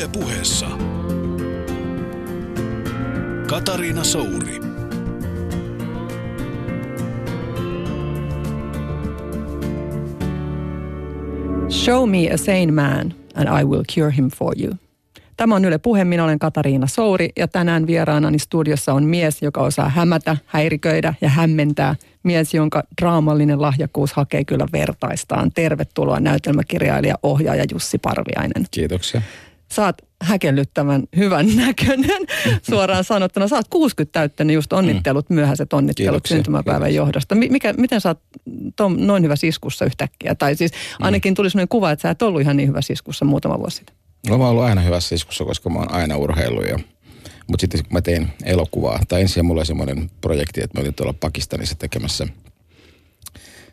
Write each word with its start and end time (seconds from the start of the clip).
Yle 0.00 0.08
puheessa. 0.08 0.66
Katariina 3.46 4.04
Souri. 4.04 4.60
Show 11.70 12.10
me 12.10 12.30
a 12.30 12.36
sane 12.36 12.72
man 12.72 13.14
and 13.34 13.60
I 13.60 13.64
will 13.64 13.82
cure 13.94 14.12
him 14.16 14.30
for 14.30 14.54
you. 14.62 14.74
Tämä 15.36 15.54
on 15.54 15.64
Yle 15.64 15.78
Puhe, 15.78 16.04
minä 16.04 16.24
olen 16.24 16.38
Katariina 16.38 16.86
Souri 16.86 17.28
ja 17.36 17.48
tänään 17.48 17.86
vieraanani 17.86 18.38
studiossa 18.38 18.92
on 18.92 19.04
mies, 19.04 19.42
joka 19.42 19.60
osaa 19.60 19.88
hämätä, 19.88 20.36
häiriköidä 20.46 21.14
ja 21.20 21.28
hämmentää. 21.28 21.94
Mies, 22.22 22.54
jonka 22.54 22.82
draamallinen 23.00 23.62
lahjakkuus 23.62 24.12
hakee 24.12 24.44
kyllä 24.44 24.66
vertaistaan. 24.72 25.50
Tervetuloa 25.54 26.20
näytelmäkirjailija, 26.20 27.14
ohjaaja 27.22 27.64
Jussi 27.72 27.98
Parviainen. 27.98 28.64
Kiitoksia. 28.70 29.22
Saat 29.72 29.96
häkellyttävän 30.22 31.02
hyvän 31.16 31.46
näköinen 31.66 32.20
suoraan 32.70 33.04
sanottuna. 33.04 33.48
Saat 33.48 33.66
60 33.70 34.12
täyttänyt 34.12 34.54
just 34.54 34.72
onnittelut, 34.72 35.30
mm. 35.30 35.34
myöhäiset 35.34 35.72
onnittelut 35.72 36.10
Kiitoksia, 36.12 36.36
syntymäpäivän 36.36 36.80
kiitoksia. 36.88 36.96
johdosta. 37.02 37.34
Mi- 37.34 37.48
Mikä, 37.48 37.72
miten 37.72 38.00
sä 38.00 38.08
oot 38.08 38.20
tom, 38.76 38.96
noin 38.98 39.22
hyvä 39.22 39.36
siskussa 39.36 39.84
yhtäkkiä? 39.84 40.34
Tai 40.34 40.56
siis 40.56 40.72
ainakin 41.00 41.34
tuli 41.34 41.50
sellainen 41.50 41.68
kuva, 41.68 41.90
että 41.90 42.02
sä 42.02 42.10
et 42.10 42.22
ollut 42.22 42.40
ihan 42.40 42.56
niin 42.56 42.68
hyvä 42.68 42.82
siskussa 42.82 43.24
muutama 43.24 43.58
vuosi 43.58 43.76
sitten. 43.76 43.96
No, 44.28 44.38
mä 44.38 44.44
oon 44.44 44.50
ollut 44.50 44.64
aina 44.64 44.80
hyvässä 44.80 45.14
iskussa, 45.14 45.44
koska 45.44 45.70
mä 45.70 45.78
oon 45.78 45.92
aina 45.92 46.16
urheillut. 46.16 46.64
Ja, 46.68 46.78
mutta 47.46 47.60
sitten 47.60 47.84
kun 47.84 47.92
mä 47.92 48.00
tein 48.00 48.28
elokuvaa, 48.44 49.00
tai 49.08 49.20
ensin 49.20 49.44
mulla 49.44 49.58
oli 49.60 49.66
semmoinen 49.66 50.10
projekti, 50.20 50.60
että 50.62 50.78
mä 50.78 50.82
olin 50.82 50.94
tuolla 50.94 51.14
Pakistanissa 51.20 51.74
tekemässä, 51.74 52.26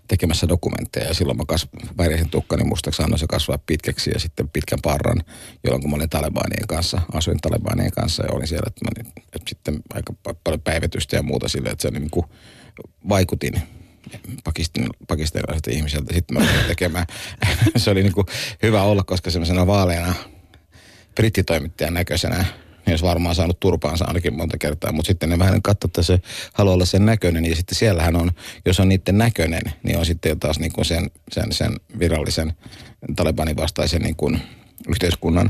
tekemässä 0.08 0.48
dokumentteja. 0.48 1.08
Ja 1.08 1.14
silloin 1.14 1.38
mä 1.38 1.44
kas, 1.48 1.68
värjäsin 1.98 2.30
tukkani 2.30 2.64
mustaksi, 2.64 3.04
annoin 3.04 3.20
se 3.20 3.28
kasvaa 3.30 3.58
pitkäksi 3.58 4.12
ja 4.14 4.20
sitten 4.20 4.50
pitkän 4.50 4.80
parran, 4.84 5.24
jolloin 5.64 5.82
kun 5.82 5.90
mä 5.92 5.96
olin 5.96 6.10
Talebanien 6.10 6.68
kanssa, 6.68 7.02
asuin 7.14 7.38
Talebanien 7.42 7.92
kanssa 7.92 8.26
ja 8.26 8.32
olin 8.32 8.48
siellä, 8.48 8.68
että, 8.68 8.86
mä 8.86 8.90
olin, 8.96 9.14
että 9.18 9.50
sitten 9.50 9.80
aika 9.94 10.14
pa- 10.30 10.38
paljon 10.44 10.62
päivitystä 10.62 11.16
ja 11.16 11.24
muuta 11.24 11.48
sille, 11.48 11.70
että 11.70 11.82
se 11.82 11.92
niin 11.92 12.10
kuin, 12.10 12.26
vaikutin 13.10 13.62
Pakistan, 14.44 14.90
pakistanilaisilta 15.08 15.72
ihmisiltä. 15.72 16.14
Sitten 16.14 16.38
mä 16.38 16.50
aloin 16.50 16.66
tekemään. 16.68 17.06
se 17.76 17.92
oli 17.92 18.04
niin 18.04 18.14
kuin 18.14 18.28
hyvä 18.64 18.84
olla, 18.84 19.04
koska 19.04 19.32
semmoisena 19.32 19.68
vaaleana 19.68 20.14
brittitoimittajan 21.16 21.94
näköisenä 21.94 22.46
niin 22.88 22.94
olisi 22.94 23.06
varmaan 23.06 23.36
saanut 23.36 23.60
turpaansa 23.60 24.06
ainakin 24.06 24.34
monta 24.34 24.58
kertaa, 24.58 24.92
mutta 24.92 25.08
sitten 25.08 25.30
ne 25.30 25.40
vähän 25.40 25.62
katsoo, 25.62 25.88
että 25.88 26.02
se 26.02 26.20
haluaa 26.54 26.74
olla 26.74 26.86
sen 26.86 27.06
näköinen, 27.06 27.46
ja 27.46 27.56
sitten 27.56 27.76
siellähän 27.78 28.16
on, 28.16 28.32
jos 28.66 28.80
on 28.80 28.90
niiden 28.90 29.18
näköinen, 29.18 29.62
niin 29.84 29.98
on 29.98 30.06
sitten 30.06 30.40
taas 30.40 30.60
niin 30.60 30.74
kuin 30.74 30.86
sen, 30.86 31.12
sen, 31.32 31.52
sen 31.52 31.72
virallisen 32.00 32.54
Talibanin 33.16 33.58
vastaisen 33.58 34.02
niin 34.02 34.16
kuin 34.16 34.42
yhteiskunnan 34.90 35.50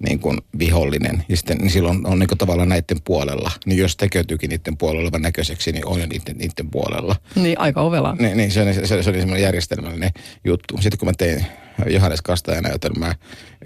niin 0.00 0.18
kuin 0.18 0.38
vihollinen, 0.58 1.24
ja 1.28 1.36
sitten 1.36 1.58
niin 1.58 1.70
silloin 1.70 2.06
on 2.06 2.18
niin 2.18 2.28
kuin 2.28 2.38
tavallaan 2.38 2.68
näiden 2.68 2.98
puolella. 3.04 3.50
Niin 3.66 3.78
jos 3.78 3.96
tekeytyykin 3.96 4.50
niiden 4.50 4.76
puolella 4.76 5.02
olevan 5.02 5.22
näköiseksi, 5.22 5.72
niin 5.72 5.86
on 5.86 6.00
jo 6.00 6.06
niiden, 6.06 6.36
niiden 6.38 6.70
puolella. 6.70 7.16
Niin, 7.34 7.60
aika 7.60 7.80
ovela. 7.80 8.16
Niin, 8.18 8.36
niin 8.36 8.50
se, 8.50 8.62
oli- 8.62 8.74
se, 8.74 8.86
se 8.86 8.94
oli 9.10 9.18
semmoinen 9.18 9.42
järjestelmällinen 9.42 10.10
juttu. 10.44 10.76
Sitten 10.80 10.98
kun 10.98 11.08
mä 11.08 11.12
tein 11.18 11.46
Johannes 11.86 12.22
Kastajan 12.22 12.62
näytelmää, 12.62 13.14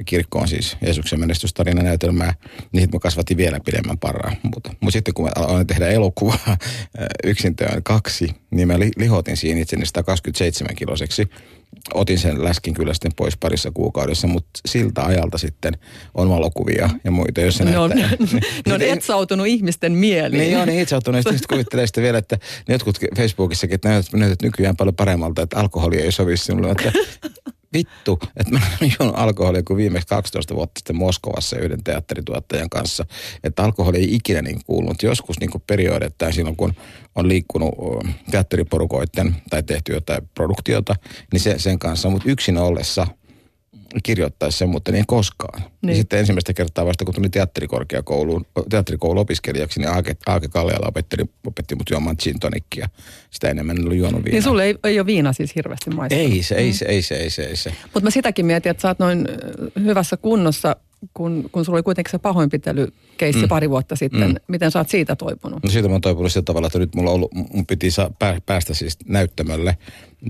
kirkkoon 0.05 0.49
siis 0.49 0.77
Jeesuksen 0.81 1.21
menestystarina 1.21 1.83
näytelmää, 1.83 2.35
niin 2.73 2.83
sitten 2.83 2.97
mä 2.99 3.01
kasvatin 3.01 3.37
vielä 3.37 3.61
pidemmän 3.65 3.99
parraa. 3.99 4.33
Mutta 4.43 4.75
mut 4.81 4.93
sitten 4.93 5.15
kun 5.15 5.25
mä 5.25 5.31
aloin 5.37 5.67
tehdä 5.67 5.89
elokuvaa 5.89 6.57
yksin 7.25 7.57
teon 7.57 7.83
kaksi, 7.83 8.29
niin 8.51 8.69
mä 8.69 8.79
li, 8.79 8.91
lihotin 8.97 9.37
siinä 9.37 9.61
itseni 9.61 9.87
127 9.87 10.77
kiloseksi. 10.77 11.29
Otin 11.95 12.19
sen 12.19 12.45
läskin 12.45 12.75
kyllä 12.75 12.95
sitten 12.95 13.13
pois 13.17 13.37
parissa 13.37 13.71
kuukaudessa, 13.71 14.27
mutta 14.27 14.51
siltä 14.67 15.05
ajalta 15.05 15.39
sitten 15.39 15.79
on 16.15 16.29
valokuvia 16.29 16.91
ja 17.05 17.11
muita, 17.11 17.41
jos 17.41 17.57
se 17.57 17.65
Ne 17.65 17.79
on, 17.79 17.91
näyttää. 17.91 18.27
ne 18.67 18.75
on 18.75 18.81
Niin- 18.81 18.93
etsautunut 18.93 19.47
ihmisten 19.47 19.93
mieliin. 19.93 20.41
niin 20.41 20.53
joo, 20.53 20.65
niin 20.65 20.81
itse 20.83 20.95
auttunut. 20.95 21.19
Sitten 21.23 21.49
kuvittelee 21.49 21.87
sitten 21.87 22.05
vielä, 22.05 22.19
että 22.19 22.39
ne 22.69 22.75
jotkut 22.75 22.99
Facebookissakin, 23.17 23.75
että 23.75 23.89
näytät, 23.89 24.13
näytät 24.13 24.43
nykyään 24.43 24.77
paljon 24.77 24.95
paremmalta, 24.97 25.43
että 25.43 25.59
alkoholi 25.59 25.97
ei 25.97 26.13
sovi 26.13 26.37
sinulle. 26.37 26.71
Että 26.71 26.93
vittu, 27.73 28.19
että 28.37 28.53
mä 28.53 28.61
juon 29.01 29.17
alkoholia 29.17 29.63
kuin 29.63 29.77
viimeksi 29.77 30.09
12 30.09 30.55
vuotta 30.55 30.79
sitten 30.79 30.97
Moskovassa 30.97 31.59
yhden 31.59 31.85
teatterituottajan 31.85 32.71
kanssa. 32.71 33.05
Että 33.45 33.65
alkoholi 33.65 33.99
ei 33.99 34.15
ikinä 34.15 34.43
niin 34.43 34.61
kuulunut. 34.67 35.03
Joskus 35.03 35.41
niin 35.41 35.51
perioidettain 35.67 36.33
silloin, 36.33 36.57
kun 36.57 36.75
on 37.15 37.29
liikkunut 37.29 37.75
ö, 37.79 38.09
teatteriporukoiden 38.31 39.37
tai 39.51 39.63
tehty 39.63 39.93
jotain 39.93 40.29
produktiota, 40.35 40.95
niin 41.33 41.41
se, 41.41 41.59
sen 41.59 41.79
kanssa. 41.79 42.11
Mutta 42.11 42.31
yksin 42.31 42.59
ollessa 42.59 43.07
kirjoittaisi 44.03 44.59
sen, 44.59 44.69
mutta 44.69 44.93
niin 44.93 45.07
koskaan. 45.07 45.61
Niin. 45.61 45.71
Niin. 45.83 45.91
Ja 45.91 45.97
sitten 45.97 46.19
ensimmäistä 46.19 46.53
kertaa 46.53 46.87
vasta, 46.87 47.05
kun 47.05 47.15
tulin 47.15 47.31
teatterikorkeakouluun, 47.31 48.47
teatterikouluopiskelijaksi, 48.71 49.81
niin 49.81 49.91
Aake, 49.91 50.17
Aake 50.27 50.49
Kalliala 50.49 50.89
opetteli, 50.89 51.23
opetti 51.47 51.75
mut 51.75 51.91
juomaan 51.91 52.17
gin 52.23 52.41
tonickia. 52.41 52.89
Sitä 53.31 53.49
enemmän 53.49 53.77
en 53.77 53.85
ollut 53.85 53.99
juonut 53.99 54.25
viinaa. 54.25 54.33
Niin 54.33 54.43
sulle 54.43 54.65
ei, 54.65 54.77
ei 54.85 55.01
ole 55.01 55.07
viina 55.07 55.33
siis 55.33 55.55
hirveästi 55.55 55.91
maistunut. 55.91 56.33
ei 56.33 56.43
se, 56.43 56.55
ei 56.55 56.73
se, 56.73 56.85
ei 56.85 57.03
se, 57.03 57.15
ei 57.15 57.31
se, 57.31 57.43
ei 57.43 57.57
se. 57.57 57.73
Mutta 57.83 58.01
mä 58.01 58.11
sitäkin 58.11 58.47
mietin, 58.47 58.71
että 58.71 58.81
sä 58.81 58.89
oot 58.89 58.99
noin 58.99 59.29
hyvässä 59.85 60.17
kunnossa, 60.17 60.77
kun, 61.15 61.49
kun 61.53 61.65
sulla 61.65 61.77
oli 61.77 61.83
kuitenkin 61.83 62.11
se 62.11 62.19
pahoinpitelykeissi 62.19 63.43
mm. 63.43 63.49
pari 63.49 63.71
vuotta 63.71 63.97
sitten. 63.97 64.29
Mm. 64.29 64.37
Miten 64.49 64.71
sä 64.71 64.79
oot 64.79 64.89
siitä 64.89 65.17
toipunut? 65.17 65.63
No 65.63 65.71
siitä 65.71 65.89
mä 65.89 65.95
oon 65.95 66.01
toipunut 66.01 66.33
sillä 66.33 66.45
tavalla, 66.45 66.67
että 66.67 66.79
nyt 66.79 66.95
mulla 66.95 67.11
on 67.11 67.17
ollut, 67.17 67.35
mun 67.35 67.67
piti 67.67 67.91
saa, 67.91 68.11
pää, 68.19 68.39
päästä 68.47 68.75
siis 68.75 68.99
näyttämölle 69.07 69.79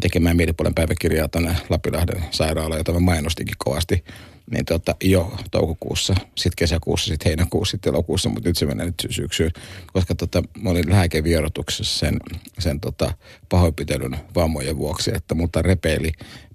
tekemään 0.01 0.37
mielipuolen 0.37 0.75
päiväkirjaa 0.75 1.29
tuonne 1.29 1.57
Lapilahden 1.71 2.25
sairaalaan, 2.31 2.79
jota 2.79 2.93
mä 2.93 3.01
mainostinkin 3.01 3.57
kovasti. 3.59 4.05
Niin 4.51 4.65
tota, 4.65 4.97
jo 5.05 5.33
toukokuussa, 5.51 6.15
sitten 6.35 6.57
kesäkuussa, 6.57 7.07
sitten 7.07 7.31
heinäkuussa, 7.31 7.71
sitten 7.71 7.95
elokuussa, 7.95 8.29
mutta 8.29 8.49
nyt 8.49 8.57
se 8.57 8.67
menee 8.67 8.87
nyt 8.87 9.01
sy- 9.01 9.13
syksyyn. 9.13 9.51
Koska 9.93 10.15
tota, 10.15 10.43
mä 10.63 10.71
olin 10.71 10.91
lääkevierotuksessa 10.91 11.99
sen, 11.99 12.17
sen 12.59 12.81
tota, 12.81 13.13
pahoinpitelyn 13.49 14.17
vammojen 14.35 14.79
vuoksi, 14.79 15.11
että 15.15 15.35
multa 15.35 15.63
repeili 15.63 16.13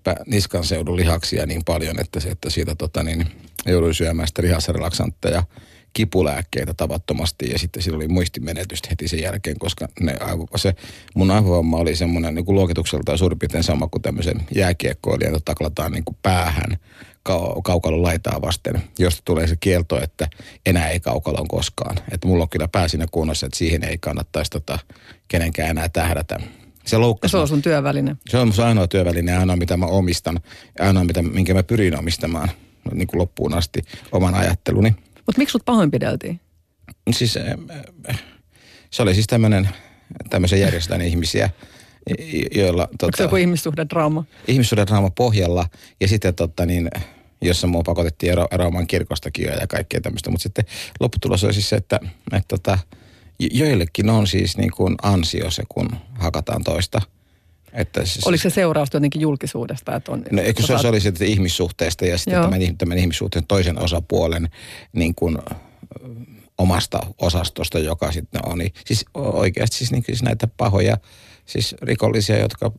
pä- 0.09 0.23
niskan 0.25 0.63
seudun 0.63 0.95
lihaksia 0.95 1.45
niin 1.45 1.61
paljon, 1.65 1.99
että, 1.99 2.19
se, 2.19 2.29
että 2.29 2.49
siitä 2.49 2.75
tota, 2.75 3.03
niin, 3.03 3.25
jouduin 3.65 3.93
syömään 3.93 4.27
sitä 4.27 4.41
lihasrelaksantteja 4.41 5.43
kipulääkkeitä 5.93 6.73
tavattomasti 6.73 7.49
ja 7.49 7.59
sitten 7.59 7.83
sillä 7.83 7.95
oli 7.95 8.07
muistimenetystä 8.07 8.87
heti 8.89 9.07
sen 9.07 9.21
jälkeen, 9.21 9.59
koska 9.59 9.87
ne 9.99 10.15
aivo, 10.19 10.47
se 10.55 10.75
mun 11.15 11.31
aivovamma 11.31 11.77
oli 11.77 11.95
semmoinen 11.95 12.35
niin 12.35 12.45
luokitukseltaan 12.47 13.17
suurin 13.17 13.39
piirtein 13.39 13.63
sama 13.63 13.87
kuin 13.87 14.01
tämmöisen 14.01 14.41
jääkiekkoilijan, 14.55 15.33
jota 15.33 15.45
taklataan 15.45 15.91
niin 15.91 16.05
kuin 16.05 16.17
päähän 16.23 16.77
kau- 17.29 17.61
kaukalon 17.63 18.03
laitaa 18.03 18.41
vasten, 18.41 18.83
josta 18.99 19.21
tulee 19.25 19.47
se 19.47 19.55
kielto, 19.55 20.03
että 20.03 20.27
enää 20.65 20.89
ei 20.89 20.99
kaukalon 20.99 21.47
koskaan. 21.47 21.97
Että 22.11 22.27
mulla 22.27 22.43
on 22.43 22.49
kyllä 22.49 22.67
pää 22.67 22.87
siinä 22.87 23.05
kunnossa, 23.11 23.45
että 23.45 23.57
siihen 23.57 23.83
ei 23.83 23.97
kannattaisi 23.97 24.51
tota, 24.51 24.79
kenenkään 25.27 25.69
enää 25.69 25.89
tähdätä. 25.89 26.39
Se 26.85 26.97
loukkasi 26.97 27.31
se 27.31 27.37
on 27.37 27.47
sun 27.47 27.61
työväline. 27.61 28.15
se 28.29 28.37
on 28.37 28.47
mun 28.47 28.65
ainoa 28.65 28.87
työväline 28.87 29.31
ja 29.31 29.39
ainoa, 29.39 29.55
mitä 29.55 29.77
mä 29.77 29.85
omistan. 29.85 30.39
Ainoa, 30.79 31.03
mitä, 31.03 31.21
minkä 31.21 31.53
mä 31.53 31.63
pyrin 31.63 31.99
omistamaan 31.99 32.49
niin 32.93 33.07
kuin 33.07 33.19
loppuun 33.19 33.53
asti 33.53 33.81
oman 34.11 34.35
ajatteluni. 34.35 34.95
Mutta 35.25 35.37
miksi 35.39 35.51
sut 35.51 35.65
pahoinpideltiin? 35.65 36.39
Siis 37.11 37.37
äh, 37.37 37.43
äh, 38.09 38.23
se 38.89 39.01
oli 39.03 39.13
siis 39.13 39.27
tämmöinen, 39.27 39.69
tämmöisen 40.29 40.59
järjestön 40.59 41.01
ihmisiä, 41.11 41.49
jo- 42.09 42.15
joilla 42.63 42.83
Onko 42.83 42.93
se 42.93 42.97
tota, 43.11 43.23
joku 43.23 43.35
ihmissuhdedraama? 43.35 44.23
ihmissuuden 44.47 44.87
draama 44.87 45.09
pohjalla 45.09 45.65
ja 46.01 46.07
sitten 46.07 46.35
tota 46.35 46.65
niin, 46.65 46.89
jossa 47.41 47.67
mua 47.67 47.83
pakotettiin 47.85 48.31
ero, 48.31 48.47
eroamaan 48.51 48.87
kirkostakin 48.87 49.45
ja 49.45 49.67
kaikkea 49.67 50.01
tämmöistä. 50.01 50.29
Mutta 50.31 50.43
sitten 50.43 50.65
lopputulos 50.99 51.43
oli 51.43 51.53
siis 51.53 51.69
se, 51.69 51.75
että, 51.75 51.99
että 52.31 52.47
tota, 52.47 52.71
jo- 52.71 53.02
joillekin 53.51 54.09
on 54.09 54.27
siis 54.27 54.57
niin 54.57 54.71
kuin 54.71 54.95
ansio 55.01 55.51
se, 55.51 55.63
kun 55.69 55.89
hakataan 56.19 56.63
toista. 56.63 57.01
Että 57.73 58.05
siis, 58.05 58.27
Oliko 58.27 58.41
se 58.41 58.49
seurausta 58.49 58.97
jotenkin 58.97 59.21
julkisuudesta? 59.21 59.95
Että 59.95 60.11
on, 60.11 60.23
No, 60.31 60.41
eikö 60.41 60.61
se, 60.61 60.77
se 60.81 60.87
oli 60.87 61.01
sitten 61.01 61.27
ihmissuhteesta 61.27 62.05
ja 62.05 62.17
sitten 62.17 62.33
Joo. 62.33 62.43
tämän, 62.43 62.77
tämän 62.77 62.97
ihmissuhteen 62.97 63.45
toisen 63.47 63.79
osapuolen 63.79 64.49
niin 64.93 65.15
kuin, 65.15 65.37
omasta 66.57 66.99
osastosta, 67.17 67.79
joka 67.79 68.11
sitten 68.11 68.41
on. 68.45 68.57
Niin, 68.57 68.73
siis 68.85 69.05
oikeasti 69.13 69.77
siis, 69.77 69.91
niin, 69.91 70.03
siis 70.05 70.23
näitä 70.23 70.47
pahoja 70.57 70.97
siis 71.45 71.75
rikollisia, 71.81 72.39
jotka, 72.39 72.71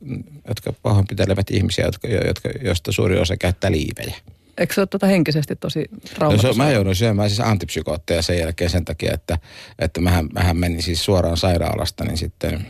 jotka 0.47 0.73
pahoinpitelevät 0.73 1.51
ihmisiä, 1.51 1.85
jotka, 1.85 2.07
jotka, 2.07 2.49
joista 2.61 2.91
suuri 2.91 3.19
osa 3.19 3.37
käyttää 3.37 3.71
liivejä. 3.71 4.15
Eikö 4.57 4.73
se 4.73 4.81
ole 4.81 4.87
tuota 4.87 5.07
henkisesti 5.07 5.55
tosi 5.55 5.79
No, 5.91 5.97
se, 6.05 6.15
traumatisoiva? 6.15 6.63
mä 6.63 6.71
joudun 6.71 6.95
syömään 6.95 7.29
siis 7.29 7.39
antipsykootteja 7.39 8.21
sen 8.21 8.39
jälkeen 8.39 8.69
sen 8.69 8.85
takia, 8.85 9.13
että, 9.13 9.37
että 9.79 10.01
mähän, 10.01 10.29
mähän 10.33 10.57
menin 10.57 10.83
siis 10.83 11.05
suoraan 11.05 11.37
sairaalasta, 11.37 12.03
niin 12.05 12.17
sitten 12.17 12.67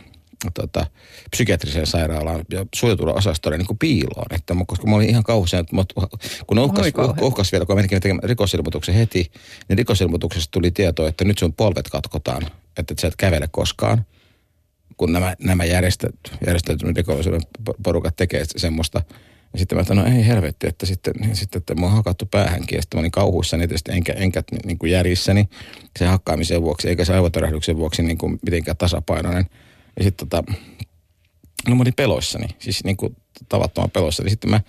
tota, 0.54 0.86
psykiatriseen 1.30 1.86
sairaalaan 1.86 2.44
ja 2.50 2.66
suojatulla 2.74 3.12
osastolle 3.12 3.58
niin 3.58 3.66
kuin 3.66 3.78
piiloon. 3.78 4.26
Että, 4.34 4.54
koska 4.66 4.86
mä 4.86 4.96
olin 4.96 5.10
ihan 5.10 5.22
kauhean, 5.24 5.60
että 5.60 5.76
mut- 5.76 5.92
kun 6.46 6.58
uhkas, 6.58 6.86
kauhea. 6.92 7.24
uhkas 7.24 7.52
vielä, 7.52 7.66
kun 7.66 7.76
mä 7.76 7.82
menin 7.82 8.00
tekemään 8.00 8.28
rikosilmoituksen 8.28 8.94
heti, 8.94 9.30
niin 9.68 9.78
rikosilmoituksesta 9.78 10.50
tuli 10.50 10.70
tieto, 10.70 11.06
että 11.06 11.24
nyt 11.24 11.38
sun 11.38 11.52
polvet 11.54 11.88
katkotaan, 11.88 12.42
että 12.78 12.92
et 12.94 12.98
sä 12.98 13.08
et 13.08 13.16
kävele 13.16 13.48
koskaan. 13.50 14.06
Kun 14.96 15.12
nämä, 15.12 15.34
nämä 15.40 15.64
järjestet, 15.64 16.14
rikollisuuden 16.96 17.40
porukat 17.82 18.16
tekee 18.16 18.44
semmoista, 18.56 19.02
Ja 19.52 19.58
sitten 19.58 19.78
mä 19.78 19.82
että 19.82 19.94
no 19.94 20.06
ei 20.06 20.26
helvetti, 20.26 20.68
että 20.68 20.86
sitten, 20.86 21.14
niin 21.20 21.36
sitten 21.36 21.58
että 21.58 21.74
mua 21.74 21.88
on 21.88 21.94
hakattu 21.94 22.26
päähänkin. 22.26 22.76
Ja 22.76 22.82
sitten 22.82 22.98
mä 22.98 23.00
olin 23.00 23.10
kauhuissani 23.10 23.68
tietysti 23.68 23.92
enkä, 23.92 24.12
enkä 24.12 24.42
niin 24.64 24.78
kuin 24.78 24.92
järjissäni 24.92 25.48
sen 25.98 26.08
hakkaamisen 26.08 26.62
vuoksi, 26.62 26.88
eikä 26.88 27.04
se 27.04 27.14
aivotörähdyksen 27.14 27.76
vuoksi 27.76 28.02
niin 28.02 28.18
kuin 28.18 28.38
mitenkään 28.42 28.76
tasapainoinen. 28.76 29.46
Ja 29.98 30.04
sitten 30.04 30.28
tota, 30.28 30.52
no 31.68 31.74
mä 31.74 31.82
olin 31.82 31.94
peloissani, 31.94 32.46
siis 32.58 32.84
niin 32.84 32.96
kuin 32.96 33.16
tavattoman 33.48 33.90
peloissani. 33.90 34.30
Sitten 34.30 34.50
mä, 34.50 34.60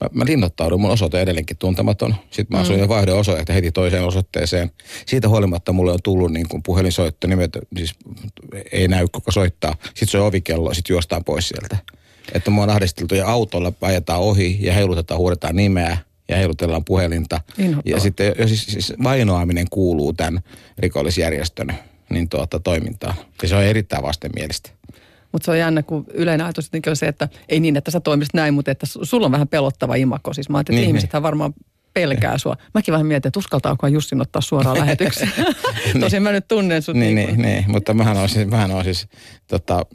mä, 0.00 0.08
mä 0.12 0.24
linnoittaudun, 0.24 0.80
mun 0.80 0.90
osoite 0.90 1.16
on 1.16 1.22
edelleenkin 1.22 1.56
tuntematon. 1.56 2.14
Sitten 2.30 2.56
mä 2.56 2.62
asuin 2.62 2.78
mm. 2.78 2.82
ja 2.82 2.88
vaihdoin 2.88 3.20
osoitetta 3.20 3.52
heti 3.52 3.72
toiseen 3.72 4.04
osoitteeseen. 4.04 4.70
Siitä 5.06 5.28
huolimatta 5.28 5.72
mulle 5.72 5.92
on 5.92 6.02
tullut 6.02 6.32
niin 6.32 6.48
kuin 6.48 6.62
puhelinsoitto, 6.62 7.26
nimet, 7.26 7.58
siis 7.76 7.94
ei 8.72 8.88
näy 8.88 9.06
kuka 9.12 9.32
soittaa. 9.32 9.74
Sitten 9.84 10.08
se 10.08 10.18
on 10.18 10.26
ovikello 10.26 10.74
sitten 10.74 10.94
juostaan 10.94 11.24
pois 11.24 11.48
sieltä. 11.48 11.76
Että 12.34 12.50
mua 12.50 12.64
on 12.64 12.70
ahdisteltu 12.70 13.14
ja 13.14 13.28
autolla 13.28 13.72
ajetaan 13.80 14.20
ohi 14.20 14.58
ja 14.60 14.72
heilutetaan, 14.72 15.18
huudetaan 15.18 15.56
nimeä 15.56 15.98
ja 16.28 16.36
heilutellaan 16.36 16.84
puhelinta. 16.84 17.40
Ja 17.84 18.00
sitten 18.00 18.34
ja 18.38 18.48
siis, 18.48 18.66
siis 18.66 18.92
vainoaminen 19.02 19.66
kuuluu 19.70 20.12
tämän 20.12 20.40
rikollisjärjestön 20.78 21.68
niin 22.10 22.28
tuota, 22.28 22.60
toimintaan. 22.60 23.14
Ja 23.42 23.48
se 23.48 23.56
on 23.56 23.62
erittäin 23.62 24.02
vastenmielistä. 24.02 24.70
Mutta 25.32 25.44
se 25.44 25.50
on 25.50 25.58
jännä, 25.58 25.82
kun 25.82 26.04
yleinen 26.14 26.46
ajatus 26.46 26.70
on 26.86 26.96
se, 26.96 27.06
että 27.06 27.28
ei 27.48 27.60
niin, 27.60 27.76
että 27.76 27.90
sä 27.90 28.00
toimisit 28.00 28.34
näin, 28.34 28.54
mutta 28.54 28.70
että 28.70 28.86
sulla 28.86 29.26
on 29.26 29.32
vähän 29.32 29.48
pelottava 29.48 29.94
imako. 29.94 30.32
Siis 30.32 30.48
mä 30.48 30.58
ajattelin, 30.58 30.78
että 30.78 30.84
niin, 30.84 30.88
ihmisethän 30.88 31.22
varmaan 31.22 31.54
pelkää 31.94 32.38
sua. 32.38 32.56
Mäkin 32.74 32.92
vähän 32.92 33.06
mietin, 33.06 33.28
että 33.28 33.38
uskaltaako 33.38 33.86
Jussin 33.86 34.20
ottaa 34.20 34.42
suoraan 34.42 34.78
lähetykseen. 34.78 35.32
Tosin 36.00 36.22
mä 36.22 36.32
nyt 36.32 36.48
tunnen 36.48 36.82
sut. 36.82 36.96
Niin, 36.96 37.14
niin, 37.14 37.42
niin, 37.42 37.64
mutta 37.68 37.94
mähän 37.94 38.16
on 38.16 38.28
siis, 38.28 38.48
mähän 38.48 38.70
on 38.70 38.84
siis 38.84 39.08
tota, 39.46 39.86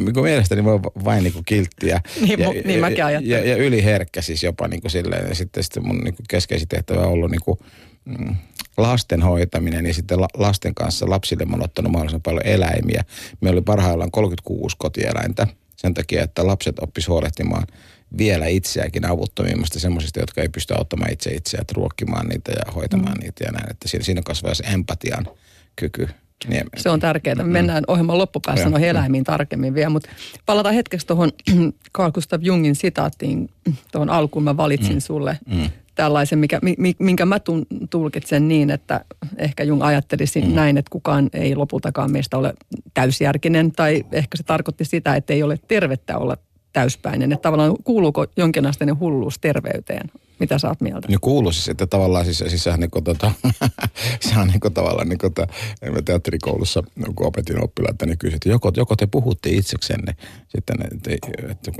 Mikä 0.00 0.20
mielestäni 0.20 0.64
voi 0.64 0.80
vain 0.82 1.24
niin 1.24 1.32
kuin 1.32 1.44
kilttiä. 1.44 2.00
niin, 2.20 2.40
ja, 2.40 2.48
niin 2.64 2.80
mäkin 2.80 2.98
ja, 2.98 3.10
ja, 3.10 3.44
ja, 3.44 3.56
yliherkkä 3.56 4.22
siis 4.22 4.42
jopa 4.42 4.68
niin 4.68 4.80
kuin 4.80 4.90
silleen. 4.90 5.28
Ja 5.28 5.34
sitten, 5.34 5.62
sitten 5.62 5.86
mun 5.86 5.98
niin 5.98 6.14
kuin 6.14 6.26
keskeisin 6.28 6.68
tehtävä 6.68 7.00
on 7.00 7.12
ollut 7.12 7.30
niin 7.30 7.42
kuin, 7.44 7.58
mm, 8.04 8.36
lasten 8.76 9.22
hoitaminen 9.22 9.86
ja 9.86 9.94
sitten 9.94 10.20
lasten 10.20 10.74
kanssa 10.74 11.10
lapsille 11.10 11.44
mä 11.44 11.52
oon 11.52 11.64
ottanut 11.64 11.92
mahdollisimman 11.92 12.22
paljon 12.22 12.46
eläimiä. 12.46 13.04
Meillä 13.40 13.56
oli 13.56 13.62
parhaillaan 13.62 14.10
36 14.10 14.76
kotieläintä 14.78 15.46
sen 15.76 15.94
takia, 15.94 16.22
että 16.22 16.46
lapset 16.46 16.78
oppis 16.78 17.08
huolehtimaan 17.08 17.66
vielä 18.18 18.46
itseäkin 18.46 19.04
avuttomimmasta 19.04 19.80
semmoisista, 19.80 20.20
jotka 20.20 20.42
ei 20.42 20.48
pysty 20.48 20.74
auttamaan 20.74 21.12
itse 21.12 21.30
itseään, 21.30 21.64
ruokkimaan 21.72 22.26
niitä 22.26 22.52
ja 22.52 22.72
hoitamaan 22.72 23.16
mm. 23.16 23.20
niitä 23.20 23.44
ja 23.44 23.52
näin. 23.52 23.70
Että 23.70 23.88
siinä, 23.88 24.04
siinä 24.04 24.22
kasvaa 24.24 24.54
se 24.54 24.64
empatian 24.64 25.26
kyky. 25.76 26.08
Se 26.76 26.90
on 26.90 27.00
tärkeää. 27.00 27.34
Me 27.34 27.44
mennään 27.44 27.84
ohjelman 27.86 28.18
loppupäässä 28.18 28.70
noihin 28.70 28.88
eläimiin 28.88 29.24
tarkemmin 29.24 29.74
vielä, 29.74 29.90
mutta 29.90 30.10
palataan 30.46 30.74
hetkeksi 30.74 31.06
tuohon 31.06 31.32
Carl 31.96 32.12
Gustav 32.12 32.40
Jungin 32.42 32.74
sitaattiin 32.74 33.50
tuohon 33.92 34.10
alkuun. 34.10 34.42
Mä 34.42 34.56
valitsin 34.56 34.96
mm. 34.96 35.00
sulle 35.00 35.38
mm. 35.46 35.70
tällaisen, 35.94 36.38
mikä, 36.38 36.60
minkä 36.98 37.26
mä 37.26 37.40
tulkitsen 37.90 38.48
niin, 38.48 38.70
että 38.70 39.04
ehkä 39.38 39.64
Jung 39.64 39.82
ajattelisi 39.82 40.40
mm. 40.40 40.54
näin, 40.54 40.78
että 40.78 40.90
kukaan 40.90 41.30
ei 41.32 41.56
lopultakaan 41.56 42.12
meistä 42.12 42.36
ole 42.36 42.54
täysjärkinen, 42.94 43.72
tai 43.72 44.04
ehkä 44.12 44.36
se 44.36 44.42
tarkoitti 44.42 44.84
sitä, 44.84 45.16
että 45.16 45.32
ei 45.32 45.42
ole 45.42 45.58
tervettä 45.68 46.18
olla 46.18 46.36
täyspäinen. 46.72 47.32
Että 47.32 47.42
tavallaan 47.42 47.74
kuuluuko 47.84 48.26
jonkinasteinen 48.36 48.98
hulluus 48.98 49.38
terveyteen? 49.40 50.10
Mitä 50.38 50.58
sä 50.58 50.68
oot 50.68 50.80
mieltä? 50.80 51.08
No 51.10 51.18
kuuluu 51.20 51.52
siis, 51.52 51.68
että 51.68 51.86
tavallaan 51.86 52.24
siis, 52.24 52.38
siis 52.38 52.64
sehän, 52.64 52.80
niin 52.80 53.04
tota, 53.04 53.32
sehän 54.28 54.48
niin 54.48 54.74
tavallaan 54.74 55.08
niin 55.08 55.18
kuin, 55.18 55.28
että 55.28 55.46
teatterikoulussa, 56.04 56.82
kun 57.14 57.26
opetin 57.26 57.64
oppilaita, 57.64 58.06
niin 58.06 58.18
kysyin, 58.18 58.34
että 58.34 58.48
joko, 58.48 58.72
joko 58.76 58.96
te 58.96 59.06
puhutte 59.06 59.50
itseksenne. 59.50 60.16
Sitten 60.48 60.76
että, 60.94 61.10
että, 61.12 61.50
että 61.50 61.70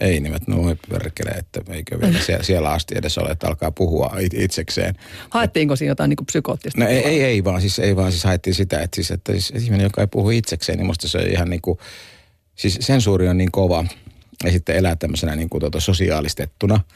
ei 0.00 0.20
niin, 0.20 0.34
että 0.34 0.52
no 0.52 0.76
perkele, 0.88 1.30
että 1.30 1.60
eikö 1.68 2.00
vielä 2.00 2.18
siellä, 2.26 2.42
siellä 2.42 2.70
asti 2.70 2.94
edes 2.98 3.18
ole, 3.18 3.30
että 3.30 3.48
alkaa 3.48 3.70
puhua 3.70 4.16
itsekseen. 4.32 4.94
Haettiinko 5.30 5.76
siinä 5.76 5.90
jotain 5.90 6.08
niin 6.08 6.16
kuin 6.16 6.26
psykoottista? 6.26 6.80
No 6.80 6.86
ei, 6.86 6.98
ei, 6.98 7.22
ei, 7.22 7.44
vaan 7.44 7.60
siis, 7.60 7.78
ei 7.78 7.96
vaan 7.96 8.12
siis 8.12 8.24
haettiin 8.24 8.54
sitä, 8.54 8.80
että, 8.80 8.94
siis, 8.94 9.10
että 9.10 9.32
siis 9.32 9.50
ihminen, 9.50 9.84
joka 9.84 10.00
ei 10.00 10.06
puhu 10.06 10.30
itsekseen, 10.30 10.78
niin 10.78 10.86
musta 10.86 11.08
se 11.08 11.18
on 11.18 11.26
ihan 11.26 11.50
niin 11.50 11.62
kuin, 11.62 11.78
siis 12.54 12.78
sensuuri 12.80 13.28
on 13.28 13.38
niin 13.38 13.52
kova 13.52 13.84
ja 14.44 14.52
sitten 14.52 14.76
elää 14.76 14.96
tämmöisenä 14.96 15.36
niin 15.36 15.48
kuin 15.48 15.60
tuota 15.60 15.80
sosiaalistettuna– 15.80 16.80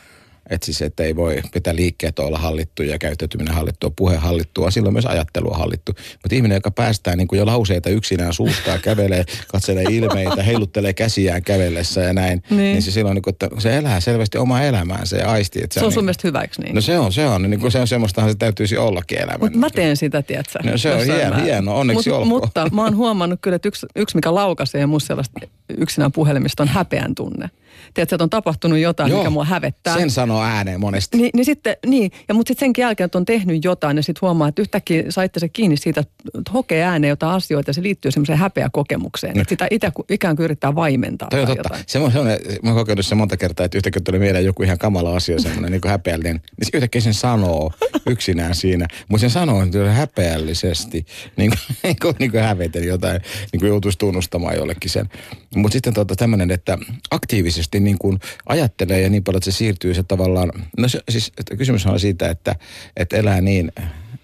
että 0.50 0.64
siis, 0.64 0.82
että 0.82 1.02
ei 1.02 1.16
voi 1.16 1.42
pitää 1.52 1.76
liikkeet 1.76 2.18
olla 2.18 2.38
hallittu 2.38 2.82
ja 2.82 2.98
käyttäytyminen 2.98 3.54
hallittua, 3.54 3.90
puhe 3.96 4.16
hallittua, 4.16 4.70
silloin 4.70 4.92
myös 4.92 5.06
ajattelu 5.06 5.50
on 5.50 5.58
hallittu. 5.58 5.92
Mutta 6.12 6.34
ihminen, 6.34 6.56
joka 6.56 6.70
päästää 6.70 7.16
niin 7.16 7.28
kuin 7.28 7.38
jo 7.38 7.46
lauseita 7.46 7.90
yksinään 7.90 8.32
suustaa, 8.32 8.78
kävelee, 8.78 9.24
katselee 9.48 9.84
ilmeitä, 9.90 10.42
heiluttelee 10.42 10.92
käsiään 10.92 11.42
kävellessä 11.42 12.00
ja 12.00 12.12
näin, 12.12 12.42
niin, 12.50 12.58
niin 12.58 12.82
se 12.82 12.90
silloin, 12.90 13.14
niin 13.14 13.22
kuin, 13.22 13.34
että 13.34 13.48
se 13.58 13.76
elää 13.76 14.00
selvästi 14.00 14.38
omaa 14.38 14.62
elämäänsä 14.62 15.16
ja 15.16 15.30
aisti. 15.30 15.60
Että 15.62 15.74
se, 15.74 15.80
on 15.80 15.84
niin, 15.84 15.94
sun 15.94 16.04
mielestä 16.04 16.28
hyväksi 16.28 16.62
niin? 16.62 16.74
No 16.74 16.80
se 16.80 16.98
on, 16.98 17.12
se 17.12 17.26
on. 17.26 17.42
Niin 17.42 17.60
kuin 17.60 17.72
se 17.72 17.78
on 17.78 17.88
semmoistahan 17.88 18.30
se 18.30 18.36
täytyisi 18.36 18.76
ollakin 18.76 19.18
elämä. 19.18 19.38
Mutta 19.40 19.58
mä 19.58 19.70
teen 19.70 19.96
sitä, 19.96 20.22
tiedätkö? 20.22 20.58
No 20.64 20.78
se 20.78 20.94
on 20.94 21.04
hieno, 21.04 21.44
hieno, 21.44 21.78
onneksi 21.78 22.10
Mut, 22.10 22.18
olkoon. 22.18 22.42
Mutta 22.42 22.68
mä 22.72 22.82
oon 22.84 22.96
huomannut 22.96 23.40
kyllä, 23.42 23.56
että 23.56 23.68
yksi, 23.68 23.86
yksi 23.96 24.16
mikä 24.16 24.34
laukaisee 24.34 24.86
musta 24.86 25.06
sellaista 25.06 25.40
yksinään 25.78 26.12
puhelimista 26.12 26.62
on 26.62 26.68
häpeän 26.68 27.14
tunne 27.14 27.50
tiedätkö, 27.96 28.14
että 28.14 28.24
on 28.24 28.30
tapahtunut 28.30 28.78
jotain, 28.78 29.10
Joo, 29.10 29.18
mikä 29.18 29.30
mua 29.30 29.44
hävettää. 29.44 29.96
sen 29.96 30.10
sanoo 30.10 30.42
ääneen 30.42 30.80
monesti. 30.80 31.16
Ni, 31.18 31.30
niin 31.34 31.44
sitten, 31.44 31.76
niin, 31.86 32.10
ja 32.28 32.34
mutta 32.34 32.50
sitten 32.50 32.72
sen 32.76 32.82
jälkeen, 32.82 33.04
että 33.04 33.18
on 33.18 33.24
tehnyt 33.24 33.64
jotain, 33.64 33.96
ja 33.96 34.02
sitten 34.02 34.20
huomaa, 34.20 34.48
että 34.48 34.62
yhtäkkiä 34.62 35.04
saitte 35.08 35.40
se 35.40 35.48
kiinni 35.48 35.76
siitä, 35.76 36.00
että 36.00 36.50
hokee 36.52 36.82
ääneen 36.82 37.08
jotain 37.08 37.32
asioita, 37.32 37.70
ja 37.70 37.74
se 37.74 37.82
liittyy 37.82 38.10
semmoiseen 38.10 38.38
häpeäkokemukseen. 38.38 39.34
No. 39.34 39.40
Että 39.40 39.52
sitä 39.52 39.66
itä, 39.70 39.92
ikään 40.10 40.36
kuin 40.36 40.44
yrittää 40.44 40.74
vaimentaa. 40.74 41.28
Toi 41.28 41.40
on 41.40 41.46
totta. 41.46 41.60
Jotain. 41.60 41.84
Se 41.86 41.98
on 41.98 42.12
semmoinen, 42.12 42.40
mä 42.62 42.70
oon 42.70 42.78
kokenut 42.78 43.06
se 43.06 43.14
monta 43.14 43.36
kertaa, 43.36 43.66
että 43.66 43.78
yhtäkkiä 43.78 44.02
tuli 44.04 44.18
mieleen 44.18 44.44
joku 44.44 44.62
ihan 44.62 44.78
kamala 44.78 45.16
asia, 45.16 45.40
semmoinen 45.40 45.72
niin 45.72 45.80
kuin 45.80 45.90
häpeällinen. 45.90 46.36
Niin 46.36 46.66
se 46.66 46.70
yhtäkkiä 46.74 47.00
sen 47.00 47.14
sanoo 47.14 47.72
yksinään 48.06 48.54
siinä. 48.54 48.88
Mutta 49.08 49.20
sen 49.20 49.30
sanoo 49.30 49.62
häpeällisesti, 49.92 51.06
niin 51.36 51.50
kuin, 51.50 51.76
niin 51.82 51.96
kuin, 52.02 52.14
niin 52.18 52.30
kuin 52.30 52.42
häveten 52.42 52.84
jotain, 52.84 53.20
niin 53.52 53.60
kuin 53.60 53.68
joutuisi 53.68 53.98
tunnustamaan 53.98 54.56
jollekin 54.56 54.90
sen. 54.90 55.08
Mutta 55.56 55.72
sitten 55.72 55.94
tota, 55.94 56.16
tämmöinen, 56.16 56.50
että 56.50 56.78
aktiivisesti 57.10 57.80
niin 57.86 57.98
kuin 57.98 58.18
ajattelee 58.46 59.00
ja 59.00 59.10
niin 59.10 59.24
paljon, 59.24 59.38
että 59.38 59.50
se 59.50 59.56
siirtyy 59.56 59.94
se 59.94 60.02
tavallaan, 60.02 60.52
no 60.78 60.88
se, 60.88 61.00
siis 61.08 61.32
että 61.38 61.56
kysymys 61.56 61.86
on 61.86 62.00
siitä, 62.00 62.28
että, 62.28 62.56
että 62.96 63.16
elää 63.16 63.40
niin 63.40 63.72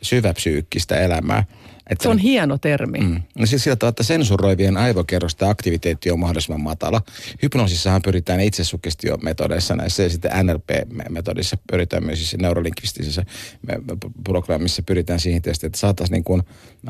syväpsyykkistä 0.02 0.96
elämää. 0.96 1.44
Että, 1.90 2.02
se 2.02 2.08
on 2.08 2.18
hieno 2.18 2.58
termi. 2.58 2.98
Mm, 2.98 3.22
no 3.38 3.46
siis 3.46 3.64
sillä 3.64 3.76
tavalla, 3.76 3.90
että 3.90 4.02
sensuroivien 4.02 4.76
aivokerrosta 4.76 5.50
aktiviteetti 5.50 6.10
on 6.10 6.18
mahdollisimman 6.18 6.60
matala. 6.60 7.02
Hypnoosissahan 7.42 8.02
pyritään 8.02 8.40
itsesugestiometodeissa 8.40 9.76
näissä 9.76 10.02
ja 10.02 10.10
sitten 10.10 10.30
NLP-metodissa 10.46 11.56
pyritään 11.70 12.06
myös 12.06 12.18
siis 12.18 12.42
neurolinkvistisessä 12.42 13.24
programmissa 14.24 14.82
pyritään 14.82 15.20
siihen 15.20 15.42
tietysti, 15.42 15.66
että 15.66 15.78
saataisiin 15.78 16.14
niin 16.14 16.24
kuin 16.24 16.42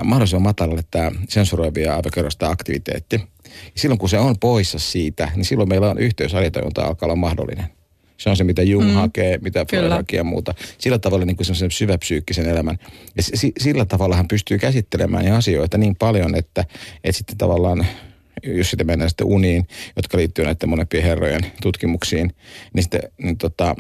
mahdollisimman 0.05 0.43
matalalle 0.43 0.83
tämä 0.91 1.11
sensuroivia 1.29 1.97
aivokerrosta 1.97 2.51
aktiviteetti. 2.51 3.21
Silloin 3.75 3.99
kun 3.99 4.09
se 4.09 4.19
on 4.19 4.35
poissa 4.41 4.79
siitä, 4.79 5.31
niin 5.37 5.45
silloin 5.45 5.69
meillä 5.69 5.91
on 5.91 5.99
yhteys 5.99 6.35
alitajunta 6.35 6.83
alkaa 6.83 7.07
olla 7.07 7.17
mahdollinen. 7.17 7.67
Se 8.17 8.31
on 8.31 8.37
se, 8.37 8.45
mitä 8.45 8.63
Jung 8.63 8.89
mm. 8.89 8.95
hakee, 8.95 9.39
mitä 9.39 9.65
Freud 9.71 9.91
hakee 9.91 10.17
ja 10.17 10.25
muuta. 10.25 10.55
Sillä 10.79 10.99
tavalla 10.99 11.25
niin 11.25 11.37
kuin 11.37 11.47
semmoisen 11.47 11.71
syväpsyykkisen 11.71 12.49
elämän. 12.49 12.79
Ja 13.17 13.23
sillä 13.59 13.85
tavalla 13.85 14.17
hän 14.17 14.29
pystyy 14.29 14.59
käsittelemään 14.59 15.27
ja 15.27 15.37
asioita 15.37 15.79
niin 15.79 15.97
paljon, 15.97 16.35
että, 16.35 16.65
että 17.05 17.19
sitten 17.19 17.39
tavallaan 17.39 17.87
jos 18.43 18.71
sitten 18.71 18.87
mennään 18.87 19.11
sitten 19.11 19.27
uniin, 19.27 19.67
jotka 19.97 20.19
liittyy 20.19 20.45
näiden 20.45 20.69
monempien 20.69 21.03
herrojen 21.03 21.47
tutkimuksiin, 21.63 22.35
niin 22.75 22.83
sitten 22.83 23.03
niin 23.23 23.39
tota, 23.39 23.75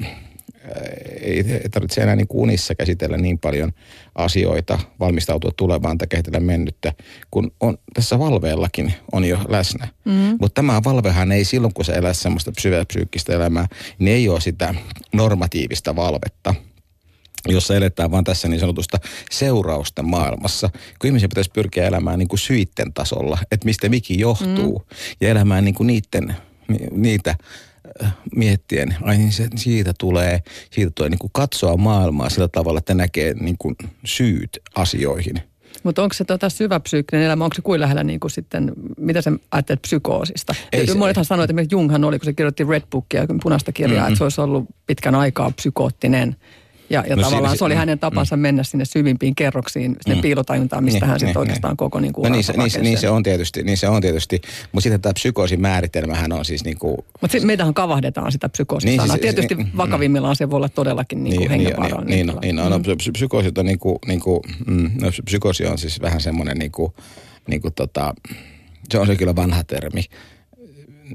ei 1.20 1.44
tarvitse 1.70 2.00
enää 2.00 2.16
niin 2.16 2.28
kuin 2.28 2.42
unissa 2.42 2.74
käsitellä 2.74 3.16
niin 3.16 3.38
paljon 3.38 3.72
asioita, 4.14 4.78
valmistautua 5.00 5.50
tulevaan 5.56 5.98
tai 5.98 6.08
kehitellä 6.08 6.40
mennyttä, 6.40 6.92
kun 7.30 7.52
on 7.60 7.78
tässä 7.94 8.18
valveellakin 8.18 8.94
on 9.12 9.24
jo 9.24 9.38
läsnä. 9.48 9.88
Mm. 10.04 10.12
Mutta 10.12 10.54
tämä 10.54 10.80
valvehan 10.84 11.32
ei 11.32 11.44
silloin, 11.44 11.74
kun 11.74 11.84
se 11.84 11.92
elää 11.92 12.14
semmoista 12.14 12.52
psyykkistä 12.88 13.32
elämää, 13.32 13.66
niin 13.98 14.16
ei 14.16 14.28
ole 14.28 14.40
sitä 14.40 14.74
normatiivista 15.12 15.96
valvetta 15.96 16.54
jossa 17.48 17.76
eletään 17.76 18.10
vaan 18.10 18.24
tässä 18.24 18.48
niin 18.48 18.60
sanotusta 18.60 18.98
seurausten 19.30 20.04
maailmassa. 20.04 20.70
Kun 20.98 21.08
ihmisen 21.08 21.28
pitäisi 21.28 21.50
pyrkiä 21.54 21.86
elämään 21.86 22.18
niin 22.18 22.28
kuin 22.28 22.40
syitten 22.40 22.92
tasolla, 22.92 23.38
että 23.52 23.64
mistä 23.64 23.88
mikin 23.88 24.18
johtuu, 24.18 24.78
mm. 24.78 24.96
ja 25.20 25.28
elämään 25.28 25.64
niin 25.64 25.74
kuin 25.74 25.86
niiden, 25.86 26.36
niitä 26.90 27.34
miettien, 28.36 28.96
ai 29.02 29.16
niin 29.16 29.32
se, 29.32 29.48
siitä 29.56 29.92
tulee, 29.98 30.42
siitä 30.70 30.92
tulee 30.94 31.10
niin 31.10 31.18
kuin 31.18 31.30
katsoa 31.34 31.76
maailmaa 31.76 32.30
sillä 32.30 32.48
tavalla, 32.48 32.78
että 32.78 32.94
näkee 32.94 33.34
niin 33.40 33.58
kuin 33.58 33.76
syyt 34.04 34.60
asioihin. 34.74 35.34
Mutta 35.82 36.02
onko 36.02 36.12
se 36.12 36.24
tota 36.24 36.48
syväpsyykkinen 36.48 37.24
elämä, 37.24 37.44
onko 37.44 37.54
se 37.54 37.62
kuin 37.62 37.80
lähellä 37.80 38.04
niin 38.04 38.20
kuin 38.20 38.30
sitten, 38.30 38.72
mitä 38.98 39.22
sä 39.22 39.32
ajattelet 39.50 39.82
psykoosista? 39.82 40.54
Ei 40.72 40.86
se, 40.86 40.94
Monethan 40.94 41.24
sanoivat, 41.24 41.50
että 41.50 41.74
Junghan 41.74 42.04
oli, 42.04 42.18
kun 42.18 42.24
se 42.24 42.32
kirjoitti 42.32 42.64
Red 42.64 42.82
Bookia, 42.90 43.26
punaista 43.42 43.72
kirjaa, 43.72 43.98
mm-hmm. 43.98 44.12
että 44.12 44.18
se 44.18 44.24
olisi 44.24 44.40
ollut 44.40 44.64
pitkän 44.86 45.14
aikaa 45.14 45.50
psykoottinen 45.50 46.36
Ja, 46.90 47.04
ja 47.08 47.16
No 47.16 47.22
tavallaan 47.22 47.50
siinä- 47.50 47.58
se 47.58 47.64
oli 47.64 47.74
mm, 47.74 47.78
hänen 47.78 47.98
tapansa 47.98 48.36
mennä 48.36 48.62
sinne 48.62 48.84
syvimpiin 48.84 49.34
kerroksiin, 49.34 49.96
sinne 50.02 50.14
Mm. 50.16 50.22
piilotajuntaan, 50.22 50.84
mistä 50.84 51.00
Niin, 51.00 51.08
hän 51.10 51.18
sitten 51.20 51.28
niin, 51.32 51.38
oikeastaan 51.38 51.76
koko 51.76 52.00
niin 52.00 52.12
kuin 52.12 52.22
No 52.22 52.28
niin, 52.34 52.44
se, 52.44 52.52
niin, 52.52 52.70
niin, 52.82 52.98
se 52.98 53.10
on 53.10 53.22
tietysti, 53.22 53.62
niin 53.62 53.76
se 53.76 53.88
on 53.88 54.02
tietysti. 54.02 54.40
Mutta 54.72 54.82
sitten 54.82 55.00
tämä 55.00 55.12
psykoosin 55.12 55.60
määritelmähän 55.60 56.32
on 56.32 56.44
siis 56.44 56.64
niin 56.64 56.78
kuin, 56.78 56.96
Mutta 57.20 57.38
meitähän 57.42 57.74
kavahdetaan 57.74 58.32
sitä 58.32 58.48
psykoosisanaa. 58.48 59.06
Niin, 59.06 59.12
Niin, 59.12 59.12
siis- 59.22 59.34
Tietysti 59.34 59.54
niin, 59.54 59.66
niin, 59.66 59.76
vakavimmillaan 59.76 60.36
se 60.36 60.50
voi 60.50 60.56
olla 60.56 60.68
todellakin 60.68 61.24
niin 61.24 61.36
kuin 61.36 61.40
niin, 61.40 61.50
hengenvaarallinen. 61.50 62.08
niin, 62.16 62.26
tila. 62.28 62.40
niin, 62.40 62.56
no, 62.56 62.68
no, 62.68 62.78
psy- 62.78 63.12
psykoosit 63.12 63.58
on 63.58 63.66
niinku, 63.66 63.98
niinku, 64.06 64.42
mm, 64.66 64.90
no, 65.00 65.10
psykoosi 65.24 65.66
on 65.66 65.78
siis 65.78 66.00
vähän 66.00 66.20
semmoinen 66.20 66.58
niinku, 66.58 66.94
niinku 67.48 67.70
tota, 67.70 68.14
se 68.90 68.98
on 68.98 69.06
se 69.06 69.16
kyllä 69.16 69.36
vanha 69.36 69.64
termi. 69.64 70.04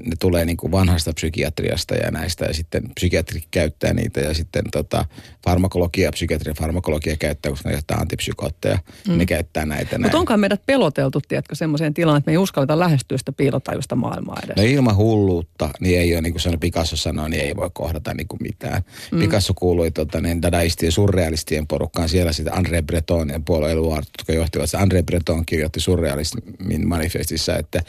Ne 0.04 0.16
tulee 0.20 0.44
niinku 0.44 0.70
vanhasta 0.72 1.12
psykiatriasta 1.12 1.94
ja 1.94 2.10
näistä 2.10 2.44
ja 2.44 2.54
sitten 2.54 2.82
psykiatri 2.94 3.42
käyttää 3.50 3.92
niitä 3.92 4.20
ja 4.20 4.34
sitten 4.34 4.64
tota, 4.72 5.04
farmakologia, 5.44 6.10
psykiatria 6.10 6.54
farmakologia 6.54 7.16
käyttää, 7.16 7.50
koska 7.50 7.68
ne 7.68 7.72
käyttää 7.72 7.96
antipsykootteja. 7.96 8.78
Mm. 9.08 9.18
Ne 9.18 9.26
käyttää 9.26 9.66
näitä. 9.66 9.98
Mutta 9.98 10.18
onkaan 10.18 10.40
meidät 10.40 10.66
peloteltu, 10.66 11.20
tiedätkö, 11.28 11.54
semmoiseen 11.54 11.94
tilaan, 11.94 12.18
että 12.18 12.28
me 12.28 12.32
ei 12.32 12.38
uskalleta 12.38 12.78
lähestyä 12.78 13.18
sitä 13.18 13.32
piilotajusta 13.32 13.96
maailmaa 13.96 14.38
edes. 14.44 14.56
No 14.56 14.62
ilman 14.62 14.96
hulluutta, 14.96 15.70
niin 15.80 16.00
ei 16.00 16.14
ole, 16.14 16.22
niin 16.22 16.32
kuin 16.32 16.40
sanoi 16.40 16.58
Picasso 16.58 16.96
sanoi, 16.96 17.30
niin 17.30 17.44
ei 17.44 17.56
voi 17.56 17.70
kohdata 17.72 18.14
niin 18.14 18.28
kuin 18.28 18.42
mitään. 18.42 18.82
Mm. 19.12 19.18
Picasso 19.18 19.54
kuului 19.54 19.90
tota, 19.90 20.20
niin 20.20 20.42
dadaistien 20.42 20.92
surrealistien 20.92 21.66
porukkaan. 21.66 22.08
Siellä 22.08 22.32
sitten 22.32 22.54
André 22.54 22.82
Breton 22.86 23.28
ja 23.28 23.40
Paul 23.46 23.62
Eluard, 23.62 24.04
jotka 24.18 24.32
johtivat. 24.32 24.70
André 24.74 25.02
Breton 25.02 25.46
kirjoitti 25.46 25.80
surrealismin 25.80 26.88
manifestissa, 26.88 27.56
että, 27.56 27.82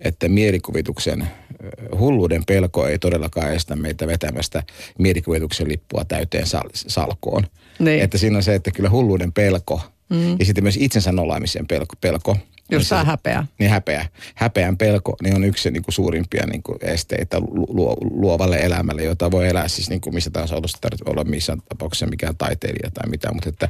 että 0.00 0.28
mielikuvituksen 0.28 1.28
hulluuden 1.98 2.42
pelko 2.46 2.86
ei 2.86 2.98
todellakaan 2.98 3.52
estä 3.52 3.76
meitä 3.76 4.06
vetämästä 4.06 4.62
mielikuvituksen 4.98 5.68
lippua 5.68 6.04
täyteen 6.04 6.46
sal- 6.46 6.70
salkoon. 6.74 7.46
Niin. 7.78 8.02
Että 8.02 8.18
siinä 8.18 8.36
on 8.36 8.42
se, 8.42 8.54
että 8.54 8.70
kyllä 8.70 8.90
hulluuden 8.90 9.32
pelko 9.32 9.80
mm. 10.10 10.36
ja 10.38 10.44
sitten 10.44 10.64
myös 10.64 10.76
itsensä 10.80 11.12
nolaamisen 11.12 11.66
pelko, 11.66 11.94
pelko 12.00 12.36
Jos 12.70 12.88
sä 12.88 13.04
häpeää. 13.04 13.46
niin 13.58 13.70
häpeä, 13.70 14.06
häpeän 14.34 14.76
pelko 14.76 15.16
niin 15.22 15.34
on 15.36 15.44
yksi 15.44 15.70
niin 15.70 15.82
kuin 15.82 15.94
suurimpia 15.94 16.46
niin 16.46 16.62
kuin 16.62 16.78
esteitä 16.82 17.40
lu- 17.40 17.66
luo, 17.68 17.96
luovalle 18.00 18.56
elämälle, 18.56 19.04
jota 19.04 19.30
voi 19.30 19.48
elää 19.48 19.68
siis 19.68 19.90
niin 19.90 20.00
kuin 20.00 20.14
missä 20.14 20.30
tahansa 20.30 20.56
olossa, 20.56 20.78
tarvitse 20.80 21.04
olla 21.10 21.24
missään 21.24 21.62
tapauksessa 21.68 22.06
mikään 22.06 22.36
taiteilija 22.36 22.90
tai 22.90 23.10
mitään, 23.10 23.34
mutta 23.34 23.48
että 23.48 23.68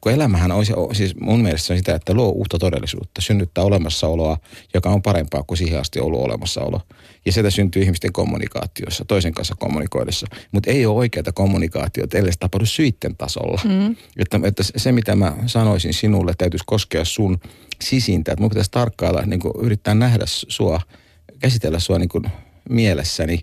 kun 0.00 0.12
elämähän 0.12 0.52
on, 0.52 0.64
siis 0.92 1.14
mun 1.20 1.42
mielestä 1.42 1.66
se 1.66 1.72
on 1.72 1.78
sitä, 1.78 1.94
että 1.94 2.14
luo 2.14 2.28
uutta 2.28 2.58
todellisuutta, 2.58 3.20
synnyttää 3.20 3.64
olemassaoloa, 3.64 4.38
joka 4.74 4.90
on 4.90 5.02
parempaa 5.02 5.42
kuin 5.42 5.58
siihen 5.58 5.80
asti 5.80 6.00
ollut 6.00 6.20
olemassaolo. 6.20 6.80
Ja 7.26 7.32
sieltä 7.32 7.50
syntyy 7.50 7.82
ihmisten 7.82 8.12
kommunikaatiossa, 8.12 9.04
toisen 9.04 9.34
kanssa 9.34 9.54
kommunikoidessa. 9.58 10.26
Mutta 10.52 10.70
ei 10.70 10.86
ole 10.86 10.96
oikeaa 10.96 11.32
kommunikaatiota, 11.34 12.18
ellei 12.18 12.32
se 12.32 12.38
tapahdu 12.38 12.66
syitten 12.66 13.16
tasolla. 13.16 13.60
Mm. 13.64 13.96
Että, 14.16 14.40
että 14.44 14.62
se, 14.76 14.92
mitä 14.92 15.16
mä 15.16 15.36
sanoisin 15.46 15.94
sinulle, 15.94 16.32
täytyisi 16.38 16.64
koskea 16.66 17.04
sun 17.04 17.38
sisintä. 17.82 18.32
Että 18.32 18.42
mun 18.42 18.50
pitäisi 18.50 18.70
tarkkailla, 18.70 19.22
niin 19.22 19.40
yrittää 19.62 19.94
nähdä 19.94 20.24
sua, 20.26 20.80
käsitellä 21.38 21.78
sua 21.78 21.98
niin 21.98 22.32
mielessäni. 22.68 23.40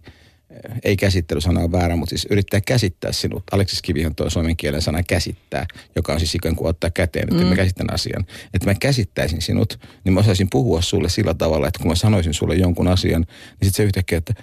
Ei 0.83 0.97
käsittelysana 0.97 1.61
on 1.61 1.71
väärä, 1.71 1.95
mutta 1.95 2.09
siis 2.09 2.27
yrittää 2.29 2.61
käsittää 2.61 3.11
sinut. 3.11 3.43
Aleksis 3.51 3.81
Kivihän 3.81 4.15
tuo 4.15 4.29
suomen 4.29 4.57
kielen 4.57 4.81
sana 4.81 5.03
käsittää, 5.03 5.65
joka 5.95 6.13
on 6.13 6.19
siis 6.19 6.35
ikään 6.35 6.55
kuin 6.55 6.69
ottaa 6.69 6.89
käteen, 6.89 7.27
että 7.31 7.43
mm. 7.43 7.49
mä 7.49 7.55
käsitän 7.55 7.93
asian. 7.93 8.25
Että 8.53 8.69
mä 8.69 8.75
käsittäisin 8.75 9.41
sinut, 9.41 9.79
niin 10.03 10.13
mä 10.13 10.19
osaisin 10.19 10.47
puhua 10.51 10.81
sulle 10.81 11.09
sillä 11.09 11.33
tavalla, 11.33 11.67
että 11.67 11.79
kun 11.79 11.87
mä 11.87 11.95
sanoisin 11.95 12.33
sulle 12.33 12.55
jonkun 12.55 12.87
asian, 12.87 13.21
niin 13.21 13.69
sitten 13.69 13.73
se 13.73 13.83
yhtäkkiä, 13.83 14.17
että 14.17 14.33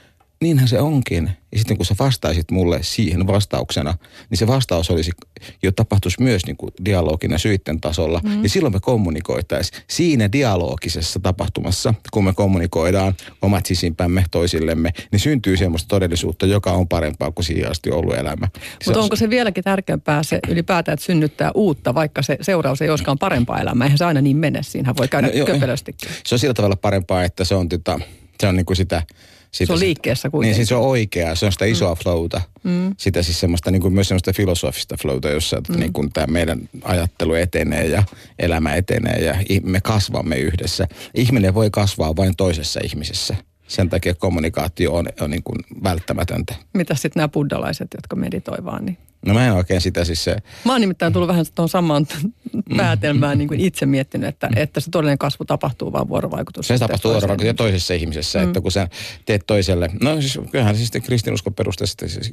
niinhän 0.40 0.68
se 0.68 0.80
onkin. 0.80 1.30
Ja 1.52 1.58
sitten 1.58 1.76
kun 1.76 1.86
sä 1.86 1.94
vastaisit 1.98 2.50
mulle 2.50 2.78
siihen 2.82 3.26
vastauksena, 3.26 3.94
niin 4.30 4.38
se 4.38 4.46
vastaus 4.46 4.90
olisi 4.90 5.10
jo 5.62 5.72
tapahtuisi 5.72 6.22
myös 6.22 6.46
niin 6.46 6.56
kuin 6.56 6.70
dialogina 6.84 7.38
syitten 7.38 7.80
tasolla. 7.80 8.20
Mm. 8.24 8.42
Ja 8.42 8.48
silloin 8.48 8.74
me 8.74 8.80
kommunikoitaisiin 8.80 9.82
siinä 9.90 10.32
dialogisessa 10.32 11.20
tapahtumassa, 11.20 11.94
kun 12.12 12.24
me 12.24 12.32
kommunikoidaan 12.34 13.14
omat 13.42 13.66
sisimpämme 13.66 14.24
toisillemme, 14.30 14.90
niin 15.12 15.20
syntyy 15.20 15.56
semmoista 15.56 15.88
todellisuutta, 15.88 16.46
joka 16.46 16.72
on 16.72 16.88
parempaa 16.88 17.30
kuin 17.30 17.44
siihen 17.44 17.70
asti 17.70 17.90
ollut 17.90 18.14
elämä. 18.14 18.48
Mutta 18.86 18.98
on- 18.98 19.04
onko 19.04 19.16
se 19.16 19.30
vieläkin 19.30 19.64
tärkeämpää 19.64 20.22
se 20.22 20.38
ylipäätään, 20.48 20.94
että 20.94 21.06
synnyttää 21.06 21.50
uutta, 21.54 21.94
vaikka 21.94 22.22
se 22.22 22.38
seuraus 22.40 22.82
ei 22.82 22.90
olisikaan 22.90 23.18
parempaa 23.18 23.60
elämää? 23.60 23.84
Eihän 23.84 23.98
se 23.98 24.04
aina 24.04 24.20
niin 24.20 24.36
mene. 24.36 24.62
Siinähän 24.62 24.96
voi 24.96 25.08
käydä 25.08 25.26
No, 25.26 25.32
joo, 25.32 25.46
köpelöstikin. 25.46 26.08
Se 26.26 26.34
on 26.34 26.38
sillä 26.38 26.54
tavalla 26.54 26.76
parempaa, 26.76 27.24
että 27.24 27.44
se 27.44 27.54
on, 27.54 27.68
tota, 27.68 28.00
se 28.40 28.46
on 28.46 28.56
niin 28.56 28.66
kuin 28.66 28.76
sitä, 28.76 29.02
sitä... 29.50 29.66
Se 29.66 29.72
on 29.72 29.80
liikkeessä 29.80 30.26
Niin, 30.26 30.30
kuitenkin. 30.30 30.56
siis 30.56 30.68
se 30.68 30.74
on 30.74 30.82
oikeaa, 30.82 31.34
se 31.34 31.46
on 31.46 31.52
sitä 31.52 31.64
isoa 31.64 31.94
mm. 31.94 31.98
flowta. 32.02 32.40
Mm. 32.62 32.94
Sitä 32.96 33.22
siis 33.22 33.40
semmoista, 33.40 33.70
niin 33.70 33.82
kuin 33.82 33.94
myös 33.94 34.08
semmoista 34.08 34.32
filosofista 34.32 34.96
flowta, 35.02 35.28
jossa 35.28 35.62
mm. 35.68 35.80
niin 35.80 35.92
kuin 35.92 36.12
tämä 36.12 36.26
meidän 36.26 36.68
ajattelu 36.84 37.34
etenee 37.34 37.86
ja 37.86 38.02
elämä 38.38 38.74
etenee 38.74 39.24
ja 39.24 39.34
me 39.62 39.80
kasvamme 39.80 40.36
yhdessä. 40.36 40.88
Ihminen 41.14 41.54
voi 41.54 41.70
kasvaa 41.70 42.16
vain 42.16 42.36
toisessa 42.36 42.80
ihmisessä. 42.84 43.36
Sen 43.68 43.88
takia 43.90 44.14
kommunikaatio 44.14 44.94
on, 44.94 45.06
on 45.20 45.30
niin 45.30 45.42
kuin 45.42 45.58
välttämätöntä. 45.84 46.54
Mitä 46.74 46.94
sitten 46.94 47.20
nämä 47.20 47.28
buddhalaiset, 47.28 47.88
jotka 47.94 48.16
meditoi 48.16 48.64
vaan, 48.64 48.84
niin 48.84 48.98
No 49.26 49.34
mä 49.34 49.46
en 49.46 49.52
oikein 49.52 49.80
sitä 49.80 50.04
siis 50.04 50.24
se, 50.24 50.36
Mä 50.64 50.72
oon 50.72 50.80
nimittäin 50.80 51.12
tullut 51.12 51.28
vähän 51.28 51.44
tuohon 51.54 51.68
samaan 51.68 52.06
päätelmään 52.76 53.38
niin 53.38 53.48
kuin 53.48 53.60
itse 53.60 53.86
miettinyt, 53.86 54.28
että, 54.28 54.50
että 54.56 54.80
se 54.80 54.90
todellinen 54.90 55.18
kasvu 55.18 55.44
tapahtuu 55.44 55.92
vaan 55.92 56.08
vuorovaikutus. 56.08 56.68
Se 56.68 56.78
tapahtuu 56.78 57.12
vuorovaikutus 57.12 57.46
ja 57.46 57.54
toisessa 57.54 57.94
ihmisessä, 57.94 58.38
mm. 58.38 58.44
että 58.44 58.60
kun 58.60 58.72
sä 58.72 58.88
teet 59.26 59.42
toiselle, 59.46 59.90
no 60.02 60.20
siis 60.20 60.38
kyllähän 60.50 60.76
se 60.76 60.82
sitten 60.82 61.02
kristinuskon 61.02 61.54
perusteessa 61.54 62.08
siis 62.08 62.32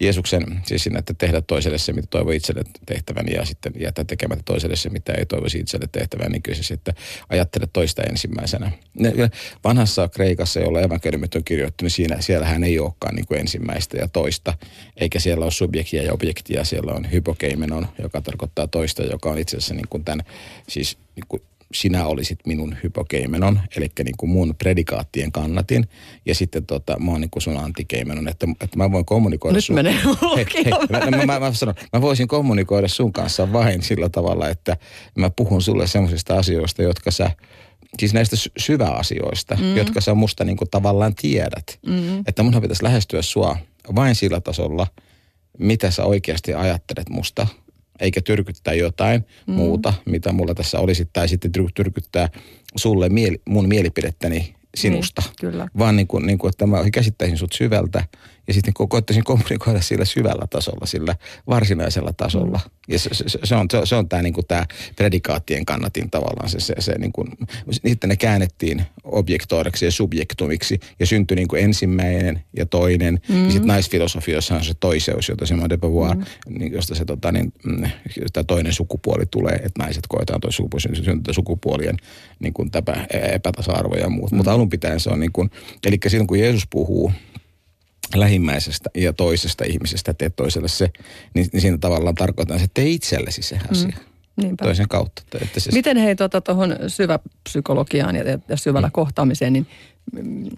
Jeesuksen, 0.00 0.60
siis 0.66 0.82
siinä, 0.82 0.98
että 0.98 1.14
tehdä 1.14 1.40
toiselle 1.40 1.78
se, 1.78 1.92
mitä 1.92 2.08
toivoo 2.10 2.32
itselle 2.32 2.62
tehtävän 2.86 3.26
ja 3.28 3.44
sitten 3.44 3.72
jättää 3.80 4.04
tekemättä 4.04 4.42
toiselle 4.44 4.76
se, 4.76 4.90
mitä 4.90 5.12
ei 5.12 5.26
toivoisi 5.26 5.58
itselle 5.58 5.88
tehtävän, 5.92 6.32
niin 6.32 6.42
kyllä 6.42 6.56
se 6.56 6.62
sitten 6.62 6.94
ajattele 7.28 7.68
toista 7.72 8.02
ensimmäisenä. 8.02 8.72
Ne- 8.98 9.30
Vanhassa 9.64 10.08
Kreikassa, 10.08 10.60
jolla 10.60 10.80
evankeliumit 10.80 11.34
on 11.34 11.44
kirjoittu, 11.44 11.84
niin 11.84 11.90
siinä, 11.90 12.20
siellähän 12.20 12.64
ei 12.64 12.78
olekaan 12.78 13.14
niin 13.14 13.26
kuin 13.26 13.40
ensimmäistä 13.40 13.96
ja 13.96 14.08
toista, 14.08 14.54
eikä 14.96 15.20
siellä 15.20 15.44
ole 15.44 15.50
subjektia 15.50 16.02
ja 16.02 16.12
objektia, 16.22 16.64
siellä 16.64 16.92
on 16.92 17.12
hypokeimenon, 17.12 17.88
joka 18.02 18.20
tarkoittaa 18.20 18.66
toista, 18.66 19.02
joka 19.02 19.30
on 19.30 19.38
itse 19.38 19.56
asiassa 19.56 19.74
niin 19.74 19.88
kuin 19.90 20.04
tämän, 20.04 20.24
siis 20.68 20.98
niin 21.16 21.24
kuin 21.28 21.42
sinä 21.74 22.06
olisit 22.06 22.38
minun 22.46 22.76
hypokeimenon, 22.82 23.60
eli 23.76 23.88
niin 24.04 24.16
kuin 24.16 24.30
mun 24.30 24.54
predikaattien 24.58 25.32
kannatin, 25.32 25.88
ja 26.26 26.34
sitten 26.34 26.66
tota, 26.66 26.98
mä 26.98 27.10
oon 27.10 27.20
niin 27.20 27.30
kuin 27.30 27.42
sun 27.42 27.56
antikeimenon, 27.56 28.28
että, 28.28 28.46
että 28.60 28.76
mä 28.76 28.92
voin 28.92 29.04
kommunikoida 29.04 29.56
Nyt 29.56 29.70
menee 29.70 29.94
hei, 30.36 30.46
hei, 30.64 30.72
mä, 30.90 31.16
mä, 31.16 31.26
mä, 31.26 31.40
mä, 31.40 31.52
sanon, 31.52 31.74
mä 31.92 32.00
voisin 32.00 32.28
kommunikoida 32.28 32.88
sun 32.88 33.12
kanssa 33.12 33.52
vain 33.52 33.82
sillä 33.82 34.08
tavalla, 34.08 34.48
että 34.48 34.76
mä 35.14 35.30
puhun 35.30 35.62
sulle 35.62 35.86
semmoisista 35.86 36.36
asioista, 36.36 36.82
jotka 36.82 37.10
sä, 37.10 37.30
siis 37.98 38.14
näistä 38.14 38.36
sy- 38.36 38.52
syväasioista, 38.56 39.56
mm. 39.60 39.76
jotka 39.76 40.00
sä 40.00 40.14
musta 40.14 40.44
niin 40.44 40.56
kuin 40.56 40.70
tavallaan 40.70 41.14
tiedät. 41.14 41.78
Mm. 41.86 42.20
Että 42.26 42.42
munhan 42.42 42.62
pitäisi 42.62 42.84
lähestyä 42.84 43.22
sua 43.22 43.56
vain 43.94 44.14
sillä 44.14 44.40
tasolla, 44.40 44.86
mitä 45.58 45.90
sä 45.90 46.04
oikeasti 46.04 46.54
ajattelet 46.54 47.08
musta, 47.08 47.46
eikä 48.00 48.20
tyrkyttää 48.20 48.74
jotain 48.74 49.26
mm. 49.46 49.54
muuta, 49.54 49.94
mitä 50.06 50.32
mulla 50.32 50.54
tässä 50.54 50.78
olisi, 50.78 51.08
tai 51.12 51.28
sitten 51.28 51.50
tyr- 51.58 51.72
tyrkyttää 51.74 52.28
sulle 52.76 53.08
mieli, 53.08 53.42
mun 53.48 53.68
mielipidettäni 53.68 54.54
sinusta. 54.76 55.22
Niin, 55.26 55.34
kyllä. 55.40 55.68
Vaan 55.78 55.96
niin 55.96 56.06
kuin, 56.06 56.26
niin 56.26 56.38
kuin, 56.38 56.48
että 56.48 56.66
mä 56.66 56.90
käsittäisin 56.92 57.38
sut 57.38 57.52
syvältä 57.52 58.04
ja 58.46 58.54
sitten 58.54 58.74
ko- 58.78 58.86
koettaisin 58.88 59.24
kommunikoida 59.24 59.80
sillä 59.80 60.04
syvällä 60.04 60.46
tasolla, 60.50 60.86
sillä 60.86 61.16
varsinaisella 61.46 62.12
tasolla. 62.12 62.60
Mm. 62.64 62.70
Ja 62.88 62.98
se, 62.98 63.10
se, 63.12 63.38
se 63.44 63.54
on, 63.54 63.66
se, 63.70 63.80
se 63.84 63.96
on 63.96 64.08
tämä 64.08 64.22
niin 64.22 64.34
kuin 64.34 64.46
tämä 64.46 64.66
predikaattien 64.96 65.66
kannatin 65.66 66.10
tavallaan. 66.10 66.48
Se, 66.48 66.60
se, 66.60 66.74
se 66.78 66.98
niin 66.98 67.12
kuin, 67.12 67.28
sitten 67.70 68.10
ne 68.10 68.16
käännettiin 68.16 68.82
objektoidaksi 69.04 69.84
ja 69.84 69.90
subjektumiksi 69.90 70.80
ja 71.00 71.06
syntyi 71.06 71.34
niin 71.34 71.48
kuin 71.48 71.64
ensimmäinen 71.64 72.44
ja 72.56 72.66
toinen. 72.66 73.20
Mm. 73.28 73.44
Ja 73.44 73.50
sitten 73.50 73.68
naisfilosofiassa 73.68 74.54
on 74.54 74.64
se 74.64 74.74
toiseus, 74.80 75.28
jota 75.28 75.46
Simone 75.46 75.68
de 75.68 75.76
Beauvoir, 75.76 76.16
mm. 76.16 76.24
niin, 76.58 76.72
josta 76.72 76.94
se 76.94 77.04
tota, 77.04 77.32
niin, 77.32 77.52
mm, 77.64 77.82
tämä 78.32 78.44
toinen 78.44 78.72
sukupuoli 78.72 79.26
tulee, 79.30 79.54
että 79.54 79.82
naiset 79.82 80.06
koetaan 80.08 80.40
toi 80.40 80.52
sukupuoli, 80.52 81.04
syntyy 81.04 81.34
sukupuolien 81.34 81.96
niin 82.38 82.52
kuin 82.52 82.70
täpä, 82.70 83.06
epätasa-arvo 83.32 83.94
ja 83.94 84.08
muut. 84.08 84.30
Mm. 84.30 84.36
Mutta 84.36 84.52
alun 84.52 84.68
pitäen 84.68 85.00
se 85.00 85.10
on 85.10 85.20
niin 85.20 85.32
kuin, 85.32 85.50
eli 85.86 85.98
silloin 86.08 86.26
kun 86.26 86.38
Jeesus 86.38 86.66
puhuu 86.70 87.12
lähimmäisestä 88.14 88.90
ja 88.94 89.12
toisesta 89.12 89.64
ihmisestä, 89.64 90.14
teet 90.14 90.36
toiselle 90.36 90.68
se, 90.68 90.90
niin, 91.34 91.46
niin 91.52 91.60
siinä 91.60 91.78
tavallaan 91.78 92.14
tarkoitan, 92.14 92.56
että 92.56 92.70
tee 92.74 92.88
itsellesi 92.88 93.42
se 93.42 93.58
asia. 93.70 93.96
Mm. 93.96 94.12
Niinpä. 94.42 94.64
Toisen 94.64 94.88
kautta. 94.88 95.22
Että- 95.42 95.60
se, 95.60 95.72
Miten 95.72 95.96
hei 95.96 96.16
tuohon 96.16 96.30
tota, 96.70 96.88
syväpsykologiaan 96.88 98.16
ja, 98.16 98.24
ja 98.48 98.56
syvällä 98.56 98.88
mm. 98.88 98.92
kohtaamiseen, 98.92 99.52
niin 99.52 99.66
mm, 100.12 100.50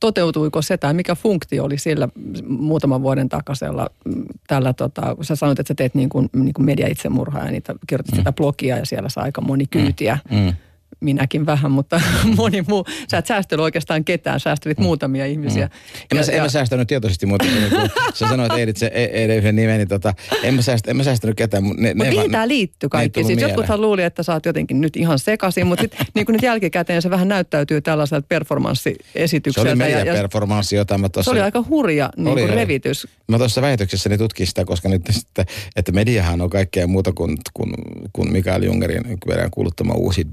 toteutuiko 0.00 0.62
se 0.62 0.76
tai 0.76 0.94
mikä 0.94 1.14
funktio 1.14 1.64
oli 1.64 1.78
sillä 1.78 2.08
muutaman 2.48 3.02
vuoden 3.02 3.28
takaisella 3.28 3.90
mm, 4.04 4.24
tällä, 4.46 4.72
tota, 4.72 5.14
kun 5.14 5.24
sä 5.24 5.36
sanoit, 5.36 5.58
että 5.58 5.68
sä 5.68 5.74
teet 5.74 5.94
niin 5.94 6.08
kuin, 6.08 6.30
niin 6.32 6.54
kuin 6.54 6.66
media-itsemurhaa 6.66 7.44
ja 7.44 7.50
niitä, 7.50 7.74
kirjoitit 7.86 8.14
mm. 8.14 8.18
sitä 8.18 8.32
blogia 8.32 8.78
ja 8.78 8.86
siellä 8.86 9.08
saa 9.08 9.24
aika 9.24 9.40
moni 9.40 9.66
kyytiä. 9.66 10.18
Mm. 10.30 10.52
Minäkin 11.00 11.46
vähän, 11.46 11.70
mutta 11.70 12.00
moni 12.36 12.64
muu. 12.68 12.84
Sä 13.10 13.18
et 13.18 13.26
säästellyt 13.26 13.62
oikeastaan 13.62 14.04
ketään, 14.04 14.40
säästelit 14.40 14.78
mm. 14.78 14.82
muutamia 14.82 15.26
ihmisiä. 15.26 15.66
Mm. 15.66 15.72
En, 16.10 16.18
ja, 16.18 16.24
mä, 16.26 16.32
en 16.32 16.42
mä 16.42 16.48
säästänyt 16.48 16.88
tietoisesti, 16.88 17.26
mutta 17.26 17.46
niin 17.46 17.70
kun 17.70 17.90
sä 18.14 18.28
sanoit 18.28 18.52
Eidit 18.52 18.76
se 18.76 18.86
Eidin 18.86 19.36
yhden 19.36 19.56
nimen, 19.56 19.78
niin 19.78 19.88
tota, 19.88 20.14
en, 20.42 20.54
mä 20.54 20.62
säästä, 20.62 20.90
en 20.90 20.96
mä 20.96 21.02
säästänyt 21.02 21.36
ketään. 21.36 21.64
Ne, 21.64 21.94
mutta 21.94 22.10
mihin 22.10 22.30
tämä 22.30 22.48
liittyy 22.48 22.88
kaikki? 22.88 23.24
Siis 23.24 23.40
jotkuthan 23.40 23.80
luuli, 23.80 24.02
että 24.02 24.22
sä 24.22 24.32
oot 24.32 24.46
jotenkin 24.46 24.80
nyt 24.80 24.96
ihan 24.96 25.18
sekaisin, 25.18 25.66
mutta 25.66 25.82
sitten 25.82 26.06
niin 26.14 26.26
nyt 26.28 26.42
jälkikäteen 26.42 27.02
se 27.02 27.10
vähän 27.10 27.28
näyttäytyy 27.28 27.80
tällaiselta 27.80 28.26
performanssiesitykseltä. 28.28 29.68
Se 29.68 29.72
oli 29.72 29.76
meidän 29.76 30.06
ja, 30.06 30.12
performanssi, 30.14 30.76
jota 30.76 30.98
mä 30.98 31.08
tossa... 31.08 31.28
Se 31.28 31.30
oli 31.30 31.40
aika 31.40 31.64
hurja 31.68 32.10
niin 32.16 32.28
oli, 32.28 32.46
revitys. 32.46 33.08
Mä 33.28 33.38
tuossa 33.38 33.62
väitöksessäni 33.62 34.18
tutkin 34.18 34.46
sitä, 34.46 34.64
koska 34.64 34.88
nyt 34.88 35.02
sitten, 35.10 35.46
että 35.76 35.92
mediahan 35.92 36.40
on 36.40 36.50
kaikkea 36.50 36.86
muuta 36.86 37.12
kuin, 37.12 37.36
kuin, 37.54 37.74
kuin 38.12 38.32
Mikael 38.32 38.62
Jungerin 38.62 39.02
kuuluttama 39.50 39.94
uusi 39.94 40.26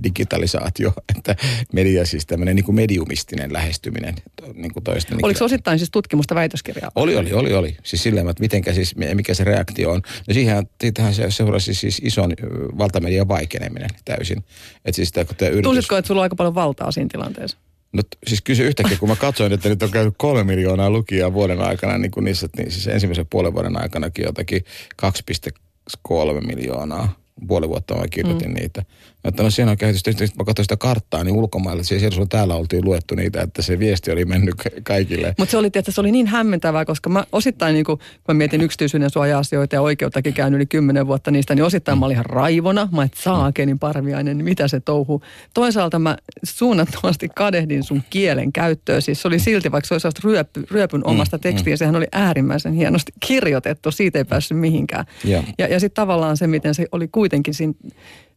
digitalisaatio, 0.50 0.94
että 1.18 1.36
media 1.74 2.06
siis 2.06 2.25
tämmöinen 2.25 2.56
niin 2.56 2.63
kuin 2.65 2.75
mediumistinen 2.75 3.53
lähestyminen. 3.53 4.15
Niin 4.53 4.74
kuin 4.74 4.84
toista, 4.84 5.15
Oliko 5.24 5.38
se 5.38 5.44
osittain 5.44 5.79
siis 5.79 5.91
tutkimusta 5.91 6.36
väitöskirjaa? 6.36 6.91
Oli, 6.96 7.15
oli, 7.15 7.34
oli, 7.34 7.53
oli. 7.53 7.77
Siis 7.84 8.03
sillä 8.03 8.22
että 8.22 8.41
mitenkä 8.41 8.74
siis, 8.74 8.96
mikä 8.96 9.34
se 9.34 9.44
reaktio 9.44 9.91
on. 9.91 10.01
No 10.27 10.34
siihen, 10.34 10.70
siitähän 10.82 11.13
se 11.13 11.32
seurasi 11.32 11.74
siis 11.74 12.01
ison 12.03 12.34
valtamedian 12.77 13.27
vaikeneminen 13.27 13.89
täysin. 14.06 14.38
Että 14.86 14.96
siis 14.96 15.12
tämä, 15.12 15.25
tämä 15.38 15.50
yritys... 15.50 15.63
Tulisitko, 15.63 15.98
että 15.98 16.08
sulla 16.08 16.22
on 16.22 16.24
aika 16.24 16.36
paljon 16.36 16.56
valtaa 16.56 16.91
siinä 16.91 17.10
tilanteessa? 17.12 17.58
No 17.94 18.03
siis 18.27 18.41
kysy 18.41 18.63
yhtäkkiä, 18.63 18.98
kun 18.98 19.10
mä 19.10 19.15
katsoin, 19.15 19.53
että 19.53 19.70
nyt 19.70 19.84
on 19.84 19.91
käynyt 19.91 20.13
kolme 20.18 20.44
miljoonaa 20.44 20.89
lukijaa 20.89 21.34
vuoden 21.34 21.62
aikana, 21.62 21.98
niin 21.98 22.12
kuin 22.12 22.24
niissä, 22.24 22.48
niin 22.58 22.72
siis 22.72 22.88
ensimmäisen 22.88 23.27
puolen 23.29 23.53
vuoden 23.53 23.82
aikanakin 23.82 24.25
jotakin 24.25 24.62
2,3 25.01 26.48
miljoonaa 26.48 27.20
puoli 27.48 27.70
vuotta 27.70 27.96
mä 27.96 28.08
kirjoitin 28.08 28.50
mm. 28.50 28.53
niitä. 28.53 28.86
Että 29.24 29.44
no 29.44 29.50
siinä 29.50 29.72
on 29.72 29.78
kehitystä. 29.78 30.12
Sitten 30.12 30.32
mä 30.38 30.44
katsoin 30.44 30.64
sitä 30.64 30.78
karttaa, 30.78 31.24
niin 31.24 31.36
ulkomailla, 31.36 31.84
siis 31.84 32.02
siellä 32.02 32.26
täällä 32.26 32.56
oltiin 32.56 32.86
luettu 32.86 33.16
niitä, 33.16 33.42
että 33.42 33.62
se 33.62 33.80
viesti 33.80 34.12
oli 34.12 34.26
mennyt 34.26 34.56
kaikille. 34.84 35.36
Mutta 35.38 35.52
se 35.52 35.58
oli, 35.58 35.70
että 35.74 35.92
se 35.92 36.02
oli 36.02 36.12
niin 36.12 36.28
hämmentävää, 36.28 36.86
koska 36.86 37.10
mä 37.10 37.24
osittain, 37.32 37.74
niin 37.74 37.86
kun 37.86 38.00
mä 38.28 38.34
mietin 38.34 38.62
yksityisyyden 38.62 39.10
suoja-asioita 39.10 39.76
ja 39.76 39.82
oikeuttakin 39.82 40.34
käyn 40.34 40.54
yli 40.54 40.66
kymmenen 40.66 41.08
vuotta 41.08 41.32
niistä, 41.32 41.56
niin 41.56 41.64
osittain 41.64 41.98
mm. 41.98 42.00
mä 42.00 42.06
olin 42.06 42.16
ihan 42.16 42.26
raivona. 42.26 42.90
Mä 42.92 43.04
et 43.04 43.14
saakenin 43.14 43.80
parviainen, 43.80 44.38
niin 44.38 44.46
mitä 44.46 44.68
se 44.68 44.80
touhuu. 44.80 45.24
Toisaalta 45.54 46.00
mä 46.00 46.18
suunnattomasti 46.44 47.30
kadehdin 47.36 47.84
sun 47.84 48.04
kielen 48.10 48.52
käyttöä. 48.52 49.02
Siis 49.02 49.22
se 49.22 49.28
oli 49.28 49.40
silti, 49.40 49.72
vaikka 49.72 49.88
se 49.88 49.94
olisi 49.94 50.22
ryöpy, 50.24 50.66
ryöpyn 50.72 51.08
omasta 51.08 51.38
mm. 51.38 51.42
tekstiä, 51.42 51.74
mm. 51.74 51.78
sehän 51.78 51.96
oli 51.96 52.08
äärimmäisen 52.12 52.74
hienosti 52.74 53.12
kirjoitettu. 53.28 53.92
Siitä 53.92 54.18
ei 54.18 54.26
päässyt 54.26 54.58
mihinkään. 54.58 55.06
Yeah. 55.28 55.46
Ja, 55.58 55.68
ja 55.68 55.80
sitten 55.80 56.02
tavallaan 56.02 56.38
se, 56.38 56.48
miten 56.48 56.76
se 56.76 56.88
oli 56.92 57.08
kuitenkin 57.08 57.54
siinä 57.54 57.74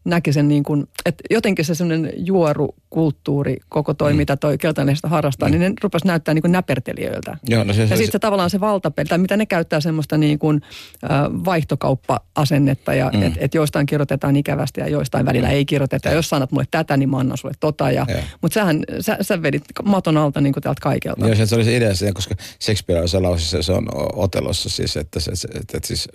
näki 0.05 0.33
sen 0.33 0.49
niin 0.49 0.63
kuin, 0.63 0.89
että 1.07 1.25
jotenkin 1.31 1.65
se 1.65 1.75
semmoinen 1.75 2.13
juorukulttuuri, 2.17 3.57
koko 3.69 3.95
toi, 3.95 4.13
mm. 4.13 4.17
mitä 4.17 4.37
toi 4.37 4.59
keltainesta 4.59 5.09
harrastaa, 5.09 5.49
mm. 5.49 5.53
niin 5.53 5.61
ne 5.61 5.73
rupesi 5.83 6.07
näyttää 6.07 6.35
niin 6.35 6.43
kuin 6.43 6.53
näpertelijöiltä. 6.53 7.37
Joo, 7.49 7.65
no 7.65 7.73
se, 7.73 7.81
ja 7.81 7.87
sitten 7.87 8.07
se, 8.07 8.13
se, 8.13 8.19
tavallaan 8.19 8.51
se 8.51 8.61
valtapeli, 8.61 9.09
tai 9.09 9.19
mitä 9.19 9.37
ne 9.37 9.47
käyttää 9.47 9.81
semmoista 9.81 10.19
niin 10.19 10.39
kuin, 10.39 10.61
äh, 11.05 11.11
vaihtokauppa-asennetta, 11.45 12.95
ja 12.95 13.11
mm. 13.15 13.23
että 13.23 13.39
et 13.43 13.55
joistain 13.55 13.87
kirjoitetaan 13.87 14.37
ikävästi 14.37 14.81
ja 14.81 14.89
joistain 14.89 15.27
välillä 15.27 15.49
mm. 15.49 15.55
ei 15.55 15.65
kirjoiteta. 15.65 16.09
Ja 16.09 16.15
jos 16.15 16.29
sanat 16.29 16.53
mulle 16.53 16.67
tätä, 16.71 16.97
niin 16.97 17.11
mä 17.11 17.19
annan 17.19 17.39
sulle 17.39 17.55
tota. 17.61 17.91
Ja, 17.91 18.07
mutta 18.43 18.55
sähän, 18.55 18.85
sä, 19.01 19.17
sä 19.21 19.43
vedit 19.43 19.65
maton 19.85 20.17
alta 20.17 20.41
niin 20.41 20.53
kuin 20.53 20.63
täältä 20.63 20.81
kaikelta. 20.83 21.27
Joo, 21.27 21.47
se 21.47 21.55
oli 21.55 21.65
se 21.65 21.77
idea 21.77 21.95
siinä, 21.95 22.13
koska 22.13 22.35
Shakespeare 22.63 23.03
on 23.03 23.09
se 23.09 23.21
lause, 23.21 23.63
se 23.63 23.73
on 23.73 23.89
otelossa 24.13 24.69
siis, 24.69 24.97
että 24.97 25.21
se, 25.21 25.31
se, 25.35 25.49
että, 25.49 25.77
että 25.77 25.87
siis 25.87 26.09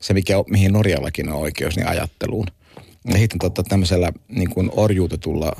se 0.00 0.14
mikä, 0.14 0.34
mihin 0.50 0.72
Norjallakin 0.72 1.28
on 1.28 1.36
oikeus, 1.36 1.76
niin 1.76 1.88
ajatteluun 1.88 2.46
ja 3.04 3.18
sitten 3.18 3.38
tota, 3.38 3.62
tämmöisellä 3.62 4.12
niin 4.28 4.50
kuin 4.50 4.70
orjuutetulla 4.72 5.52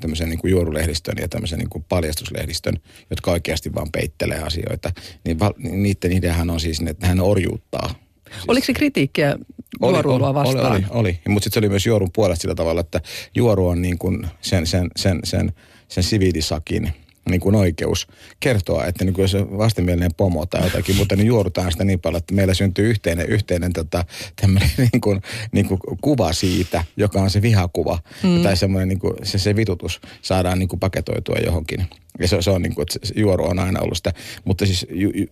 tämmöisen 0.00 0.28
niin 0.28 0.38
kuin 0.38 0.50
juorulehdistön 0.50 1.14
ja 1.20 1.28
tämmöisen 1.28 1.58
niin 1.58 1.70
kuin 1.70 1.84
paljastuslehdistön, 1.88 2.74
jotka 3.10 3.30
oikeasti 3.30 3.74
vaan 3.74 3.88
peittelee 3.92 4.38
asioita, 4.38 4.92
niin 5.24 5.38
val, 5.38 5.52
niiden 5.58 6.12
ideahan 6.12 6.50
on 6.50 6.60
siis, 6.60 6.82
että 6.86 7.06
hän 7.06 7.20
orjuuttaa. 7.20 7.94
Siis, 8.30 8.44
Oliko 8.48 8.66
se 8.66 8.72
kritiikkiä 8.72 9.36
juoruilua 9.82 10.34
vastaan? 10.34 10.72
Oli, 10.72 10.84
oli, 10.90 11.00
oli. 11.00 11.20
Mutta 11.28 11.44
sitten 11.44 11.54
se 11.54 11.64
oli 11.64 11.68
myös 11.68 11.86
juorun 11.86 12.10
puolesta 12.14 12.42
sillä 12.42 12.54
tavalla, 12.54 12.80
että 12.80 13.00
juoru 13.34 13.68
on 13.68 13.82
niin 13.82 13.98
kuin 13.98 14.26
sen, 14.40 14.66
sen, 14.66 14.88
sen, 14.96 15.20
sen, 15.24 15.52
sen 15.88 16.04
siviilisakin 16.04 16.92
niin 17.28 17.40
kuin 17.40 17.54
oikeus 17.54 18.06
kertoa, 18.40 18.84
että 18.84 19.04
niin 19.04 19.14
kuin 19.14 19.22
jos 19.22 19.36
vastenmielinen 19.58 20.14
pomo 20.16 20.46
tai 20.46 20.64
jotakin, 20.64 20.96
mutta 20.96 21.16
niin 21.16 21.26
juorutaan 21.26 21.72
sitä 21.72 21.84
niin 21.84 22.00
paljon, 22.00 22.18
että 22.18 22.34
meillä 22.34 22.54
syntyy 22.54 22.90
yhteinen, 22.90 23.28
yhteinen 23.28 23.72
tota, 23.72 24.04
tämmöinen 24.40 24.70
niin 24.92 25.00
kuin, 25.00 25.22
niin 25.52 25.68
kuin 25.68 25.80
kuva 26.00 26.32
siitä, 26.32 26.84
joka 26.96 27.20
on 27.20 27.30
se 27.30 27.42
vihakuva 27.42 27.98
mm. 28.22 28.42
tai 28.42 28.56
semmoinen 28.56 28.88
niin 28.88 28.98
kuin, 28.98 29.14
se, 29.22 29.38
se 29.38 29.56
vitutus 29.56 30.00
saadaan 30.22 30.58
niin 30.58 30.68
kuin 30.68 30.80
paketoitua 30.80 31.36
johonkin. 31.36 31.86
Ja 32.18 32.28
se, 32.28 32.42
se 32.42 32.50
on 32.50 32.62
niin 32.62 32.74
kuin, 32.74 32.82
että 32.82 33.20
juoru 33.20 33.44
on 33.44 33.58
aina 33.58 33.80
ollut 33.80 33.96
sitä. 33.96 34.12
Mutta 34.44 34.66
siis 34.66 34.86
ju, 34.90 35.10
ju, 35.14 35.26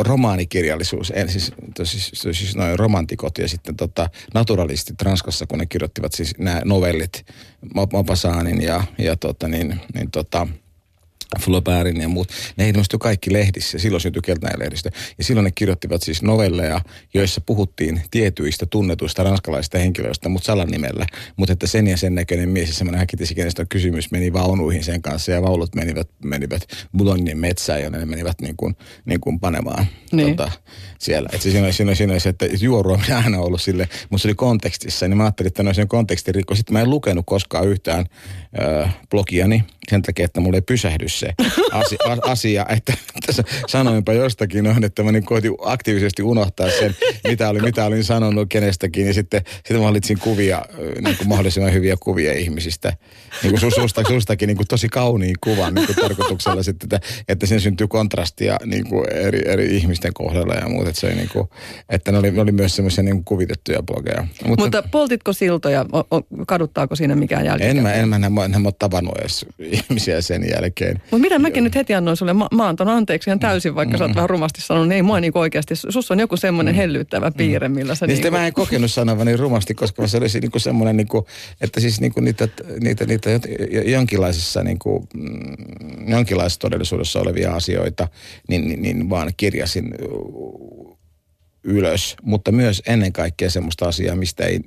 romaanikirjallisuus, 0.00 1.12
en, 1.16 1.28
siis, 1.28 1.52
siis, 1.84 2.22
siis 2.32 2.56
noin 2.56 2.78
romantikot 2.78 3.38
ja 3.38 3.48
sitten 3.48 3.76
tota, 3.76 4.10
naturalistit 4.34 5.02
Ranskassa, 5.02 5.46
kun 5.46 5.58
ne 5.58 5.66
kirjoittivat 5.66 6.12
siis 6.12 6.38
nämä 6.38 6.62
novellit, 6.64 7.26
Maupassaanin 7.92 8.62
ja, 8.62 8.84
ja 8.98 9.16
tota, 9.16 9.48
niin, 9.48 9.80
niin 9.94 10.10
tota, 10.10 10.46
Flaubertin 11.40 12.00
ja 12.00 12.08
muut, 12.08 12.28
ne 12.56 12.68
ilmestyi 12.68 12.98
kaikki 12.98 13.32
lehdissä. 13.32 13.78
Silloin 13.78 14.00
syntyi 14.00 14.22
keltainen 14.22 14.58
lehdistö. 14.58 14.90
Ja 15.18 15.24
silloin 15.24 15.44
ne 15.44 15.50
kirjoittivat 15.54 16.02
siis 16.02 16.22
novelleja, 16.22 16.80
joissa 17.14 17.40
puhuttiin 17.40 18.02
tietyistä 18.10 18.66
tunnetuista 18.66 19.22
ranskalaisista 19.22 19.78
henkilöistä, 19.78 20.28
mutta 20.28 20.46
salanimellä. 20.46 21.06
Mutta 21.36 21.52
että 21.52 21.66
sen 21.66 21.86
ja 21.86 21.96
sen 21.96 22.14
näköinen 22.14 22.48
mies 22.48 22.68
ja 22.68 22.74
semmoinen 22.74 22.98
häkitisikäinen 22.98 23.52
kysymys 23.68 24.10
meni 24.10 24.32
vaunuihin 24.32 24.84
sen 24.84 25.02
kanssa 25.02 25.32
ja 25.32 25.42
vaulut 25.42 25.74
menivät, 25.74 26.08
menivät 26.24 26.62
Boulognin 26.96 27.38
metsään 27.38 27.82
ja 27.82 27.90
ne 27.90 28.06
menivät 28.06 28.40
niin 28.40 28.56
kuin, 28.56 28.76
niin 29.04 29.20
kuin 29.20 29.40
panemaan 29.40 29.86
niin. 30.12 30.36
tota, 30.36 30.52
siellä. 30.98 31.28
Että 31.32 31.42
siinä, 31.42 31.64
oli, 31.64 31.72
siinä, 31.72 31.90
oli, 31.90 31.96
siinä 31.96 32.12
oli 32.12 32.20
se, 32.20 32.28
että 32.28 32.46
juoru 32.60 32.92
on 32.92 33.00
aina 33.24 33.40
ollut 33.40 33.60
sille, 33.60 33.88
mutta 34.10 34.22
se 34.22 34.28
oli 34.28 34.34
kontekstissa. 34.34 35.08
Niin 35.08 35.16
mä 35.16 35.24
ajattelin, 35.24 35.48
että 35.48 35.62
no 35.62 35.74
sen 35.74 35.88
kontekstin 35.88 36.34
rikko. 36.34 36.54
Sitten 36.54 36.72
mä 36.72 36.80
en 36.80 36.90
lukenut 36.90 37.26
koskaan 37.26 37.68
yhtään 37.68 38.06
äh, 38.60 38.96
blogiani 39.10 39.64
sen 39.90 40.02
takia, 40.02 40.24
että 40.24 40.40
mulle 40.40 40.56
ei 40.56 40.62
pysähdy 40.62 41.08
se 41.08 41.34
asia, 41.72 41.98
asia 42.22 42.66
että, 42.68 42.92
että 43.28 43.42
sanoinpa 43.66 44.12
jostakin 44.12 44.64
noin, 44.64 44.84
että 44.84 45.02
mä 45.02 45.12
niin 45.12 45.24
koitin 45.24 45.52
aktiivisesti 45.64 46.22
unohtaa 46.22 46.70
sen, 46.70 46.96
mitä, 47.28 47.48
oli, 47.48 47.60
mitä 47.60 47.84
olin 47.84 48.04
sanonut 48.04 48.48
kenestäkin. 48.48 49.06
Ja 49.06 49.14
sitten, 49.14 49.42
sitten 49.54 49.76
mä 49.76 49.82
valitsin 49.82 50.18
kuvia, 50.18 50.62
niin 51.00 51.16
kuin 51.16 51.28
mahdollisimman 51.28 51.72
hyviä 51.72 51.96
kuvia 52.00 52.32
ihmisistä. 52.32 52.92
Niin 53.42 53.58
kuin 53.60 53.72
susta, 53.72 54.02
sustakin 54.08 54.46
niin 54.46 54.56
kuin 54.56 54.66
tosi 54.66 54.88
kauniin 54.88 55.36
kuvan 55.40 55.74
niin 55.74 55.86
kuin 55.86 55.96
tarkoituksella 55.96 56.62
sitten, 56.62 56.86
että, 56.86 57.08
että 57.28 57.46
sen 57.46 57.60
syntyy 57.60 57.88
kontrastia 57.88 58.58
niin 58.64 58.88
kuin 58.88 59.12
eri, 59.12 59.40
eri 59.46 59.76
ihmisten 59.76 60.12
kohdalla 60.14 60.54
ja 60.54 60.68
muuta. 60.68 60.90
Että, 60.90 61.00
se 61.00 61.14
niin 61.14 61.28
kuin, 61.32 61.48
että 61.88 62.12
ne 62.12 62.18
oli, 62.18 62.30
ne 62.30 62.40
oli 62.40 62.52
myös 62.52 62.76
semmoisia 62.76 63.04
niin 63.04 63.24
kuvitettuja 63.24 63.82
blogeja. 63.82 64.26
Mutta, 64.46 64.62
Mutta 64.64 64.82
poltitko 64.90 65.32
siltoja? 65.32 65.86
Kaduttaako 66.46 66.96
siinä 66.96 67.16
mikään 67.16 67.44
jälkeen? 67.44 67.76
En 67.76 67.82
mä, 67.82 67.92
en 67.92 68.08
mä, 68.08 68.16
en 68.16 68.32
mä, 68.32 68.44
en 68.44 68.62
mä 68.62 68.68
ole 68.68 68.74
tavannut 68.78 69.18
edes 69.18 69.46
ihmisiä 69.76 70.20
sen 70.20 70.42
jälkeen. 70.50 71.02
Mutta 71.10 71.18
mitä 71.18 71.38
mäkin 71.38 71.64
nyt 71.64 71.74
heti 71.74 71.94
annoin 71.94 72.16
sulle, 72.16 72.32
mä, 72.32 72.46
mä 72.54 72.68
antan 72.68 72.88
anteeksi 72.88 73.30
ihan 73.30 73.38
täysin, 73.38 73.74
vaikka 73.74 73.96
mm. 73.96 73.98
sä 73.98 74.04
oot 74.04 74.14
vähän 74.14 74.30
rumasti 74.30 74.60
sanonut, 74.60 74.88
niin 74.88 74.96
ei 74.96 75.02
mua 75.02 75.20
niin 75.20 75.32
oikeasti, 75.34 75.76
sus 75.76 76.10
on 76.10 76.20
joku 76.20 76.36
semmoinen 76.36 76.74
mm. 76.74 76.76
hellyttävä 76.76 77.30
piirre, 77.30 77.68
millä 77.68 77.94
sä... 77.94 78.06
Niin, 78.06 78.20
niin 78.20 78.32
mä 78.32 78.46
en 78.46 78.52
kokenut 78.52 78.90
sanovani 78.90 79.36
rumasti, 79.36 79.74
koska 79.74 80.06
se 80.06 80.16
olisi 80.16 80.40
niin 80.40 80.50
semmoinen, 80.56 80.96
niin 80.96 81.08
kuin, 81.08 81.24
että 81.60 81.80
siis 81.80 82.00
niin 82.00 82.12
kuin 82.12 82.24
niitä, 82.24 82.48
niitä, 82.80 83.06
niitä 83.06 83.30
jonkinlaisessa, 83.84 84.62
niin 84.62 84.78
kuin, 84.78 85.08
mm, 85.14 85.56
jonkinlaisessa 86.08 86.60
todellisuudessa 86.60 87.20
olevia 87.20 87.54
asioita, 87.54 88.08
niin, 88.48 88.68
niin, 88.68 88.82
niin 88.82 89.10
vaan 89.10 89.32
kirjasin 89.36 89.94
ylös, 91.66 92.16
mutta 92.22 92.52
myös 92.52 92.82
ennen 92.86 93.12
kaikkea 93.12 93.50
semmoista 93.50 93.88
asiaa, 93.88 94.16
mistä 94.16 94.44
ei, 94.44 94.60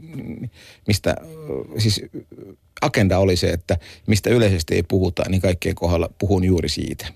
mistä, 0.87 1.15
siis 1.77 2.01
agenda 2.81 3.19
oli 3.19 3.35
se, 3.35 3.49
että 3.49 3.77
mistä 4.07 4.29
yleisesti 4.29 4.75
ei 4.75 4.83
puhuta, 4.83 5.23
niin 5.29 5.41
kaikkien 5.41 5.75
kohdalla 5.75 6.09
puhun 6.17 6.43
juuri 6.43 6.69
siitä. 6.69 7.07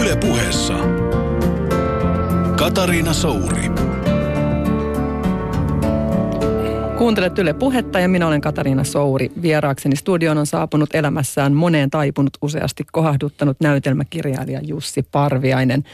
Yle 0.00 0.16
puheessa. 0.20 0.74
Katariina 2.56 3.12
Souri. 3.12 3.70
Kuuntelet 6.98 7.38
Yle 7.38 7.52
Puhetta 7.52 8.00
ja 8.00 8.08
minä 8.08 8.26
olen 8.26 8.40
Katariina 8.40 8.84
Souri. 8.84 9.30
Vieraakseni 9.42 9.96
studioon 9.96 10.38
on 10.38 10.46
saapunut 10.46 10.94
elämässään 10.94 11.52
moneen 11.52 11.90
taipunut 11.90 12.36
useasti 12.42 12.84
kohahduttanut 12.92 13.56
näytelmäkirjailija 13.60 14.60
Jussi 14.62 15.02
Parviainen. 15.02 15.84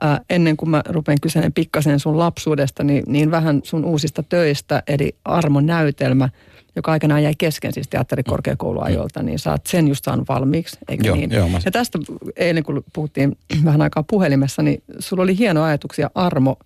Ää, 0.00 0.20
ennen 0.30 0.56
kuin 0.56 0.70
mä 0.70 0.82
rupean 0.88 1.18
kyselemään 1.22 1.52
pikkasen 1.52 2.00
sun 2.00 2.18
lapsuudesta, 2.18 2.84
niin, 2.84 3.04
niin 3.06 3.30
vähän 3.30 3.60
sun 3.64 3.84
uusista 3.84 4.22
töistä, 4.22 4.82
eli 4.88 5.16
Armon 5.24 5.66
näytelmä, 5.66 6.28
joka 6.76 6.92
aikanaan 6.92 7.22
jäi 7.22 7.34
kesken 7.38 7.72
siis 7.72 7.88
teatterikorkeakouluajolta, 7.88 9.22
niin 9.22 9.38
sä 9.38 9.50
oot 9.50 9.66
sen 9.66 9.88
just 9.88 10.04
saanut 10.04 10.28
valmiiksi, 10.28 10.78
eikö 10.88 11.06
joo, 11.06 11.16
niin? 11.16 11.30
Joo, 11.30 11.48
mä... 11.48 11.60
Ja 11.64 11.70
tästä 11.70 11.98
eilen, 12.36 12.64
kun 12.64 12.84
puhuttiin 12.92 13.36
vähän 13.64 13.82
aikaa 13.82 14.02
puhelimessa, 14.02 14.62
niin 14.62 14.82
sulla 14.98 15.22
oli 15.22 15.38
hieno 15.38 15.62
ajatuksia 15.62 16.10
Armo 16.14 16.56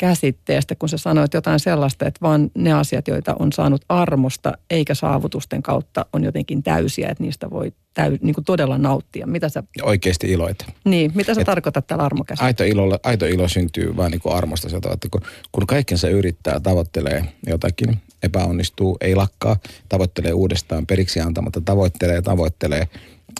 käsitteestä, 0.00 0.74
kun 0.74 0.88
sä 0.88 0.96
sanoit 0.98 1.34
jotain 1.34 1.60
sellaista, 1.60 2.06
että 2.06 2.18
vaan 2.22 2.50
ne 2.54 2.72
asiat, 2.72 3.08
joita 3.08 3.36
on 3.38 3.52
saanut 3.52 3.84
armosta 3.88 4.52
eikä 4.70 4.94
saavutusten 4.94 5.62
kautta 5.62 6.06
on 6.12 6.24
jotenkin 6.24 6.62
täysiä, 6.62 7.08
että 7.08 7.24
niistä 7.24 7.50
voi 7.50 7.72
täy, 7.94 8.18
niin 8.22 8.34
kuin 8.34 8.44
todella 8.44 8.78
nauttia. 8.78 9.26
Mitä 9.26 9.48
sä, 9.48 9.62
Oikeasti 9.82 10.30
iloita. 10.32 10.64
niin, 10.84 11.12
mitä 11.14 11.34
sä 11.34 11.40
Et- 11.40 11.46
tarkoitat 11.46 11.86
tällä 11.86 12.04
armokäsitteellä? 12.04 12.46
Aito 12.46 12.64
ilo, 12.64 12.98
aito 13.02 13.26
ilo 13.26 13.48
syntyy 13.48 13.96
vaan 13.96 14.10
niin 14.10 14.20
kuin 14.20 14.34
armosta 14.36 14.68
sieltä, 14.68 14.90
että 14.92 15.08
kun, 15.10 15.20
kun 15.52 15.66
kaikkensa 15.66 16.08
yrittää, 16.08 16.60
tavoittelee 16.60 17.24
jotakin, 17.46 17.98
epäonnistuu, 18.22 18.96
ei 19.00 19.14
lakkaa, 19.14 19.56
tavoittelee 19.88 20.32
uudestaan, 20.32 20.86
periksi 20.86 21.20
antamatta, 21.20 21.60
tavoittelee, 21.60 22.22
tavoittelee, 22.22 22.88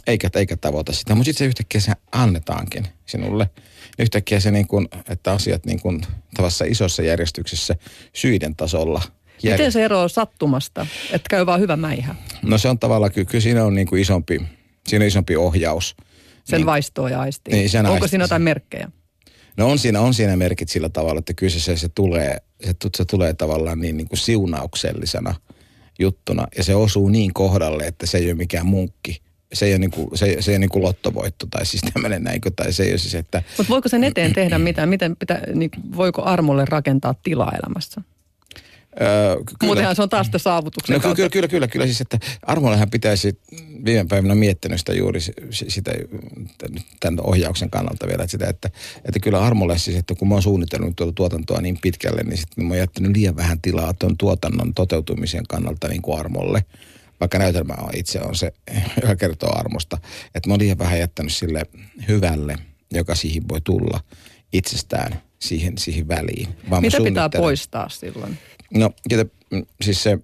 eikä, 0.07 0.31
eikä 0.35 0.57
tavoita 0.57 0.93
sitä. 0.93 1.15
Mutta 1.15 1.25
sitten 1.25 1.39
se 1.39 1.49
yhtäkkiä 1.49 1.81
se 1.81 1.93
annetaankin 2.13 2.87
sinulle. 3.07 3.51
Yhtäkkiä 3.99 4.41
se 4.41 4.51
niin 4.51 4.67
kuin, 4.67 4.89
että 5.09 5.33
asiat 5.33 5.67
niin 5.67 5.81
kuin 5.81 6.01
tavassa 6.37 6.65
isossa 6.65 7.03
järjestyksessä 7.03 7.77
syiden 8.13 8.57
tasolla. 8.57 9.03
jär- 9.47 9.51
Miten 9.53 9.73
se 9.73 9.85
eroaa 9.85 10.09
sattumasta, 10.09 10.87
että 11.13 11.29
käy 11.31 11.47
vaan 11.47 11.61
hyvä 11.61 11.77
mäihä? 11.77 12.15
No 12.43 12.59
se 12.59 12.69
on 12.69 12.79
tavallaan, 12.79 13.13
kyllä, 13.13 13.27
kyllä 13.27 13.43
siinä 13.43 13.65
on 13.65 13.75
niin 13.75 13.87
kuin 13.87 14.03
isompi, 14.03 14.41
siinä 14.89 15.03
on 15.03 15.09
isompi 15.09 15.37
ohjaus. 15.37 15.95
Sen 16.45 16.57
Niin. 16.59 16.67
vaistoo 16.67 17.09
ja 17.09 17.21
aistii. 17.21 17.55
Niin, 17.55 17.71
sen 17.71 17.87
Onko 17.87 17.93
aistii 17.95 18.09
siinä 18.09 18.25
jotain 18.25 18.43
merkkejä? 18.43 18.91
No 19.57 19.71
on 19.71 19.79
siinä, 19.79 20.01
on 20.01 20.15
siinä 20.15 20.37
merkit 20.37 20.69
sillä 20.69 20.89
tavalla, 20.89 21.19
että 21.19 21.35
kyllä 21.35 21.51
se, 21.53 21.61
se, 21.61 21.77
se, 21.77 21.89
tulee, 21.89 22.37
se, 22.65 22.75
se 22.97 23.05
tulee 23.05 23.35
tavallaan 23.35 23.79
niin, 23.81 23.97
niin 23.97 24.09
kuin 24.09 24.19
siunauksellisena 24.19 25.35
juttuna. 25.99 26.47
Ja 26.57 26.65
se 26.65 26.75
osuu 26.75 27.09
niin 27.09 27.35
kohdalle, 27.35 27.87
että 27.87 28.07
se 28.07 28.19
ei 28.19 28.27
ole 28.27 28.35
mikään 28.35 28.67
munkki. 28.67 29.23
Se 29.53 29.67
ei 29.67 29.73
ole, 29.73 29.79
niin 29.79 29.91
kuin, 29.91 30.09
se, 30.19 30.37
se 30.41 30.51
ei 30.51 30.55
ole 30.55 30.59
niin 30.59 30.71
kuin 30.71 30.83
lottovoitto 30.83 31.47
tai 31.51 31.67
siis 31.67 31.83
tämmöinen 31.95 32.23
näin, 32.23 32.41
tai 32.57 32.73
se 32.73 32.83
ei 32.83 32.91
ole 32.91 32.99
siis, 32.99 33.15
että 33.15 33.43
Mutta 33.59 33.71
voiko 33.71 33.89
sen 33.89 34.05
eteen 34.05 34.33
tehdä 34.33 34.59
mitään? 34.59 34.89
Miten 34.89 35.17
pitä, 35.17 35.41
niin, 35.55 35.71
voiko 35.97 36.23
armolle 36.25 36.65
rakentaa 36.65 37.15
tilaa 37.23 37.53
elämässä? 37.65 38.01
öö, 39.01 39.37
Muutenhan 39.63 39.97
se 39.97 40.03
on 40.03 40.09
taas 40.09 40.27
sitä 40.27 40.39
saavutuksen 40.39 40.95
No 40.95 41.01
kautta. 41.01 41.17
kyllä, 41.17 41.29
kyllä, 41.29 41.49
kyllä, 41.49 41.69
kyllä. 41.69 41.87
Siis, 41.87 42.01
että 42.01 42.19
Armollehan 42.43 42.91
pitäisi, 42.91 43.39
viime 43.85 44.05
päivinä 44.09 44.35
miettinyt 44.35 44.79
sitä 44.79 44.93
juuri 44.93 45.21
si- 45.21 45.33
si- 45.51 45.71
sitä, 45.71 45.93
tämän 47.01 47.21
ohjauksen 47.25 47.71
kannalta 47.71 48.07
vielä, 48.07 48.23
että, 48.23 48.31
sitä, 48.31 48.49
että, 48.49 48.71
että 49.05 49.21
kyllä 49.21 49.41
Armolle 49.41 49.79
siis, 49.79 49.97
että 49.97 50.15
kun 50.15 50.29
mä 50.29 50.35
oon 50.35 50.43
suunnitellut 50.43 50.97
tuota 50.97 51.13
tuotantoa 51.13 51.61
niin 51.61 51.79
pitkälle, 51.83 52.23
niin 52.23 52.37
sitten 52.39 52.65
mä 52.65 52.69
oon 52.71 52.79
jättänyt 52.79 53.13
liian 53.17 53.37
vähän 53.37 53.61
tilaa 53.61 53.95
tuon 53.95 54.17
tuotannon 54.17 54.75
toteutumisen 54.75 55.47
kannalta 55.49 55.89
niin 55.89 56.03
kuin 56.03 56.19
Armolle. 56.21 56.65
Vaikka 57.21 57.39
näytelmä 57.39 57.75
on 57.79 57.91
itse 57.95 58.21
on 58.21 58.37
se, 58.37 58.53
joka 59.03 59.17
kertoo 59.17 59.59
armosta. 59.59 59.99
Että 60.35 60.49
mä 60.49 60.53
oon 60.53 60.61
liian 60.61 60.79
vähän 60.79 60.99
jättänyt 60.99 61.33
sille 61.33 61.63
hyvälle, 62.09 62.57
joka 62.93 63.15
siihen 63.15 63.49
voi 63.49 63.61
tulla 63.61 64.01
itsestään 64.53 65.23
siihen, 65.39 65.79
siihen 65.79 66.09
väliin. 66.09 66.49
Vaan 66.71 66.83
Mitä 66.83 66.99
pitää 67.05 67.29
poistaa 67.29 67.89
silloin? 67.89 68.39
No, 68.75 68.91
mm, 69.51 69.67
siis 69.83 70.03
se 70.03 70.19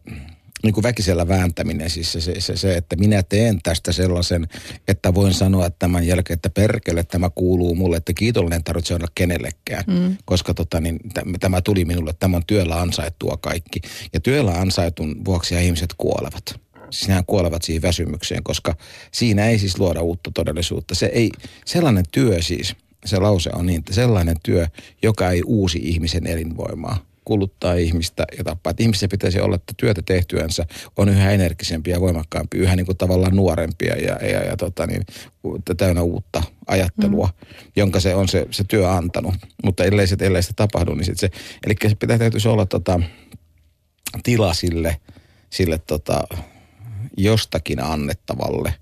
niin 0.62 0.74
kuin 0.74 0.82
väkisellä 0.82 1.28
vääntäminen, 1.28 1.90
siis 1.90 2.12
se, 2.12 2.20
se, 2.20 2.40
se, 2.40 2.56
se, 2.56 2.76
että 2.76 2.96
minä 2.96 3.22
teen 3.22 3.58
tästä 3.62 3.92
sellaisen, 3.92 4.48
että 4.88 5.14
voin 5.14 5.34
sanoa 5.34 5.70
tämän 5.70 6.06
jälkeen, 6.06 6.34
että 6.34 6.50
perkele, 6.50 7.04
tämä 7.04 7.30
kuuluu 7.30 7.74
mulle, 7.74 7.96
että 7.96 8.12
kiitollinen 8.12 8.64
tarvitse 8.64 8.94
olla 8.94 9.06
kenellekään, 9.14 9.84
mm. 9.86 10.16
koska 10.24 10.54
tota, 10.54 10.80
niin, 10.80 10.98
täm- 11.18 11.38
tämä 11.40 11.60
tuli 11.60 11.84
minulle, 11.84 12.12
tämä 12.18 12.36
on 12.36 12.46
työllä 12.46 12.80
ansaittua 12.80 13.36
kaikki. 13.40 13.80
Ja 14.12 14.20
työllä 14.20 14.52
ansaitun 14.52 15.24
vuoksi 15.24 15.64
ihmiset 15.64 15.94
kuolevat. 15.98 16.60
Siis 16.90 17.08
nehän 17.08 17.24
kuolevat 17.26 17.62
siihen 17.62 17.82
väsymykseen, 17.82 18.42
koska 18.42 18.74
siinä 19.12 19.46
ei 19.46 19.58
siis 19.58 19.78
luoda 19.78 20.00
uutta 20.00 20.30
todellisuutta. 20.34 20.94
Se 20.94 21.06
ei, 21.06 21.30
sellainen 21.64 22.04
työ 22.12 22.42
siis, 22.42 22.76
se 23.04 23.18
lause 23.18 23.50
on 23.54 23.66
niin, 23.66 23.78
että 23.78 23.94
sellainen 23.94 24.36
työ, 24.42 24.66
joka 25.02 25.30
ei 25.30 25.42
uusi 25.46 25.78
ihmisen 25.82 26.26
elinvoimaa 26.26 27.06
kuluttaa 27.26 27.74
ihmistä 27.74 28.24
ja 28.38 28.44
tappaa. 28.44 28.70
Että 28.70 28.82
ihmisten 28.82 29.08
pitäisi 29.08 29.40
olla, 29.40 29.56
että 29.56 29.72
työtä 29.76 30.02
tehtyänsä 30.02 30.66
on 30.96 31.08
yhä 31.08 31.30
energisempiä 31.30 31.94
ja 31.94 32.00
voimakkaampia, 32.00 32.62
yhä 32.62 32.76
niin 32.76 32.86
kuin 32.86 32.98
tavallaan 32.98 33.36
nuorempia 33.36 33.96
ja, 33.96 34.26
ja, 34.26 34.44
ja 34.44 34.56
tota 34.56 34.86
niin, 34.86 35.02
täynnä 35.76 36.02
uutta 36.02 36.42
ajattelua, 36.66 37.26
mm. 37.26 37.56
jonka 37.76 38.00
se 38.00 38.14
on 38.14 38.28
se, 38.28 38.46
se 38.50 38.64
työ 38.64 38.90
antanut. 38.90 39.34
Mutta 39.64 39.84
ellei 39.84 40.06
se, 40.06 40.16
ellei 40.20 40.42
se 40.42 40.52
tapahdu, 40.56 40.94
niin 40.94 41.04
sit 41.04 41.18
se, 41.18 41.30
eli 41.66 41.74
se 41.88 41.94
pitää 41.94 42.18
täytyisi 42.18 42.48
olla 42.48 42.66
tota, 42.66 43.00
tila 44.22 44.54
sille, 44.54 44.96
sille 45.50 45.78
tota, 45.78 46.24
jostakin 47.16 47.82
annettavalle. 47.82 48.74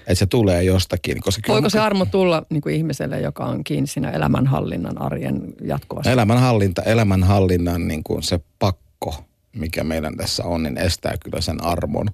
Että 0.00 0.14
se 0.14 0.26
tulee 0.26 0.62
jostakin. 0.62 1.20
Koska 1.20 1.52
Voiko 1.52 1.70
se 1.70 1.78
armo 1.78 2.06
tulla 2.06 2.46
niin 2.50 2.60
kuin 2.60 2.74
ihmiselle, 2.74 3.20
joka 3.20 3.44
on 3.44 3.64
kiinni 3.64 3.86
siinä 3.86 4.10
elämänhallinnan 4.10 5.02
arjen 5.02 5.54
jatkuvasti? 5.64 6.10
Elämänhallinta, 6.10 6.82
elämänhallinnan 6.82 7.88
niin 7.88 8.04
kuin 8.04 8.22
se 8.22 8.40
pakko, 8.58 9.14
mikä 9.52 9.84
meidän 9.84 10.16
tässä 10.16 10.44
on, 10.44 10.62
niin 10.62 10.78
estää 10.78 11.14
kyllä 11.24 11.40
sen 11.40 11.64
armon 11.64 12.06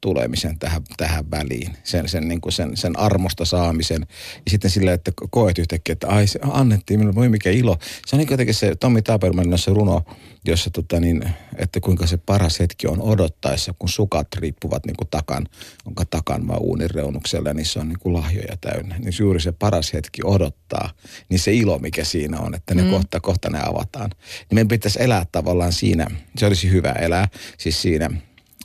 tulemisen 0.00 0.58
tähän, 0.58 0.82
tähän 0.96 1.30
väliin. 1.30 1.76
Sen, 1.84 2.08
sen, 2.08 2.28
niin 2.28 2.40
kuin 2.40 2.52
sen, 2.52 2.76
sen 2.76 2.98
armosta 2.98 3.44
saamisen. 3.44 4.06
Ja 4.34 4.50
sitten 4.50 4.70
silleen, 4.70 4.94
että 4.94 5.12
koet 5.30 5.58
yhtäkkiä, 5.58 5.92
että 5.92 6.08
ai 6.08 6.26
se 6.26 6.38
annettiin 6.42 7.00
minulle, 7.00 7.14
voi 7.14 7.28
mikä 7.28 7.50
ilo. 7.50 7.76
Se 8.06 8.16
on 8.16 8.18
niin 8.18 8.26
kuin 8.26 8.34
jotenkin 8.34 8.54
se 8.54 8.76
Tommi 8.76 9.02
Tabermanin 9.02 9.58
se 9.58 9.70
runo, 9.70 10.02
jossa 10.44 10.70
tota 10.70 11.00
niin, 11.00 11.22
että 11.56 11.80
kuinka 11.80 12.06
se 12.06 12.16
paras 12.16 12.60
hetki 12.60 12.86
on 12.86 13.02
odottaessa, 13.02 13.74
kun 13.78 13.88
sukat 13.88 14.28
riippuvat 14.36 14.86
niin 14.86 14.96
kuin 14.96 15.08
takan, 15.08 15.46
onko 15.86 16.04
takan 16.04 16.48
vai 16.48 16.58
uunin 16.60 16.90
reunuksella, 16.90 17.50
ja 17.50 17.54
niissä 17.54 17.80
on 17.80 17.88
niin 17.88 17.98
kuin 17.98 18.12
lahjoja 18.12 18.56
täynnä. 18.60 18.98
Niin 18.98 19.14
juuri 19.18 19.40
se 19.40 19.52
paras 19.52 19.92
hetki 19.92 20.22
odottaa, 20.24 20.90
niin 21.28 21.38
se 21.38 21.52
ilo, 21.52 21.78
mikä 21.78 22.04
siinä 22.04 22.40
on, 22.40 22.54
että 22.54 22.74
ne 22.74 22.82
mm. 22.82 22.90
kohta, 22.90 23.20
kohta 23.20 23.50
ne 23.50 23.60
avataan. 23.62 24.10
Niin 24.10 24.54
meidän 24.54 24.68
pitäisi 24.68 25.02
elää 25.02 25.26
tavallaan 25.32 25.72
siinä, 25.72 26.06
se 26.36 26.46
olisi 26.46 26.70
hyvä 26.70 26.92
elää, 26.92 27.28
siis 27.58 27.82
siinä, 27.82 28.10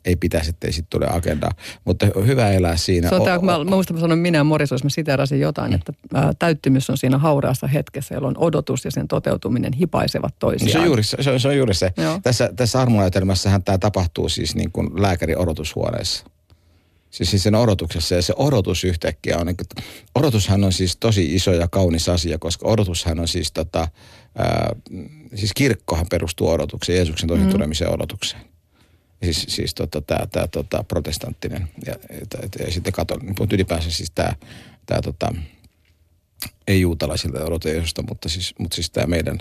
ei 0.06 0.16
pitäisi, 0.16 0.50
ettei 0.50 0.72
sitten 0.72 0.90
tule 1.00 1.08
agendaa, 1.18 1.52
mutta 1.86 2.08
hyvä 2.26 2.52
elää 2.52 2.78
siinä. 2.78 3.10
Se 3.10 3.16
on 3.16 3.22
O- 3.22 3.26
tämä, 3.26 3.38
kun 3.40 3.46
mä, 3.46 3.56
o- 3.56 3.64
mä 3.64 3.70
muistan, 3.70 3.96
mä 3.98 4.02
sanoin 4.02 4.20
minä 4.20 4.38
ja 4.38 4.44
Moris, 4.44 4.72
jos 4.72 4.84
mä 4.84 4.90
siteerasin 4.90 5.40
jotain, 5.40 5.72
Mm. 5.72 5.76
että 5.76 5.94
ää, 6.14 6.34
täyttymys 6.40 6.90
on 6.90 6.98
siinä 6.98 7.18
hauraassa 7.18 7.68
hetkessä, 7.68 8.16
jolloin 8.16 8.38
odotus 8.38 8.86
ja 8.86 8.92
sen 8.92 9.08
toteutuminen 9.08 9.74
hipaisevat 9.74 10.32
No 10.34 10.38
toisiaan. 10.40 10.72
se, 10.72 10.80
on 10.80 10.86
juuri, 10.86 11.04
se, 11.04 11.32
on- 11.32 11.40
se 11.40 11.48
on 11.48 11.58
juuri 11.58 11.74
se. 11.74 11.94
Joo. 11.98 12.20
Tässä, 12.24 12.50
tässä 12.56 12.82
armonäytelmässähän 12.82 13.64
tämä 13.64 13.78
tapahtuu 13.78 14.30
siis 14.30 14.56
niin 14.56 14.72
kuin 14.72 15.02
lääkärin 15.02 15.38
odotushuoneessa. 15.38 16.26
Siis, 17.10 17.30
siis 17.32 17.44
sen 17.44 17.56
odotuksessa 17.56 18.16
ja 18.16 18.22
se 18.22 18.34
odotus 18.38 18.84
yhtäkkiä 18.84 19.38
on, 19.38 19.46
niin 19.48 19.56
odotushan 20.16 20.64
on 20.64 20.74
siis 20.74 20.98
tosi 20.98 21.36
iso 21.36 21.52
ja 21.54 21.68
kaunis 21.68 22.10
asia, 22.10 22.38
koska 22.40 22.68
odotushan 22.68 23.20
on 23.20 23.28
siis 23.28 23.52
tota, 23.52 23.88
ää, 24.38 24.76
siis 25.36 25.52
kirkkohan 25.56 26.06
perustuu 26.10 26.50
odotukseen, 26.50 26.96
Jeesuksen 26.96 27.28
toisen 27.28 27.46
mm. 27.46 27.52
tulemisen 27.52 27.90
odotukseen. 27.90 28.42
Siis, 29.26 29.46
siis 29.50 29.74
tota, 29.74 30.02
tämä 30.02 30.28
tää, 30.32 30.48
tota, 30.48 30.84
protestanttinen 30.84 31.68
ja, 31.86 31.96
ja, 32.10 32.66
ja 32.66 32.72
sitten 32.72 32.94
katolinen, 32.94 33.36
mutta 33.40 33.56
ylipäänsä 33.56 33.92
siis 33.92 34.12
tämä 34.16 34.34
tää, 34.86 35.02
tota, 35.02 35.34
ei 36.68 36.82
juutalaisilta 36.82 37.46
odota 37.46 37.70
Jeesusta, 37.70 38.04
mutta 38.10 38.30
siis, 38.30 38.54
mutta 38.60 38.76
siis 38.76 38.90
tämä 38.90 39.08
meidän, 39.08 39.40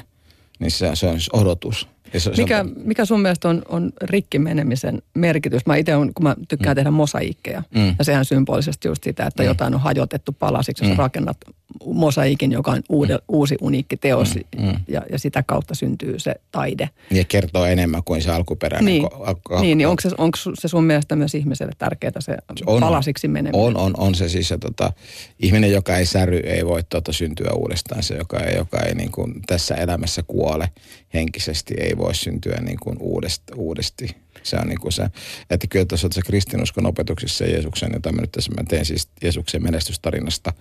niin 0.59 0.71
se, 0.71 0.91
se 0.95 1.07
on 1.07 1.21
siis 1.21 1.31
odotus. 1.33 1.89
Se, 2.21 2.31
Mikä, 2.37 2.57
se 2.57 2.61
on, 2.61 2.73
mikä 2.85 3.05
sun 3.05 3.21
mielestä 3.23 3.49
on, 3.49 3.63
on 3.69 3.93
rikki 4.03 4.39
menemisen 4.39 5.03
merkitys? 5.15 5.67
Mä 5.67 5.77
itse, 5.77 5.93
kun 6.15 6.23
mä 6.25 6.37
tykkään 6.49 6.75
mm. 6.75 6.77
tehdä 6.77 6.91
mosaiikkeja, 6.91 7.63
Mm. 7.75 7.95
ja 7.99 8.05
sehän 8.05 8.25
symbolisesti 8.25 8.89
just 8.89 9.05
sitä, 9.05 9.27
että 9.27 9.43
mm. 9.43 9.47
jotain 9.47 9.75
on 9.75 9.81
hajotettu 9.81 10.33
palasiksi, 10.33 10.85
jos 10.85 10.93
mm. 10.93 10.99
rakennat 10.99 11.37
mosaiikin, 11.85 12.53
joka 12.53 12.71
on 12.71 12.83
uude, 12.89 13.15
mm. 13.15 13.23
uusi 13.29 13.57
uniikki 13.61 13.97
teos, 13.97 14.35
Mm. 14.35 14.65
Mm. 14.67 14.75
ja, 14.89 15.03
ja 15.13 15.19
sitä 15.19 15.43
kautta 15.47 15.75
syntyy 15.75 16.19
se 16.19 16.35
taide. 16.53 16.91
ja 17.11 17.25
kertoo 17.25 17.65
enemmän 17.65 18.03
kuin 18.05 18.23
se 18.23 18.31
alkuperäinen. 18.31 18.85
Niin, 18.87 19.05
ko- 19.05 19.15
al- 19.29 19.35
al- 19.51 19.61
niin, 19.61 19.79
niin 19.79 19.89
onko, 19.89 20.01
se, 20.01 20.11
onko 20.19 20.39
se 20.55 20.69
sun 20.69 20.85
mielestä 20.85 21.17
myös 21.17 21.35
ihmiselle 21.35 21.73
tärkeää 21.79 22.13
se 22.19 22.37
on, 22.67 22.81
palasiksi 22.81 23.29
meneminen? 23.29 23.67
On, 23.67 23.77
on, 23.77 23.95
on 23.99 24.15
se 24.15 24.29
siis 24.29 24.49
se 24.49 24.59
tota, 24.59 24.93
ihminen, 25.41 25.73
joka 25.73 25.97
ei 25.97 26.07
säry, 26.07 26.37
ei 26.39 26.67
voi 26.67 26.83
tota, 26.89 27.13
syntyä 27.13 27.51
uudestaan. 27.57 28.03
Se, 28.03 28.15
joka 28.17 28.41
ei, 28.41 28.57
joka 28.57 28.81
ei 28.81 28.95
niin 28.95 29.13
kuin, 29.13 29.35
tässä 29.47 29.75
elämässä 29.75 30.23
kuole 30.27 30.69
henkisesti, 31.15 31.75
ei 31.81 31.97
voi 31.97 32.04
syntyä 32.13 32.61
niin 32.61 32.79
kuin 32.83 32.97
uudesti, 33.01 33.53
uudesti. 33.57 34.17
Se 34.43 34.57
on 34.57 34.69
niin 34.69 34.81
kuin 34.81 34.93
se, 34.93 35.09
että 35.51 35.67
kyllä 35.67 35.85
tuossa 35.85 36.09
tässä 36.09 36.23
kristinuskon 36.27 36.87
opetuksessa 36.87 37.45
Jeesuksen, 37.45 37.91
jota 37.93 38.13
mä 38.13 38.21
nyt 38.21 38.33
tässä 38.33 38.53
mä 38.53 38.65
teen 38.69 38.85
siis 38.85 39.09
Jeesuksen 39.23 39.63
menestystarinasta 39.63 40.53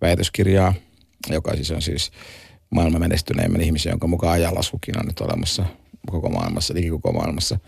väitöskirjaa, 0.00 0.74
joka 1.30 1.56
siis 1.56 1.70
on 1.70 1.82
siis 1.82 2.10
maailman 2.70 3.00
menestyneimmän 3.00 3.60
ihmisen, 3.60 3.90
jonka 3.90 4.06
mukaan 4.06 4.32
ajanlaskukin 4.32 4.98
on 4.98 5.06
nyt 5.06 5.20
olemassa 5.20 5.64
koko 6.10 6.28
maailmassa, 6.28 6.74
liki 6.74 6.88
koko 6.88 7.12
maailmassa. 7.12 7.58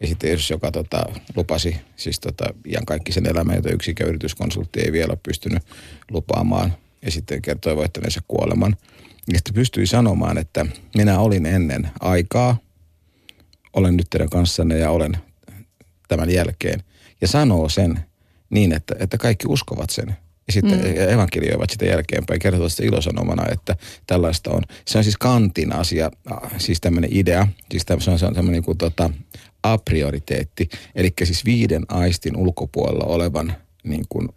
Ja 0.00 0.06
sitten 0.06 0.28
Jeesus, 0.28 0.50
joka 0.50 0.72
tota, 0.72 1.04
lupasi 1.36 1.76
siis 1.96 2.20
tota, 2.20 2.44
ihan 2.66 2.84
kaikki 2.86 3.12
sen 3.12 3.26
elämän, 3.26 3.56
jota 3.56 3.70
yksikään 3.70 4.08
yrityskonsultti 4.08 4.80
ei 4.80 4.92
vielä 4.92 5.10
ole 5.10 5.18
pystynyt 5.22 5.62
lupaamaan. 6.10 6.74
Ja 7.02 7.10
sitten 7.10 7.42
kertoi 7.42 7.76
voittaneensa 7.76 8.20
kuoleman. 8.28 8.76
Ja 9.32 9.38
sitten 9.38 9.54
pystyi 9.54 9.86
sanomaan, 9.86 10.38
että 10.38 10.66
minä 10.96 11.18
olin 11.18 11.46
ennen 11.46 11.90
aikaa, 12.00 12.56
olen 13.72 13.96
nyt 13.96 14.06
teidän 14.10 14.30
kanssanne 14.30 14.78
ja 14.78 14.90
olen 14.90 15.16
tämän 16.08 16.30
jälkeen. 16.30 16.82
Ja 17.20 17.28
sanoo 17.28 17.68
sen 17.68 18.00
niin, 18.50 18.72
että, 18.72 18.94
että 18.98 19.18
kaikki 19.18 19.46
uskovat 19.48 19.90
sen. 19.90 20.16
Ja 20.46 20.52
sitten 20.52 20.78
mm. 20.78 21.08
evankelioivat 21.08 21.70
sitä 21.70 21.84
jälkeenpäin, 21.84 22.40
kertovat 22.40 22.72
sitä 22.72 22.84
ilosanomana, 22.84 23.46
että 23.52 23.76
tällaista 24.06 24.50
on. 24.50 24.62
Se 24.86 24.98
on 24.98 25.04
siis 25.04 25.16
kantin 25.16 25.74
asia, 25.74 26.10
siis 26.58 26.80
tämmöinen 26.80 27.10
idea, 27.12 27.46
siis 27.70 27.84
se 27.98 28.10
on, 28.10 28.18
se 28.18 28.26
on 28.26 28.34
tämmöinen 28.34 28.52
niin 28.52 28.64
kuin 28.64 28.78
tota, 28.78 29.10
a 29.62 29.78
prioriteetti, 29.78 30.68
eli 30.94 31.12
siis 31.24 31.44
viiden 31.44 31.84
aistin 31.88 32.36
ulkopuolella 32.36 33.04
olevan 33.04 33.54
niin 33.84 34.04
kuin 34.08 34.28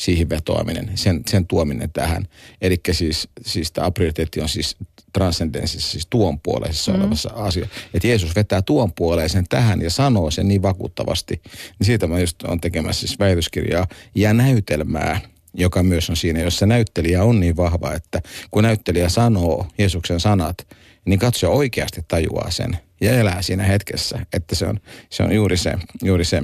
siihen 0.00 0.28
vetoaminen, 0.28 0.90
sen, 0.94 1.22
sen 1.28 1.46
tuominen 1.46 1.90
tähän. 1.92 2.28
Eli 2.60 2.80
siis, 2.92 3.28
siis 3.46 3.72
tämä 3.72 3.90
prioriteetti 3.90 4.40
on 4.40 4.48
siis 4.48 4.76
transcendenssissa, 5.12 5.90
siis 5.90 6.06
tuonpuoleisessa 6.10 6.92
mm. 6.92 7.00
olevassa 7.00 7.30
asia. 7.34 7.68
Että 7.94 8.08
Jeesus 8.08 8.36
vetää 8.36 8.62
tuonpuoleisen 8.62 9.44
tähän 9.48 9.82
ja 9.82 9.90
sanoo 9.90 10.30
sen 10.30 10.48
niin 10.48 10.62
vakuuttavasti. 10.62 11.40
Niin 11.78 11.86
siitä 11.86 12.06
mä 12.06 12.18
just 12.18 12.42
on 12.42 12.60
tekemässä 12.60 13.00
siis 13.00 13.18
väitöskirjaa 13.18 13.86
ja 14.14 14.34
näytelmää, 14.34 15.20
joka 15.54 15.82
myös 15.82 16.10
on 16.10 16.16
siinä, 16.16 16.40
jossa 16.40 16.66
näyttelijä 16.66 17.24
on 17.24 17.40
niin 17.40 17.56
vahva, 17.56 17.94
että 17.94 18.20
kun 18.50 18.62
näyttelijä 18.62 19.08
sanoo 19.08 19.66
Jeesuksen 19.78 20.20
sanat, 20.20 20.66
niin 21.04 21.18
katsoja 21.18 21.50
oikeasti 21.50 22.00
tajuaa 22.08 22.50
sen 22.50 22.78
ja 23.00 23.12
elää 23.12 23.42
siinä 23.42 23.62
hetkessä, 23.62 24.26
että 24.32 24.54
se 24.54 24.66
on, 24.66 24.80
se 25.10 25.22
on 25.22 25.32
juuri 25.32 25.56
se, 25.56 25.74
juuri 26.02 26.24
se 26.24 26.42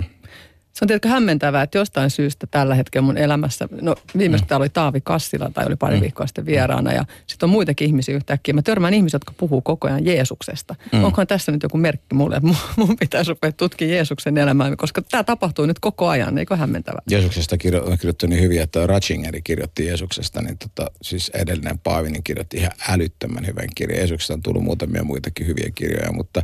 se 0.77 0.85
on 0.85 0.89
tietenkin 0.89 1.11
hämmentävää, 1.11 1.63
että 1.63 1.79
jostain 1.79 2.11
syystä 2.11 2.47
tällä 2.51 2.75
hetkellä 2.75 3.07
mun 3.07 3.19
elämässä, 3.19 3.69
no 3.81 3.97
viimeistä 4.19 4.45
mm. 4.45 4.49
täällä 4.49 4.63
oli 4.63 4.69
Taavi 4.69 5.01
Kassila 5.01 5.51
tai 5.55 5.67
oli 5.67 5.77
pari 5.77 5.97
mm. 5.97 6.03
viikkoa 6.03 6.27
sitten 6.27 6.47
vieraana 6.47 6.93
ja 6.93 7.05
sitten 7.27 7.47
on 7.47 7.51
muitakin 7.51 7.87
ihmisiä 7.87 8.17
yhtäkkiä. 8.17 8.55
Mä 8.55 8.63
törmään 8.63 8.95
ihmisiä, 8.95 9.17
jotka 9.17 9.33
puhuu 9.37 9.61
koko 9.61 9.89
ajan 9.89 10.05
Jeesuksesta. 10.05 10.75
Mm. 10.93 11.05
Onkohan 11.05 11.27
tässä 11.27 11.53
nyt 11.53 11.63
joku 11.63 11.79
merkki 11.79 12.15
mulle, 12.15 12.37
että 12.37 12.49
mun 12.77 12.97
pitäisi 13.01 13.29
rupea 13.29 13.53
tutkimaan 13.53 13.95
Jeesuksen 13.95 14.39
elämää, 14.39 14.77
koska 14.77 15.03
tämä 15.03 15.25
tapahtuu 15.25 15.67
nyt 15.67 15.79
koko 15.79 16.09
ajan, 16.09 16.39
eikö 16.39 16.57
hämmentävää? 16.57 17.03
Jeesuksesta 17.11 17.57
kirjo- 17.57 17.85
on 17.85 17.99
kirjoittu 17.99 18.27
niin 18.27 18.43
hyvin, 18.43 18.61
että 18.61 18.87
Ratchingeri 18.87 19.43
kirjoitti 19.43 19.87
Jeesuksesta, 19.87 20.43
niin 20.43 20.59
tota, 20.59 20.91
siis 21.03 21.31
edellinen 21.35 21.79
Paavinin 21.79 22.25
kirjoitti 22.25 22.57
ihan 22.57 22.73
älyttömän 22.89 23.47
hyvän 23.47 23.69
kirjan. 23.75 23.99
Jeesuksesta 23.99 24.35
on 24.35 24.43
tullut 24.43 24.65
muutamia 24.65 25.05
muitakin 25.05 25.47
hyviä 25.47 25.71
kirjoja, 25.75 26.13
mutta 26.13 26.43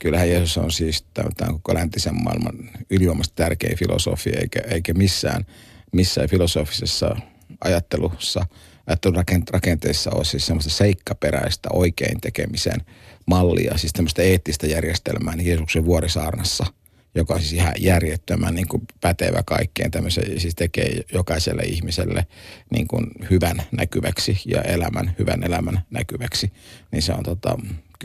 kyllähän 0.00 0.30
Jeesus 0.30 0.58
on 0.58 0.72
siis 0.72 1.04
tämän 1.14 1.52
koko 1.52 1.74
läntisen 1.74 2.22
maailman 2.22 2.70
ylivoimasti 2.90 3.32
tärkein 3.36 3.78
filosofi, 3.78 4.30
eikä, 4.30 4.60
eikä 4.70 4.94
missään, 4.94 5.44
missään 5.92 6.28
filosofisessa 6.28 7.16
ajattelussa, 7.60 8.46
ajattelun 8.86 9.24
rakenteessa 9.50 10.10
ole 10.10 10.24
siis 10.24 10.46
semmoista 10.46 10.70
seikkaperäistä 10.70 11.68
oikein 11.72 12.20
tekemisen 12.20 12.80
mallia, 13.26 13.78
siis 13.78 13.92
tämmöistä 13.92 14.22
eettistä 14.22 14.66
järjestelmää 14.66 15.36
niin 15.36 15.48
Jeesuksen 15.48 15.84
vuorisaarnassa, 15.84 16.66
joka 17.14 17.34
on 17.34 17.40
siis 17.40 17.52
ihan 17.52 17.74
järjettömän 17.78 18.54
niin 18.54 18.68
kuin 18.68 18.82
pätevä 19.00 19.42
kaikkeen 19.46 19.90
tämmöisen, 19.90 20.40
siis 20.40 20.54
tekee 20.54 21.00
jokaiselle 21.12 21.62
ihmiselle 21.62 22.26
niin 22.70 22.88
kuin 22.88 23.06
hyvän 23.30 23.56
näkyväksi 23.72 24.40
ja 24.46 24.62
elämän, 24.62 25.14
hyvän 25.18 25.44
elämän 25.44 25.82
näkyväksi, 25.90 26.52
niin 26.90 27.02
se 27.02 27.12
on 27.12 27.22
tota, 27.22 27.58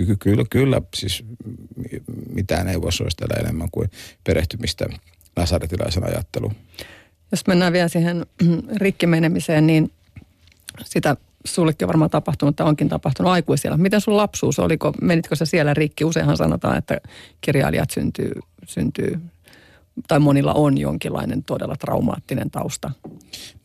Ky- 0.05 0.15
kyllä, 0.15 0.43
kyllä, 0.49 0.81
siis 0.95 1.25
mitään 2.33 2.67
ei 2.67 2.81
voi 2.81 2.91
suositella 2.91 3.35
enemmän 3.39 3.67
kuin 3.71 3.91
perehtymistä 4.23 4.85
nasaretilaisen 5.35 6.03
ajatteluun. 6.03 6.55
Jos 7.31 7.47
mennään 7.47 7.73
vielä 7.73 7.87
siihen 7.87 8.25
rikkimenemiseen, 8.81 9.67
niin 9.67 9.91
sitä 10.85 11.17
sullekin 11.45 11.87
varmaan 11.87 12.11
tapahtunut 12.11 12.55
tai 12.55 12.67
onkin 12.67 12.89
tapahtunut 12.89 13.31
aikuisilla. 13.31 13.77
Miten 13.77 14.01
sun 14.01 14.17
lapsuus, 14.17 14.59
oliko, 14.59 14.93
menitkö 15.01 15.35
se 15.35 15.45
siellä 15.45 15.73
rikki? 15.73 16.05
Useinhan 16.05 16.37
sanotaan, 16.37 16.77
että 16.77 16.97
kirjailijat 17.41 17.89
syntyy, 17.89 18.31
syntyy 18.67 19.19
tai 20.07 20.19
monilla 20.19 20.53
on 20.53 20.77
jonkinlainen 20.77 21.43
todella 21.43 21.75
traumaattinen 21.75 22.51
tausta. 22.51 22.91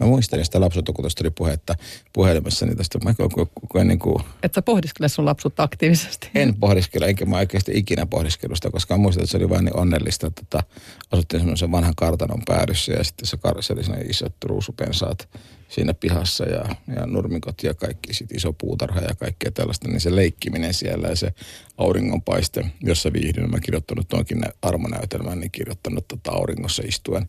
Mä 0.00 0.06
muistelin 0.06 0.44
sitä 0.44 0.60
lapsuutta, 0.60 0.92
kun 0.92 1.02
tuosta 1.02 1.22
oli 1.22 1.30
puhetta 1.30 1.74
puhelimessa, 2.12 2.66
niin 2.66 2.76
tästä 2.76 2.98
mä 3.04 3.14
kun, 3.14 3.48
kun, 3.68 3.86
niin 3.86 3.98
kuin... 3.98 4.24
Et 4.42 4.54
sä 4.54 4.62
pohdiskele 4.62 5.08
sun 5.08 5.24
lapsuutta 5.24 5.62
aktiivisesti? 5.62 6.30
En 6.34 6.54
pohdiskele, 6.54 7.06
enkä 7.06 7.24
mä 7.24 7.36
oikeasti 7.36 7.72
ikinä 7.74 8.06
pohdiskelusta, 8.06 8.70
koska 8.70 8.96
muistan, 8.96 9.22
että 9.24 9.30
se 9.30 9.36
oli 9.36 9.50
vain 9.50 9.64
niin 9.64 9.76
onnellista, 9.76 10.26
että 10.26 10.42
tota, 10.50 10.64
asuttiin 11.10 11.40
semmoisen 11.40 11.72
vanhan 11.72 11.94
kartanon 11.96 12.42
päädyssä 12.46 12.92
ja 12.92 13.04
sitten 13.04 13.26
se, 13.26 13.38
se 13.60 13.72
oli 13.72 13.84
sellainen 13.84 14.10
isot 14.10 14.34
ruusupensaat 14.44 15.28
siinä 15.74 15.94
pihassa 15.94 16.44
ja, 16.44 16.64
ja 16.96 17.06
nurmikot 17.06 17.62
ja 17.62 17.74
kaikki, 17.74 18.14
sit 18.14 18.32
iso 18.32 18.52
puutarha 18.52 19.00
ja 19.00 19.14
kaikkea 19.14 19.50
tällaista, 19.50 19.88
niin 19.88 20.00
se 20.00 20.16
leikkiminen 20.16 20.74
siellä 20.74 21.08
ja 21.08 21.16
se 21.16 21.32
auringonpaiste, 21.78 22.64
jossa 22.82 23.12
viihdyn, 23.12 23.50
mä 23.50 23.60
kirjoittanut 23.60 24.08
tuonkin 24.08 24.42
armonäytelmän, 24.62 25.40
niin 25.40 25.50
kirjoittanut 25.50 26.08
tota 26.08 26.30
auringossa 26.30 26.82
istuen 26.86 27.28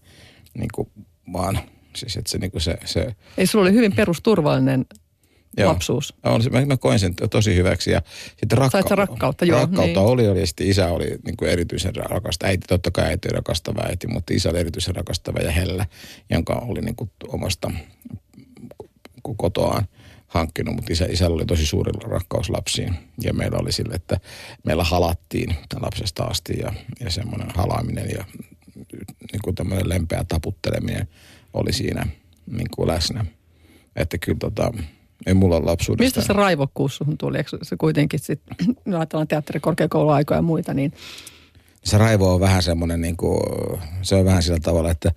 niin 0.58 0.70
kuin 0.74 0.90
vaan, 1.34 1.60
siis 1.96 2.18
että 2.18 2.32
se, 2.32 2.38
niin 2.38 2.52
kuin 2.52 2.62
se, 2.62 2.78
se... 2.86 3.16
Ei, 3.38 3.48
sulla 3.48 3.64
oli 3.64 3.74
hyvin 3.74 3.96
perusturvallinen 3.96 4.86
Joo. 5.58 5.72
lapsuus. 5.72 6.14
On, 6.24 6.42
mä, 6.52 6.66
mä 6.66 6.78
koin 6.78 7.00
sen 7.00 7.16
tosi 7.32 7.56
hyväksi. 7.56 7.92
Ja 7.92 8.02
sitten 8.38 8.58
rakka- 8.58 8.72
Sait 8.72 8.92
rakkautta, 8.92 9.46
joo. 9.46 9.60
Rakkautta 9.60 10.00
niin. 10.00 10.10
oli, 10.10 10.28
oli 10.28 10.40
ja 10.40 10.48
sitten 10.48 10.68
isä 10.68 10.88
oli 10.88 11.18
niin 11.26 11.38
kuin 11.38 11.52
erityisen 11.52 11.96
rakastava. 11.96 12.50
Äiti, 12.50 12.68
totta 12.68 12.92
kai 12.92 13.06
äiti 13.06 13.28
rakastava 13.28 13.82
äiti, 13.82 14.08
mutta 14.08 14.34
isä 14.34 14.50
oli 14.50 14.60
erityisen 14.60 14.96
rakastava 14.96 15.40
ja 15.40 15.52
hellä, 15.52 15.86
jonka 16.30 16.54
oli 16.54 16.82
niin 16.82 16.96
kuin 16.96 17.12
omasta 17.28 17.72
kotoaan 19.34 19.86
hankkinut, 20.28 20.76
mutta 20.76 20.94
isä, 20.94 21.06
isällä 21.06 21.36
oli 21.36 21.46
tosi 21.46 21.66
suuri 21.66 21.92
rakkaus 22.04 22.50
lapsiin. 22.50 22.96
Ja 23.24 23.34
meillä 23.34 23.58
oli 23.58 23.72
sille, 23.72 23.96
että 23.96 24.20
meillä 24.64 24.84
halattiin 24.84 25.56
lapsesta 25.80 26.24
asti 26.24 26.54
ja, 26.60 26.74
ja 27.00 27.12
semmoinen 27.12 27.48
halaaminen 27.56 28.10
ja 28.10 28.26
niin 29.32 29.42
kuin 29.44 29.56
tämmöinen 29.56 29.90
lempeä 29.90 30.26
taputteleminen 30.28 31.08
oli 31.54 31.74
siinä 31.74 32.08
niin 32.46 32.68
kuin 32.76 32.88
läsnä. 32.88 33.26
Että 33.96 34.18
kyllä 34.18 34.40
tota, 34.40 34.74
ei 35.26 35.34
mulla 35.34 35.66
lapsuudesta. 35.66 36.04
Mistä 36.04 36.34
se 36.34 36.34
raivokkuus 36.34 36.96
suhun 36.96 37.18
tuli? 37.18 37.38
Eikö 37.38 37.58
se 37.62 37.76
kuitenkin 37.78 38.20
sitten, 38.20 38.58
ajatellaan 38.98 39.28
teatterikorkeakouluaikoja 39.28 40.38
ja 40.38 40.42
muita, 40.42 40.74
niin 40.74 40.94
se 41.86 41.98
raivo 41.98 42.34
on 42.34 42.40
vähän 42.40 42.64
semmoinen, 42.64 43.02
niin 43.02 43.18
kuin, 43.18 43.40
se 44.02 44.16
on 44.16 44.26
vähän 44.26 44.44
sillä 44.44 44.60
tavalla, 44.60 44.92
että, 44.92 45.12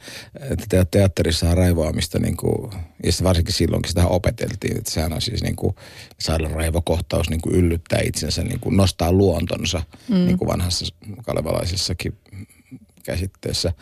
että 0.50 0.84
teatterissa 0.90 1.50
on 1.50 1.56
raivoamista, 1.56 2.18
niin 2.18 2.36
kuin, 2.36 2.72
ja 3.04 3.12
varsinkin 3.22 3.54
silloinkin 3.54 3.88
sitä 3.88 4.06
opeteltiin, 4.06 4.78
että 4.78 4.90
sehän 4.90 5.12
on 5.12 5.20
siis 5.20 5.42
niin 5.42 5.56
kuin, 5.56 5.74
saada 6.20 6.48
raivokohtaus 6.48 7.30
niin 7.30 7.40
kuin 7.40 7.54
yllyttää 7.54 8.00
itsensä, 8.04 8.44
niin 8.44 8.60
kuin 8.60 8.76
nostaa 8.76 9.12
luontonsa, 9.12 9.82
mm. 10.08 10.14
niin 10.14 10.38
kuin 10.38 10.48
vanhassa 10.48 10.94
kalevalaisessakin 11.26 12.18
käsitteessä 13.04 13.72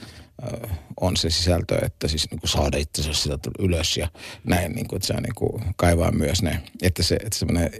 on 1.00 1.16
se 1.16 1.30
sisältö, 1.30 1.78
että 1.84 2.08
siis 2.08 2.30
niin 2.30 2.40
kuin 2.40 2.50
saada 2.50 2.76
itsensä 2.76 3.12
sitä 3.12 3.38
ylös 3.58 3.96
ja 3.96 4.08
näin, 4.44 4.72
niin 4.72 4.88
kuin, 4.88 4.96
että 4.96 5.06
se 5.06 5.14
on 5.16 5.22
niin 5.22 5.34
kuin 5.34 5.62
kaivaa 5.76 6.10
myös 6.12 6.42
ne, 6.42 6.60
että 6.82 7.02
se 7.02 7.14
että 7.14 7.38
semmoinen, 7.38 7.70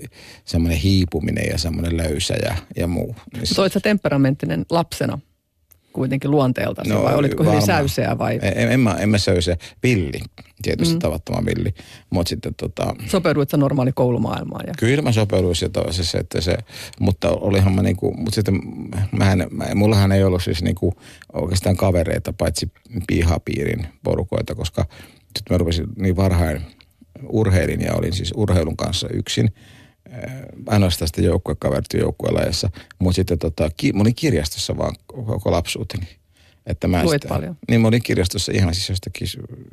semmoinen 0.44 0.78
hiipuminen 0.78 1.46
ja 1.50 1.58
semmoinen 1.58 1.96
löysä 1.96 2.34
ja, 2.34 2.56
ja 2.76 2.86
muu. 2.86 3.16
Niin 3.32 3.44
Mutta 3.56 3.68
sä 3.68 3.80
temperamenttinen 3.80 4.66
lapsena 4.70 5.18
kuitenkin 5.96 6.30
luonteelta 6.30 6.82
no, 6.86 7.02
vai 7.02 7.14
olitko 7.14 7.38
varmaan. 7.38 7.54
hyvin 7.54 7.66
säyseä 7.66 8.18
vai? 8.18 8.38
En, 8.42 8.52
en, 8.56 8.72
en, 8.72 8.80
mä, 8.80 8.94
en 8.94 9.08
mä 9.08 9.18
säyseä. 9.18 9.56
Villi, 9.82 10.20
tietysti 10.62 10.94
mm. 10.94 10.98
tavattoman 10.98 11.46
villi. 11.46 11.74
Mutta 12.10 12.28
sitten 12.28 12.54
tota... 12.54 12.94
Sopeuduit 13.06 13.50
sä 13.50 13.56
normaali 13.56 13.92
koulumaailmaan? 13.92 14.64
Ja... 14.66 14.72
Kyllä 14.78 15.02
mä 15.02 15.12
sopeuduin 15.12 15.56
se, 15.56 15.70
se, 15.90 16.18
että 16.18 16.40
se, 16.40 16.56
mutta 17.00 17.30
olihan 17.30 17.72
mä 17.72 17.82
niinku, 17.82 18.14
mutta 18.16 18.34
sitten 18.34 18.60
mähän, 19.12 19.46
mä, 19.50 19.64
mullahan 19.74 20.12
ei 20.12 20.24
ollut 20.24 20.42
siis 20.42 20.62
niinku 20.62 20.94
oikeastaan 21.32 21.76
kavereita 21.76 22.32
paitsi 22.32 22.72
pihapiirin 23.06 23.86
porukoita, 24.02 24.54
koska 24.54 24.86
sitten 25.36 25.54
mä 25.54 25.58
rupesin 25.58 25.86
niin 25.98 26.16
varhain 26.16 26.62
urheilin 27.28 27.80
ja 27.80 27.94
olin 27.94 28.12
siis 28.12 28.32
urheilun 28.36 28.76
kanssa 28.76 29.08
yksin– 29.12 29.50
ainoastaan 30.66 31.08
sitä 31.08 31.20
joukkuekavertia 31.20 32.00
joukkuelajassa, 32.00 32.70
mutta 32.98 33.16
sitten 33.16 33.38
tota, 33.38 33.70
ki, 33.76 33.92
mä 33.92 34.00
olin 34.00 34.14
kirjastossa 34.14 34.76
vaan 34.76 34.94
koko 35.06 35.50
lapsuuteni. 35.50 36.08
Että 36.66 36.88
mä 36.88 37.04
Luit 37.04 37.22
sitä, 37.22 37.34
paljon? 37.34 37.56
Niin 37.68 37.80
mä 37.80 37.88
olin 37.88 38.02
kirjastossa 38.02 38.52
ihan 38.54 38.74
siis 38.74 38.88
jostakin 38.88 39.28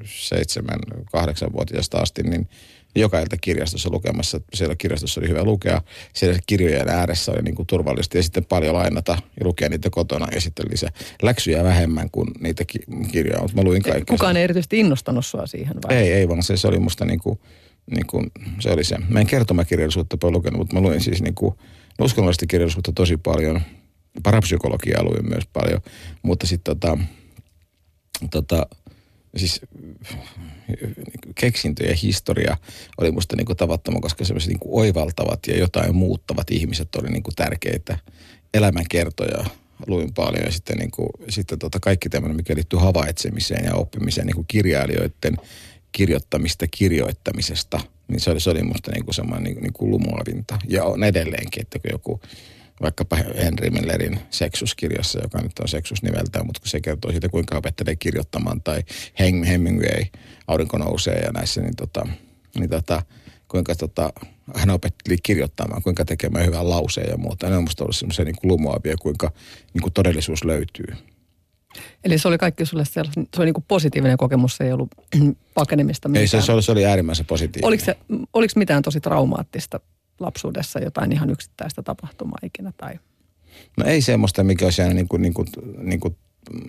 seitsemän, 0.05 0.79
kahdeksan 1.11 1.53
vuotiaasta 1.53 1.97
asti, 1.97 2.23
niin 2.23 2.49
joka 2.95 3.19
ilta 3.19 3.37
kirjastossa 3.37 3.89
lukemassa. 3.91 4.41
Siellä 4.53 4.75
kirjastossa 4.75 5.21
oli 5.21 5.29
hyvä 5.29 5.43
lukea. 5.43 5.81
Siellä 6.13 6.39
kirjojen 6.45 6.89
ääressä 6.89 7.31
oli 7.31 7.41
niin 7.41 7.55
kuin 7.55 7.67
turvallista 7.67 8.17
ja 8.17 8.23
sitten 8.23 8.45
paljon 8.45 8.75
lainata 8.75 9.17
ja 9.39 9.45
lukea 9.45 9.69
niitä 9.69 9.89
kotona 9.89 10.27
ja 10.35 10.41
sitten 10.41 10.65
lisää. 10.71 10.89
Läksyjä 11.21 11.63
vähemmän 11.63 12.09
kuin 12.11 12.27
niitä 12.39 12.63
kirjoja, 13.11 13.41
mutta 13.41 13.57
mä 13.57 13.63
luin 13.63 13.81
kaikkea. 13.81 14.13
Kukaan 14.13 14.37
ei 14.37 14.43
erityisesti 14.43 14.79
innostanut 14.79 15.25
sua 15.25 15.47
siihen 15.47 15.75
vai? 15.87 15.97
Ei, 15.97 16.11
ei 16.11 16.29
vaan 16.29 16.43
se, 16.43 16.57
se 16.57 16.67
oli 16.67 16.79
musta 16.79 17.05
niin 17.05 17.19
kuin, 17.19 17.39
niin 17.91 18.07
kuin, 18.07 18.31
se 18.59 18.71
oli 18.71 18.83
se. 18.83 18.97
Mä 19.09 19.19
en 19.19 19.27
kertomakirjallisuutta 19.27 20.17
paljon 20.17 20.33
lukenut, 20.33 20.57
mutta 20.57 20.75
mä 20.75 20.81
luin 20.81 21.01
siis 21.01 21.21
niin 21.21 21.35
kuin, 21.35 21.55
uskonnollista 22.01 22.45
kirjallisuutta 22.45 22.91
tosi 22.95 23.17
paljon. 23.17 23.61
Parapsykologiaa 24.23 25.03
luin 25.03 25.29
myös 25.29 25.43
paljon, 25.53 25.81
mutta 26.21 26.47
sitten 26.47 26.77
tota, 26.79 26.97
tota, 28.31 28.67
siis 29.37 29.61
keksintö 31.35 31.83
ja 31.85 31.95
historia 31.95 32.57
oli 32.97 33.11
musta 33.11 33.35
niin 33.35 33.45
kuin 33.45 33.57
tavattoman, 33.57 34.01
koska 34.01 34.25
sellaiset 34.25 34.49
niin 34.49 34.59
oivaltavat 34.65 35.39
ja 35.47 35.57
jotain 35.57 35.95
muuttavat 35.95 36.51
ihmiset 36.51 36.95
oli 36.95 37.09
niin 37.09 37.23
kuin 37.23 37.35
tärkeitä 37.35 37.99
elämänkertoja 38.53 39.45
luin 39.87 40.13
paljon 40.13 40.45
ja 40.45 40.51
sitten, 40.51 40.77
niin 40.77 40.91
kuin, 40.91 41.09
sitten 41.29 41.59
tota 41.59 41.79
kaikki 41.79 42.09
tämmöinen, 42.09 42.35
mikä 42.35 42.55
liittyy 42.55 42.79
havaitsemiseen 42.79 43.65
ja 43.65 43.75
oppimiseen 43.75 44.27
niin 44.27 44.35
kuin 44.35 44.47
kirjailijoiden 44.47 45.37
kirjoittamista 45.93 46.65
kirjoittamisesta, 46.67 47.79
niin 48.07 48.19
se 48.19 48.31
oli, 48.31 48.39
se 48.39 48.49
oli 48.49 48.63
musta 48.63 48.91
niin 48.91 49.05
kuin 49.05 49.15
semmoinen 49.15 49.43
niin, 49.43 49.63
niin 49.63 49.73
kuin 49.73 49.91
lumoavinta. 49.91 50.59
Ja 50.69 50.83
on 50.83 51.03
edelleenkin, 51.03 51.61
että 51.61 51.79
kun 51.79 51.91
joku 51.91 52.21
vaikkapa 52.81 53.15
Henry 53.15 53.69
Millerin 53.69 54.19
seksuskirjassa, 54.29 55.19
joka 55.21 55.41
nyt 55.41 55.59
on 55.59 55.67
seksus 55.67 56.03
nimeltään, 56.03 56.45
mutta 56.45 56.59
kun 56.59 56.69
se 56.69 56.81
kertoo 56.81 57.11
siitä, 57.11 57.29
kuinka 57.29 57.57
opettelee 57.57 57.95
kirjoittamaan, 57.95 58.61
tai 58.61 58.83
Hemingway, 59.19 60.03
Aurinko 60.47 60.77
nousee 60.77 61.19
ja 61.19 61.31
näissä, 61.31 61.61
niin, 61.61 61.75
tota, 61.75 62.07
niin 62.59 62.69
tota, 62.69 63.01
kuinka 63.47 63.75
tota, 63.75 64.13
hän 64.55 64.69
opetteli 64.69 65.17
kirjoittamaan, 65.23 65.83
kuinka 65.83 66.05
tekemään 66.05 66.45
hyvän 66.45 66.69
lauseen 66.69 67.09
ja 67.09 67.17
muuta. 67.17 67.49
Ne 67.49 67.57
on 67.57 67.63
musta 67.63 67.83
ollut 67.83 67.95
semmoisia 67.95 68.25
niin 68.25 68.35
lumoavia, 68.43 68.95
kuinka 69.01 69.31
niin 69.73 69.81
kuin 69.81 69.93
todellisuus 69.93 70.43
löytyy. 70.43 70.87
Eli 72.03 72.17
se 72.17 72.27
oli 72.27 72.37
kaikki 72.37 72.65
sulle 72.65 72.85
se 72.85 72.99
oli 73.37 73.45
niin 73.45 73.53
kuin 73.53 73.65
positiivinen 73.67 74.17
kokemus, 74.17 74.57
se 74.57 74.63
ei 74.63 74.71
ollut 74.71 74.89
pakenemista 75.53 76.09
mitään. 76.09 76.21
Ei, 76.21 76.27
se, 76.27 76.41
se, 76.41 76.51
oli, 76.51 76.63
se 76.63 76.71
oli 76.71 76.85
äärimmäisen 76.85 77.25
positiivinen. 77.25 77.67
Oliko, 77.67 77.85
se, 77.85 77.97
oliko 78.33 78.53
mitään 78.55 78.83
tosi 78.83 78.99
traumaattista 78.99 79.79
lapsuudessa, 80.19 80.79
jotain 80.79 81.11
ihan 81.11 81.29
yksittäistä 81.29 81.83
tapahtumaa 81.83 82.37
ikinä? 82.43 82.71
Tai? 82.77 82.99
No 83.77 83.85
ei 83.85 84.01
semmoista, 84.01 84.43
mikä 84.43 84.65
olisi 84.65 84.81
jäänyt 84.81 84.95
niin 84.95 85.07
kuin, 85.07 85.21
niin 85.21 85.33
kuin, 85.33 85.47
niin 85.77 85.99
kuin, 85.99 86.17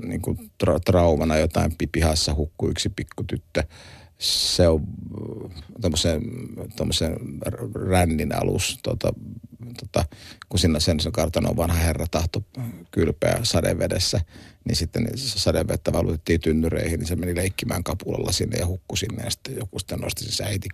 niin 0.07 0.23
kuin 0.23 0.39
tra- 0.39 0.81
traumana 0.85 1.37
jotain 1.37 1.73
pihassa 1.93 2.35
hukkui 2.35 2.71
yksi 2.71 2.89
pikkutyttö 2.89 3.63
se 4.25 4.69
on 4.69 4.87
tuommoisen 6.77 7.17
rännin 7.89 8.35
alus, 8.35 8.79
tota, 8.83 9.13
tota, 9.81 10.05
kun 10.49 10.59
siinä 10.59 10.81
sen, 10.81 11.01
sen 11.01 11.13
kartanon 11.13 11.57
vanha 11.57 11.79
herra 11.79 12.07
tahto 12.11 12.43
kylpeä 12.91 13.41
sadevedessä, 13.43 14.21
niin 14.65 14.77
sitten 14.77 15.09
sadevettä 15.17 15.93
valutettiin 15.93 16.41
tynnyreihin, 16.41 17.01
niin 17.01 17.07
se 17.07 17.17
meni 17.17 17.37
leikkimään 17.37 17.85
kapulalla 17.85 18.33
sinne 18.33 18.59
ja 18.59 18.67
hukkui 18.67 18.99
sinne. 18.99 19.25
Ja 19.25 19.31
sitten 19.31 19.57
joku 19.57 19.79
sitten 19.79 19.99
nosti 19.99 20.25
sen 20.25 20.47
äiti 20.47 20.69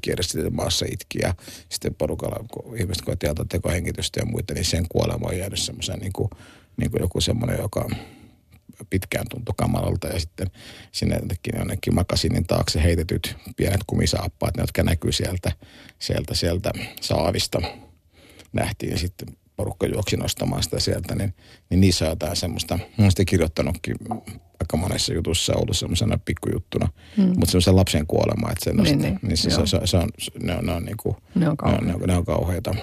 kiersi 0.00 0.50
maassa 0.50 0.86
itki 0.90 1.18
ja 1.22 1.34
sitten 1.68 1.94
porukalla, 1.94 2.44
kun 2.52 2.78
ihmiset 2.78 3.04
koetti 3.04 3.26
alta 3.26 3.44
tekohengitystä 3.44 4.20
ja 4.20 4.26
muita, 4.26 4.54
niin 4.54 4.64
sen 4.64 4.86
kuolema 4.88 5.28
on 5.28 5.38
jäänyt 5.38 5.58
semmoisen 5.58 5.98
niin 5.98 6.12
kuin, 6.12 6.30
niin 6.76 6.90
kuin 6.90 7.00
joku 7.00 7.20
semmoinen, 7.20 7.58
joka 7.58 7.88
pitkään 8.90 9.26
tuntui 9.30 9.54
kamalalta 9.56 10.08
ja 10.08 10.20
sitten 10.20 10.46
sinne 10.92 11.16
jonnekin, 11.16 11.54
jonnekin 11.58 11.94
makasinin 11.94 12.46
taakse 12.46 12.82
heitetyt 12.82 13.36
pienet 13.56 13.80
kumisaappaat, 13.86 14.56
ne 14.56 14.62
jotka 14.62 14.82
näkyy 14.82 15.12
sieltä, 15.12 15.52
sieltä, 15.98 16.34
sieltä 16.34 16.72
saavista. 17.00 17.62
Nähtiin 18.52 18.92
ja 18.92 18.98
sitten 18.98 19.28
porukka 19.56 19.86
juoksi 19.86 20.16
nostamaan 20.16 20.62
sitä 20.62 20.80
sieltä, 20.80 21.14
niin, 21.14 21.34
niin 21.70 21.80
niissä 21.80 22.04
on 22.04 22.10
jotain 22.10 22.36
semmoista, 22.36 22.76
mä 22.76 23.04
oon 23.04 23.26
kirjoittanutkin 23.26 23.96
aika 24.60 24.76
monessa 24.76 25.14
jutussa 25.14 25.54
ollut 25.56 25.76
semmoisena 25.76 26.18
pikkujuttuna, 26.24 26.88
mm. 27.16 27.24
mutta 27.24 27.46
semmoisen 27.46 27.76
lapsen 27.76 28.06
kuolema, 28.06 28.50
että 28.50 28.64
se, 28.64 28.72
niin, 28.72 28.98
niin, 28.98 29.18
niin 29.22 29.36
se, 29.36 29.50
se, 29.50 29.66
se, 29.66 29.80
se, 29.84 29.96
on, 29.96 30.08
ne 30.42 30.56
on, 30.56 30.66
ne 30.66 30.72
on, 30.72 30.84
niinku, 30.84 31.16
ne 31.34 31.48
on, 31.48 31.56
ne 31.82 31.94
on, 31.94 32.00
ne 32.06 32.16
on 32.16 32.24
kauheita. 32.24 32.74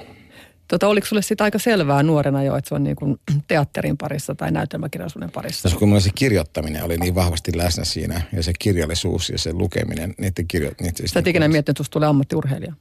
Tota, 0.71 0.87
oliko 0.87 1.07
sulle 1.07 1.21
sitä 1.21 1.43
aika 1.43 1.59
selvää 1.59 2.03
nuorena 2.03 2.43
jo, 2.43 2.55
että 2.55 2.69
se 2.69 2.75
on 2.75 2.83
niin 2.83 2.95
kuin 2.95 3.19
teatterin 3.47 3.97
parissa 3.97 4.35
tai 4.35 4.51
näytelmäkirjallisuuden 4.51 5.31
parissa? 5.31 5.63
Tässä 5.63 5.77
kun 5.77 5.87
mulla 5.87 6.01
se 6.01 6.09
kirjoittaminen 6.15 6.83
oli 6.83 6.97
niin 6.97 7.15
vahvasti 7.15 7.51
läsnä 7.55 7.83
siinä 7.83 8.21
ja 8.33 8.43
se 8.43 8.51
kirjallisuus 8.59 9.29
ja 9.29 9.37
se 9.37 9.53
lukeminen, 9.53 10.13
niiden 10.17 10.47
kirjo... 10.47 10.71
Niiden 10.81 11.07
Sä 11.07 11.19
et 11.19 11.27
ikinä 11.27 11.47
miettinyt, 11.47 11.79
että 11.79 11.91
tulee 11.91 12.09
ammattiurheilija? 12.09 12.73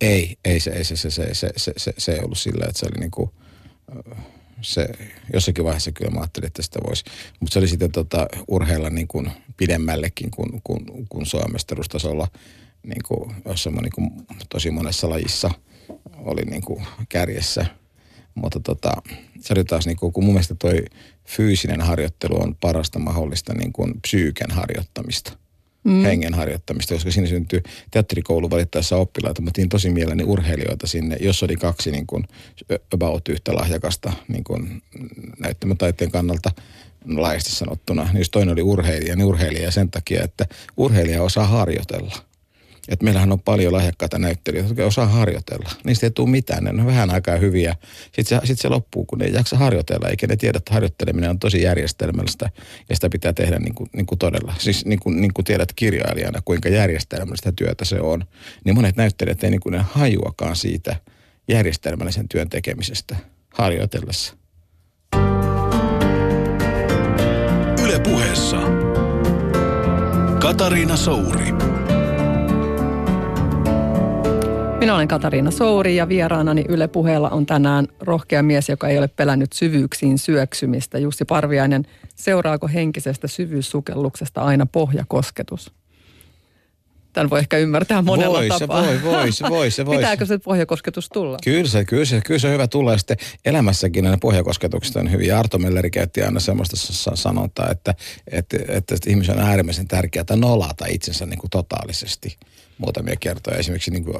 Ei, 0.00 0.36
ei 0.44 0.60
se, 0.60 0.70
ei 0.70 0.84
se, 0.84 0.96
se, 0.96 1.10
se, 1.10 1.34
se, 1.34 1.50
se, 1.56 1.72
se, 1.76 1.92
se 1.98 2.12
ei 2.12 2.20
ollut 2.20 2.38
sillä, 2.38 2.64
että 2.68 2.78
se 2.78 2.86
oli 2.86 3.00
niin 3.00 3.10
kuin, 3.10 3.30
se, 4.60 4.88
jossakin 5.32 5.64
vaiheessa 5.64 5.92
kyllä 5.92 6.10
mä 6.10 6.20
ajattelin, 6.20 6.46
että 6.46 6.62
sitä 6.62 6.78
voisi. 6.86 7.04
Mutta 7.40 7.52
se 7.52 7.58
oli 7.58 7.68
sitten 7.68 7.92
tota, 7.92 8.26
urheilla 8.48 8.90
niin 8.90 9.08
kuin 9.08 9.30
pidemmällekin 9.56 10.30
kuin, 10.30 10.60
kuin, 10.64 10.86
kuin 11.08 11.26
Suomestarustasolla 11.26 12.28
niin 12.86 13.02
kuin, 13.08 13.34
jossain 13.44 13.76
niin 13.76 13.92
kuin, 13.94 14.10
tosi 14.48 14.70
monessa 14.70 15.10
lajissa– 15.10 15.50
oli 16.16 16.42
niin 16.42 16.62
kuin 16.62 16.86
kärjessä. 17.08 17.66
Mutta 18.34 18.60
tota, 18.60 18.92
se 19.40 19.52
oli 19.54 19.64
taas, 19.64 19.86
niin 19.86 19.96
kuin, 19.96 20.12
kun 20.12 20.24
mun 20.24 20.34
mielestä 20.34 20.54
toi 20.54 20.84
fyysinen 21.26 21.80
harjoittelu 21.80 22.42
on 22.42 22.54
parasta 22.60 22.98
mahdollista 22.98 23.54
niin 23.54 23.72
kuin 23.72 24.00
psyyken 24.00 24.50
harjoittamista. 24.50 25.32
Mm. 25.84 26.02
hengen 26.02 26.34
harjoittamista, 26.34 26.94
koska 26.94 27.10
siinä 27.10 27.28
syntyy 27.28 27.62
teatterikoulu 27.90 28.50
valittaessa 28.50 28.96
oppilaita, 28.96 29.42
mutta 29.42 29.60
niin 29.60 29.68
tosi 29.68 29.90
mielelläni 29.90 30.24
urheilijoita 30.24 30.86
sinne, 30.86 31.16
jos 31.20 31.42
oli 31.42 31.56
kaksi 31.56 31.90
niin 31.90 32.06
kuin 32.06 32.24
about 32.94 33.28
yhtä 33.28 33.54
lahjakasta 33.54 34.12
niin 34.28 34.44
kuin 34.44 34.82
näyttämötaiteen 35.38 36.10
kannalta 36.10 36.50
laajasti 37.06 37.50
sanottuna, 37.50 38.04
niin 38.04 38.18
jos 38.18 38.30
toinen 38.30 38.52
oli 38.52 38.62
urheilija, 38.62 39.16
niin 39.16 39.26
urheilija 39.26 39.70
sen 39.70 39.90
takia, 39.90 40.24
että 40.24 40.46
urheilija 40.76 41.22
osaa 41.22 41.46
harjoitella. 41.46 42.27
Että 42.88 43.04
meillähän 43.04 43.32
on 43.32 43.40
paljon 43.40 43.72
lahjakkaita 43.72 44.18
näyttelijöitä, 44.18 44.70
jotka 44.70 44.84
osaa 44.84 45.06
harjoitella. 45.06 45.70
Niistä 45.84 46.06
ei 46.06 46.10
tule 46.10 46.30
mitään, 46.30 46.64
ne 46.64 46.70
on 46.70 46.86
vähän 46.86 47.10
aikaa 47.10 47.36
hyviä. 47.36 47.76
Sitten 48.04 48.40
se, 48.40 48.46
sit 48.46 48.58
se 48.58 48.68
loppuu, 48.68 49.04
kun 49.04 49.18
ne 49.18 49.24
ei 49.24 49.32
jaksa 49.32 49.56
harjoitella, 49.56 50.08
eikä 50.08 50.26
ne 50.26 50.36
tiedä, 50.36 50.56
että 50.58 50.74
harjoitteleminen 50.74 51.30
on 51.30 51.38
tosi 51.38 51.62
järjestelmällistä 51.62 52.50
ja 52.88 52.94
sitä 52.94 53.10
pitää 53.10 53.32
tehdä 53.32 53.58
niin 53.58 53.74
kuin, 53.74 53.90
niin 53.92 54.06
kuin 54.06 54.18
todella. 54.18 54.54
Siis 54.58 54.84
niin 54.86 55.00
kuin, 55.00 55.20
niin 55.20 55.34
kuin 55.34 55.44
tiedät 55.44 55.72
kirjailijana, 55.72 56.42
kuinka 56.44 56.68
järjestelmällistä 56.68 57.52
työtä 57.52 57.84
se 57.84 58.00
on, 58.00 58.24
niin 58.64 58.74
monet 58.74 58.96
näyttelijät 58.96 59.44
ei 59.44 59.50
niin 59.50 59.60
kuin 59.60 59.72
ne 59.72 59.84
hajuakaan 59.90 60.56
siitä 60.56 60.96
järjestelmällisen 61.48 62.28
työn 62.28 62.48
tekemisestä 62.48 63.16
harjoitellessa. 63.54 64.34
Yle 67.84 68.00
puheessa 68.00 68.56
Katariina 70.40 70.96
Souri. 70.96 71.77
Minä 74.88 74.96
olen 74.96 75.08
Katariina 75.08 75.50
Souri 75.50 75.96
ja 75.96 76.08
vieraanani 76.08 76.64
Yle 76.68 76.88
Puheella 76.88 77.30
on 77.30 77.46
tänään 77.46 77.88
rohkea 78.00 78.42
mies, 78.42 78.68
joka 78.68 78.88
ei 78.88 78.98
ole 78.98 79.08
pelännyt 79.08 79.52
syvyyksiin 79.52 80.18
syöksymistä. 80.18 80.98
Jussi 80.98 81.24
Parviainen, 81.24 81.86
seuraako 82.14 82.68
henkisestä 82.68 83.28
syvyyssukelluksesta 83.28 84.40
aina 84.40 84.66
pohjakosketus? 84.66 85.72
Tämän 87.12 87.30
voi 87.30 87.38
ehkä 87.38 87.58
ymmärtää 87.58 88.02
monella 88.02 88.38
voi, 88.38 88.48
tapaa. 88.48 88.84
Se 88.84 89.02
voi, 89.02 89.12
voi, 89.12 89.32
se 89.32 89.44
voi, 89.48 89.70
se 89.70 89.86
voi. 89.86 89.96
Pitääkö 89.96 90.26
se 90.26 90.38
pohjakosketus 90.38 91.08
tulla? 91.08 91.38
Kyllä 91.44 91.68
se, 91.68 91.84
kyllä 91.84 92.04
se, 92.04 92.20
kyllä 92.20 92.38
se 92.40 92.46
on 92.46 92.52
hyvä 92.52 92.68
tulla. 92.68 92.92
Ja 92.92 92.98
sitten 92.98 93.16
elämässäkin 93.44 94.04
nämä 94.04 94.18
pohjakosketukset 94.18 94.96
on 94.96 95.10
hyviä. 95.10 95.38
Arto 95.38 95.58
Melleri 95.58 95.90
käytti 95.90 96.22
aina 96.22 96.40
semmoista 96.40 96.76
sanontaa, 97.14 97.70
että, 97.70 97.94
että, 98.32 98.56
että, 98.56 98.94
että 98.94 99.10
ihmisen 99.10 99.38
on 99.38 99.44
äärimmäisen 99.44 99.88
tärkeää 99.88 100.36
nolata 100.36 100.86
itsensä 100.88 101.26
niin 101.26 101.38
kuin 101.38 101.50
totaalisesti 101.50 102.38
muutamia 102.78 103.16
kertoja. 103.20 103.56
Esimerkiksi 103.56 103.90
niin 103.90 104.04
kuin 104.04 104.16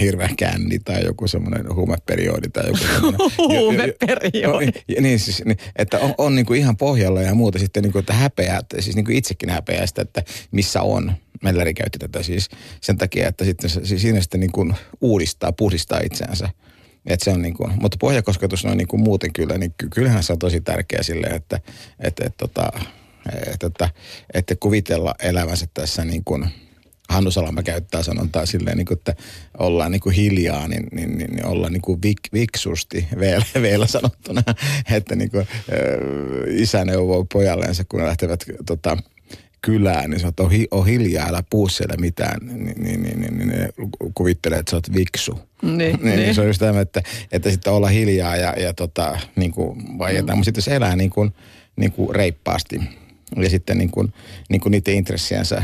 hirveä 0.00 0.30
känni 0.36 0.78
tai 0.78 1.04
joku 1.04 1.28
semmoinen 1.28 1.74
huumeperiodi 1.74 2.48
tai 2.48 2.64
joku 2.66 3.32
Huumeperiodi. 3.48 4.66
niin 5.00 5.18
siis, 5.18 5.42
niin, 5.44 5.58
että 5.76 5.98
on, 5.98 6.14
on 6.18 6.34
niin 6.34 6.46
kuin 6.46 6.60
ihan 6.60 6.76
pohjalla 6.76 7.22
ja 7.22 7.34
muuta 7.34 7.58
sitten 7.58 7.82
niin 7.82 7.92
kuin, 7.92 8.00
että 8.00 8.12
häpeää, 8.12 8.60
siis 8.78 8.96
niin 8.96 9.04
kuin 9.04 9.16
itsekin 9.16 9.50
häpeää 9.50 9.86
sitä, 9.86 10.02
että 10.02 10.22
missä 10.50 10.82
on. 10.82 11.12
Melleri 11.42 11.74
käytti 11.74 11.98
tätä 11.98 12.22
siis 12.22 12.48
sen 12.80 12.98
takia, 12.98 13.28
että 13.28 13.44
sitten 13.44 13.70
siinä 13.84 14.20
sitten 14.20 14.40
niin 14.40 14.52
kuin 14.52 14.74
uudistaa, 15.00 15.52
puhdistaa 15.52 16.00
itseänsä. 16.04 16.48
Et 17.06 17.20
se 17.20 17.30
on 17.30 17.42
niin 17.42 17.54
kuin, 17.54 17.72
mutta 17.80 17.96
pohjakosketus 18.00 18.64
on 18.64 18.76
niin 18.76 18.88
kuin 18.88 19.00
muuten 19.00 19.32
kyllä, 19.32 19.58
niin 19.58 19.74
kyllähän 19.94 20.22
se 20.22 20.32
on 20.32 20.38
tosi 20.38 20.60
tärkeä 20.60 21.02
silleen, 21.02 21.34
että, 21.34 21.60
että, 22.00 22.24
että, 22.26 22.36
tota, 22.36 22.70
että, 23.36 23.50
että, 23.52 23.66
että, 23.66 23.90
että 24.34 24.56
kuvitella 24.60 25.14
elävänsä 25.22 25.66
tässä 25.74 26.04
niin 26.04 26.24
kuin– 26.24 26.46
Hannu 27.08 27.30
Salama 27.30 27.62
käyttää 27.62 28.02
sanontaa 28.02 28.46
silleen, 28.46 28.76
niin 28.76 28.86
kuin, 28.86 28.98
että 28.98 29.14
ollaan 29.58 29.92
niin 29.92 30.00
kuin 30.00 30.14
hiljaa, 30.14 30.68
niin, 30.68 30.86
niin, 30.92 31.18
niin, 31.18 31.30
niin 31.30 31.46
ollaan 31.46 31.72
niin 31.72 31.82
kuin 31.82 32.02
vik, 32.02 32.20
viksusti 32.32 33.08
vielä, 33.20 33.44
vielä 33.62 33.86
sanottuna, 33.86 34.42
että 34.90 35.16
niin 35.16 35.30
kuin, 35.30 35.46
isä 36.48 36.84
neuvoo 36.84 37.26
pojallensa, 37.32 37.84
kun 37.84 38.00
ne 38.00 38.06
lähtevät 38.06 38.44
tota, 38.66 38.96
kylään, 39.62 40.10
niin 40.10 40.20
sä 40.20 40.26
oot, 40.26 40.40
on 40.70 40.86
hiljaa, 40.86 41.28
älä 41.28 41.42
puu 41.50 41.68
siellä 41.68 41.94
mitään, 41.96 42.40
niin, 42.46 42.64
niin, 42.64 43.02
niin, 43.02 43.20
niin, 43.20 43.38
niin 43.38 43.48
ne 43.48 43.68
kuvittelee, 44.14 44.58
että 44.58 44.70
sä 44.70 44.76
oot 44.76 44.94
viksu. 44.94 45.40
Niin, 45.62 45.76
niin, 45.78 45.98
niin. 46.02 46.16
niin 46.16 46.34
se 46.34 46.40
on 46.40 46.46
just 46.46 46.60
tämä, 46.60 46.80
että, 46.80 47.02
että 47.32 47.50
sitten 47.50 47.72
olla 47.72 47.88
hiljaa 47.88 48.36
ja, 48.36 48.54
ja 48.58 48.74
tota, 48.74 49.18
niin 49.36 49.50
kuin 49.50 49.98
vaieta. 49.98 50.32
Mm. 50.32 50.38
Mutta 50.38 50.44
sitten 50.44 50.62
se 50.62 50.76
elää 50.76 50.96
niin 50.96 51.10
kuin, 51.10 51.34
niin 51.76 51.92
kuin 51.92 52.14
reippaasti 52.14 52.80
ja 53.36 53.50
sitten 53.50 53.78
niin 53.78 53.90
kuin, 53.90 54.12
niin 54.48 54.60
kuin 54.60 54.70
niiden 54.70 54.94
intressiensä 54.94 55.62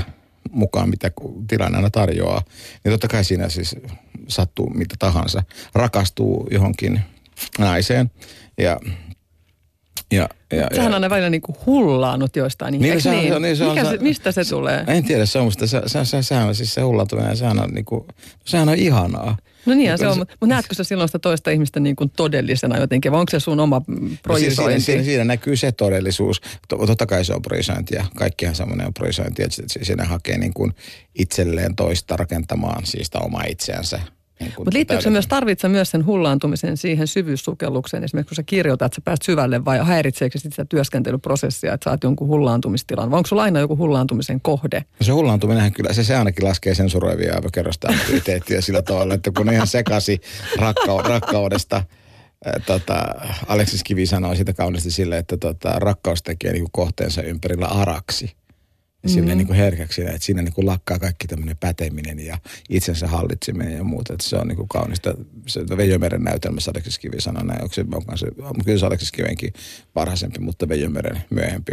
mukaan, 0.50 0.90
mitä 0.90 1.10
tilanne 1.48 1.78
aina 1.78 1.90
tarjoaa, 1.90 2.42
niin 2.84 2.92
totta 2.92 3.08
kai 3.08 3.24
siinä 3.24 3.48
siis 3.48 3.76
sattuu 4.28 4.70
mitä 4.70 4.94
tahansa. 4.98 5.42
Rakastuu 5.74 6.48
johonkin 6.50 7.00
naiseen 7.58 8.10
ja 8.58 8.78
Ja, 10.12 10.28
ja, 10.52 10.66
Sehän 10.70 10.70
ja, 10.76 10.86
on 10.86 10.94
aina 10.94 11.10
välillä 11.10 11.30
niin 11.30 11.40
kuin 11.42 11.56
hullaannut 11.66 12.36
joistain. 12.36 12.72
Niin, 12.80 13.00
se 13.02 13.10
on- 13.10 13.22
se 13.24 13.34
on- 13.34 13.42
niin, 13.42 13.56
se 13.56 13.64
on- 13.64 13.70
Mikä 13.74 13.84
se- 13.84 13.90
se, 13.90 14.02
mistä 14.02 14.32
se 14.32 14.44
tulee? 14.44 14.84
En 14.86 15.04
tiedä, 15.04 15.26
se 15.26 15.38
on 15.38 15.44
musta, 15.44 15.66
se, 15.66 15.82
se, 15.86 16.04
se, 16.04 16.22
sehän 16.22 16.48
on 16.48 16.54
siis 16.54 16.74
se 16.74 16.80
hullantuminen, 16.80 17.36
sehän 17.36 17.62
on 17.62 17.70
niinku, 17.70 18.06
sehän 18.44 18.68
on 18.68 18.74
ihanaa. 18.74 19.36
No 19.66 19.74
niin, 19.74 19.98
se 19.98 20.06
on, 20.08 20.18
mutta 20.18 20.46
näetkö 20.46 20.74
sä 20.74 20.84
silloin 20.84 21.08
sitä 21.08 21.18
toista 21.18 21.50
ihmistä 21.50 21.80
niin 21.80 21.96
kuin 21.96 22.10
todellisena 22.16 22.78
jotenkin, 22.78 23.12
vai 23.12 23.20
onko 23.20 23.30
se 23.30 23.40
sun 23.40 23.60
oma 23.60 23.82
No 23.86 23.94
siinä, 23.96 24.16
projisointi? 24.22 24.56
siinä, 24.80 24.80
siinä, 24.80 25.02
siinä 25.04 25.24
näkyy 25.24 25.56
se 25.56 25.72
todellisuus. 25.72 26.40
To- 26.68 26.86
Totta 26.86 27.06
kai 27.06 27.24
se 27.24 27.34
on 27.34 27.42
projisointia. 27.42 28.06
Kaikkihan 28.16 28.54
semmoinen 28.54 28.86
on 28.86 28.94
projisointia, 28.94 29.44
että 29.46 29.84
siinä 29.84 30.04
hakee 30.04 30.38
niin 30.38 30.54
kuin 30.54 30.74
itselleen 31.14 31.76
toista 31.76 32.16
rakentamaan 32.16 32.86
siis 32.86 33.06
sitä 33.06 33.18
omaa 33.18 33.44
itseänsä. 33.48 34.00
Niin 34.44 34.54
Mutta 34.58 34.70
liittyykö 34.76 35.02
se 35.02 35.10
myös, 35.10 35.26
tarvitse 35.26 35.68
myös 35.68 35.90
sen 35.90 36.06
hullaantumisen 36.06 36.76
siihen 36.76 37.06
syvyyssukellukseen? 37.06 38.04
Esimerkiksi 38.04 38.28
kun 38.28 38.36
sä 38.36 38.42
kirjoitat, 38.42 38.86
että 38.86 38.96
sä 38.96 39.02
pääst 39.04 39.22
syvälle 39.22 39.64
vai 39.64 39.78
häiritseekö 39.86 40.38
sit 40.38 40.52
sitä 40.52 40.64
työskentelyprosessia, 40.64 41.74
että 41.74 41.90
saat 41.90 42.04
jonkun 42.04 42.28
hullaantumistilan? 42.28 43.10
Vai 43.10 43.18
onko 43.18 43.26
sulla 43.26 43.42
aina 43.42 43.60
joku 43.60 43.76
hullaantumisen 43.76 44.40
kohde? 44.40 44.84
No 45.00 45.04
se 45.04 45.12
hullaantuminenhän 45.12 45.72
kyllä, 45.72 45.92
se, 45.92 46.04
se 46.04 46.16
ainakin 46.16 46.44
laskee 46.44 46.74
sensuroivia 46.74 47.34
aivokerrosta 47.34 47.88
aktiviteettia 47.88 48.62
sillä 48.62 48.82
tavalla, 48.82 49.14
että 49.14 49.30
kun 49.36 49.48
on 49.48 49.54
ihan 49.54 49.66
sekasi 49.66 50.20
rakkau, 50.58 51.02
rakkaudesta. 51.02 51.76
ää, 52.44 52.60
Tota, 52.66 53.14
Aleksis 53.46 53.84
Kivi 53.84 54.06
sanoi 54.06 54.36
sitä 54.36 54.52
kauniisti 54.52 54.90
sille, 54.90 55.18
että 55.18 55.36
tota, 55.36 55.78
rakkaus 55.78 56.22
tekee 56.22 56.52
niin 56.52 56.66
kohteensa 56.72 57.22
ympärillä 57.22 57.66
araksi. 57.66 58.36
Ja 59.04 59.10
silleen 59.10 59.38
niin 59.38 59.46
kuin 59.46 59.56
herkäksi, 59.56 60.02
että 60.02 60.18
siinä 60.20 60.42
niin 60.42 60.52
kuin 60.52 60.66
lakkaa 60.66 60.98
kaikki 60.98 61.26
tämmöinen 61.26 61.56
päteminen 61.56 62.20
ja 62.20 62.38
itsensä 62.70 63.06
hallitseminen 63.06 63.72
ja 63.72 63.84
muuta. 63.84 64.12
Että 64.12 64.28
se 64.28 64.36
on 64.36 64.48
niin 64.48 64.56
kuin 64.56 64.68
kaunista. 64.68 65.14
Se 65.46 65.60
Veijo 65.76 65.98
Meren 65.98 66.22
näytelmässä 66.22 66.70
Aleksis 66.70 66.98
Kivi 66.98 67.20
sanoi 67.20 67.46
näin. 67.46 67.62
Onko 67.62 67.74
se, 67.74 67.84
onko 67.92 68.16
se, 68.16 68.26
kyllä 68.64 68.78
se 68.78 68.86
Aleksis 68.86 69.12
Kivenkin 69.12 69.52
varhaisempi, 69.94 70.38
mutta 70.40 70.68
Veijo 70.68 70.90
Meren 70.90 71.22
myöhempi 71.30 71.72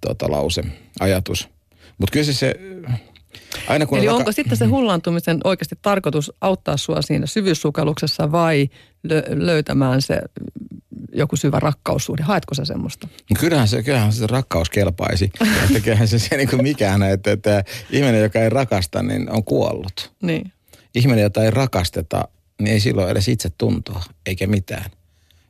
tota, 0.00 0.30
lause, 0.30 0.64
ajatus. 1.00 1.48
Mutta 1.98 2.12
kyllä 2.12 2.24
se, 2.24 2.32
se 2.32 2.54
aina 3.68 3.86
kun 3.86 3.98
Eli 3.98 4.08
on 4.08 4.14
onko 4.14 4.32
sitten 4.32 4.58
se 4.58 4.64
hullaantumisen 4.64 5.40
oikeasti 5.44 5.78
tarkoitus 5.82 6.32
auttaa 6.40 6.76
sua 6.76 7.02
siinä 7.02 7.26
syvyyssukelluksessa 7.26 8.32
vai 8.32 8.68
lö- 9.08 9.46
löytämään 9.46 10.02
se 10.02 10.20
joku 11.14 11.36
syvä 11.36 11.60
rakkaussuhde? 11.60 12.22
Haetko 12.22 12.54
sä 12.54 12.64
semmoista? 12.64 13.08
No 13.30 13.36
Kyllähän 13.40 13.68
se, 13.68 13.82
kyllähän 13.82 14.12
se 14.12 14.26
rakkaus 14.26 14.70
kelpaisi. 14.70 15.30
Että 15.64 15.80
kyllähän 15.80 16.08
se, 16.08 16.18
se 16.18 16.36
niin 16.36 16.48
kuin 16.48 16.62
mikään, 16.62 17.02
että, 17.02 17.32
että 17.32 17.64
ihminen, 17.90 18.22
joka 18.22 18.38
ei 18.38 18.50
rakasta, 18.50 19.02
niin 19.02 19.30
on 19.30 19.44
kuollut. 19.44 20.12
Niin. 20.22 20.52
Ihminen, 20.94 21.22
jota 21.22 21.44
ei 21.44 21.50
rakasteta, 21.50 22.28
niin 22.60 22.72
ei 22.72 22.80
silloin 22.80 23.10
edes 23.10 23.28
itse 23.28 23.50
tuntoa, 23.58 24.02
eikä 24.26 24.46
mitään. 24.46 24.84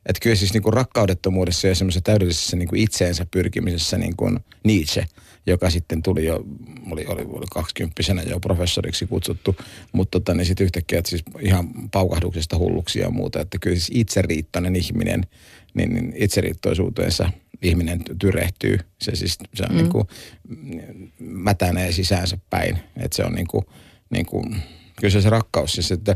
Että 0.05 0.19
kyllä 0.21 0.35
siis 0.35 0.53
niin 0.53 0.63
kuin 0.63 0.73
rakkaudettomuudessa 0.73 1.67
ja 1.67 1.75
semmoisessa 1.75 2.03
täydellisessä 2.03 2.57
niin 2.57 2.67
kuin 2.67 2.81
itseensä 2.81 3.25
pyrkimisessä 3.31 3.97
niin 3.97 4.15
kuin 4.15 4.39
Nietzsche, 4.63 5.05
joka 5.45 5.69
sitten 5.69 6.01
tuli 6.01 6.25
jo, 6.25 6.45
oli, 6.91 7.05
oli, 7.07 7.21
oli 7.21 7.45
20 7.53 8.01
jo 8.29 8.39
professoriksi 8.39 9.05
kutsuttu, 9.05 9.55
mutta 9.91 10.19
tota, 10.19 10.33
niin 10.33 10.45
sitten 10.45 10.65
yhtäkkiä 10.65 10.99
että 10.99 11.09
siis 11.09 11.23
ihan 11.39 11.69
paukahduksesta 11.91 12.57
hulluksia 12.57 13.03
ja 13.03 13.09
muuta, 13.09 13.41
että 13.41 13.57
kyllä 13.61 13.75
siis 13.75 13.91
itseriittoinen 13.93 14.75
ihminen, 14.75 15.23
niin, 15.73 15.93
niin 15.93 16.13
itseriittoisuutensa 16.15 17.29
ihminen 17.61 18.01
ty- 18.01 18.15
tyrehtyy. 18.19 18.79
Se 19.01 19.15
siis 19.15 19.37
se 19.53 19.63
on 19.63 19.71
mm. 19.71 19.77
niin 19.77 19.89
kuin, 19.89 20.07
mätänee 21.19 21.91
sisäänsä 21.91 22.37
päin, 22.49 22.77
että 22.97 23.15
se 23.15 23.23
on 23.23 23.33
niin 23.33 23.47
kuin, 23.47 23.65
niin 24.09 24.25
kuin, 24.25 24.55
kyllä 24.99 25.11
se, 25.11 25.21
se 25.21 25.29
rakkaus, 25.29 25.73
siis 25.73 25.91
että 25.91 26.15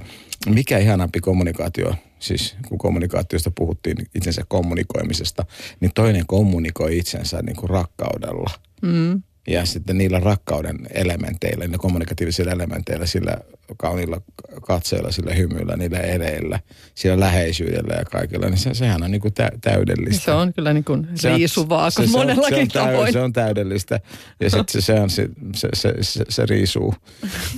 mikä 0.49 0.77
ihanampi 0.77 1.19
kommunikaatio, 1.19 1.95
siis 2.19 2.55
kun 2.67 2.77
kommunikaatiosta 2.77 3.51
puhuttiin 3.51 3.97
itsensä 4.15 4.41
kommunikoimisesta, 4.47 5.45
niin 5.79 5.91
toinen 5.95 6.25
kommunikoi 6.27 6.97
itsensä 6.97 7.41
niin 7.41 7.55
kuin 7.55 7.69
rakkaudella. 7.69 8.66
Mm. 8.81 9.21
Ja 9.47 9.65
sitten 9.65 9.97
niillä 9.97 10.19
rakkauden 10.19 10.77
elementeillä, 10.93 11.63
niillä 11.65 11.77
kommunikatiivisilla 11.77 12.51
elementeillä, 12.51 13.05
sillä 13.05 13.37
kauniilla 13.77 14.21
katseella, 14.61 15.11
sillä 15.11 15.33
hymyillä, 15.33 15.75
niillä 15.77 15.99
eleillä, 15.99 16.59
sillä 16.95 17.19
läheisyydellä 17.19 17.93
ja 17.95 18.05
kaikilla, 18.05 18.47
niin 18.49 18.57
se, 18.57 18.73
sehän 18.73 19.03
on 19.03 19.11
niin 19.11 19.21
kuin 19.21 19.33
tä, 19.33 19.51
täydellistä. 19.61 20.25
Se 20.25 20.31
on 20.31 20.53
kyllä 20.53 20.73
niin 20.73 20.83
kuin 20.83 21.07
Se 21.15 21.31
on- 21.31 21.37
riisuvaa 21.37 21.89
se- 21.89 21.95
kuin 21.95 22.09
se 22.09 22.17
on- 22.17 22.25
monellakin 22.25 22.55
se 22.71 22.79
on, 22.79 22.87
täy- 22.87 22.91
tavoin. 22.91 23.13
Se 23.13 23.19
on 23.21 23.33
täydellistä. 23.33 23.99
Ja 24.39 24.49
sitten 24.49 24.81
se, 24.81 24.85
se, 24.85 24.93
on, 24.99 25.09
se, 25.09 25.29
se, 25.55 25.69
se, 25.73 25.93
se, 26.01 26.25
se 26.29 26.45
riisuu. 26.45 26.93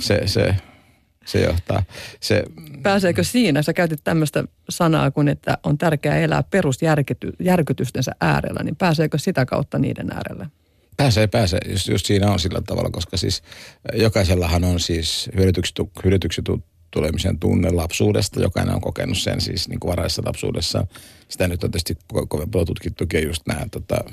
Se, 0.00 0.22
se, 0.26 0.54
se 1.26 1.40
johtaa. 1.44 1.82
Se, 2.20 2.42
Pääseekö 2.82 3.24
siinä, 3.24 3.62
sä 3.62 3.72
käytit 3.72 4.00
tämmöistä 4.04 4.44
sanaa 4.68 5.10
kuin, 5.10 5.28
että 5.28 5.58
on 5.62 5.78
tärkeää 5.78 6.18
elää 6.18 6.42
perusjärkytystensä 6.42 8.12
äärellä, 8.20 8.62
niin 8.64 8.76
pääseekö 8.76 9.18
sitä 9.18 9.46
kautta 9.46 9.78
niiden 9.78 10.12
äärelle? 10.12 10.46
Pääsee, 11.00 11.26
pääsee. 11.26 11.60
Just, 11.68 11.88
just 11.88 12.06
siinä 12.06 12.30
on 12.30 12.38
sillä 12.38 12.60
tavalla, 12.60 12.90
koska 12.90 13.16
siis 13.16 13.42
jokaisellahan 13.94 14.64
on 14.64 14.80
siis 14.80 15.30
hyödytyksi, 15.36 15.74
hyödytyksi 16.04 16.42
tu- 16.42 16.62
tulemisen 16.90 17.38
tunne 17.38 17.70
lapsuudesta. 17.70 18.40
Jokainen 18.40 18.74
on 18.74 18.80
kokenut 18.80 19.18
sen 19.18 19.40
siis 19.40 19.68
niin 19.68 19.80
kuin 19.80 19.90
varhaisessa 19.90 20.22
lapsuudessa. 20.26 20.86
Sitä 21.28 21.48
nyt 21.48 21.64
on 21.64 21.70
tietysti 21.70 21.98
ko- 22.14 22.26
kovin 22.28 22.50
paljon 22.50 22.66
tutkittukin 22.66 23.26
just 23.26 23.42
nämä 23.46 23.66
tota, 23.70 24.04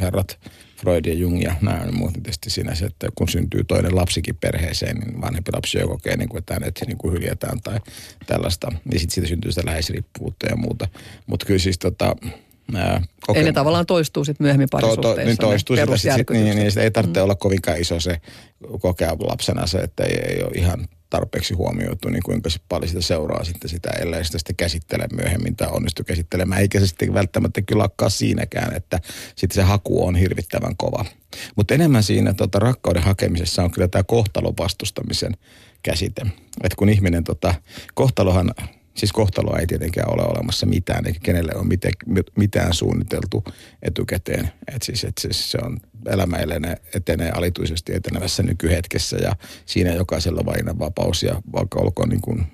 herrat 0.00 0.40
Freud 0.76 1.04
ja 1.06 1.14
Jung 1.14 1.42
ja 1.42 1.54
nämä 1.60 1.80
on 1.82 1.94
muuten 1.94 2.22
tietysti 2.22 2.50
siinä 2.50 2.74
se, 2.74 2.84
että 2.84 3.08
kun 3.14 3.28
syntyy 3.28 3.64
toinen 3.64 3.96
lapsikin 3.96 4.36
perheeseen, 4.36 4.96
niin 4.96 5.20
vanhempi 5.20 5.50
lapsi 5.54 5.78
jo 5.78 5.88
kokee, 5.88 6.16
niin 6.16 6.28
kuin, 6.28 6.38
että 6.38 6.54
hänet 6.54 6.82
niin 6.86 6.98
kuin 6.98 7.14
hyljätään 7.14 7.60
tai 7.60 7.78
tällaista. 8.26 8.72
Ja 8.92 8.98
sitten 8.98 9.14
siitä 9.14 9.28
syntyy 9.28 9.52
sitä 9.52 9.66
läheisriippuvuutta 9.66 10.46
ja 10.46 10.56
muuta. 10.56 10.88
Mutta 11.26 11.46
kyllä 11.46 11.58
siis 11.58 11.78
tota, 11.78 12.16
nämä 12.72 13.00
Eli 13.34 13.44
ne 13.44 13.52
tavallaan 13.52 13.86
toistuu 13.86 14.24
sitten 14.24 14.44
myöhemmin 14.44 14.68
to, 14.68 14.78
to, 14.78 14.80
parisuhteissa. 14.80 15.24
niin 15.24 15.36
toistuu 15.36 15.76
sitä, 15.76 15.96
sit, 15.96 16.12
sit, 16.14 16.30
niin, 16.30 16.56
niin, 16.56 16.70
sitä 16.70 16.82
ei 16.82 16.90
tarvitse 16.90 17.20
mm. 17.20 17.24
olla 17.24 17.34
kovinkaan 17.34 17.80
iso 17.80 18.00
se 18.00 18.20
kokea 18.80 19.16
lapsena 19.18 19.66
se, 19.66 19.78
että 19.78 20.04
ei, 20.04 20.18
ei 20.18 20.42
ole 20.42 20.52
ihan 20.54 20.88
tarpeeksi 21.12 21.54
huomioitu, 21.54 22.08
niin 22.08 22.22
kuinka 22.22 22.50
se 22.50 22.60
paljon 22.68 22.88
sitä 22.88 23.00
seuraa 23.00 23.44
sitten 23.44 23.70
sitä, 23.70 23.90
ellei 23.90 24.24
sitä 24.24 24.38
sitten 24.38 24.56
käsittele 24.56 25.06
myöhemmin 25.12 25.56
tai 25.56 25.68
onnistu 25.70 26.04
käsittelemään, 26.04 26.60
eikä 26.60 26.80
se 26.80 26.86
sitten 26.86 27.14
välttämättä 27.14 27.62
kyllä 27.62 27.82
lakkaa 27.82 28.08
siinäkään, 28.08 28.76
että 28.76 29.00
sitten 29.36 29.54
se 29.54 29.62
haku 29.62 30.06
on 30.06 30.16
hirvittävän 30.16 30.76
kova. 30.76 31.04
Mutta 31.56 31.74
enemmän 31.74 32.02
siinä 32.02 32.34
tota, 32.34 32.58
rakkauden 32.58 33.02
hakemisessa 33.02 33.62
on 33.62 33.70
kyllä 33.70 33.88
tämä 33.88 34.02
kohtalon 34.02 34.54
vastustamisen 34.58 35.36
käsite. 35.82 36.22
Että 36.62 36.76
kun 36.76 36.88
ihminen, 36.88 37.24
tota, 37.24 37.54
kohtalohan 37.94 38.54
Siis 38.94 39.12
kohtaloa 39.12 39.58
ei 39.58 39.66
tietenkään 39.66 40.12
ole 40.14 40.22
olemassa 40.22 40.66
mitään, 40.66 41.06
eikä 41.06 41.20
kenelle 41.22 41.52
ole 41.54 41.64
mite, 41.64 41.90
mitään 42.36 42.74
suunniteltu 42.74 43.44
etukäteen. 43.82 44.52
Et 44.74 44.82
siis, 44.82 45.04
et 45.04 45.18
siis 45.18 45.50
se 45.50 45.58
on 45.62 45.76
elämä 46.06 46.36
elenee, 46.36 46.76
etenee 46.94 47.30
alituisesti 47.30 47.94
etenevässä 47.94 48.42
nykyhetkessä 48.42 49.16
ja 49.16 49.36
siinä 49.66 49.94
jokaisella 49.94 50.44
valinnanvapaus 50.46 51.22
ja 51.22 51.42
vaikka 51.52 51.80
olkoon 51.80 52.08
niin 52.08 52.20
kuin, 52.20 52.46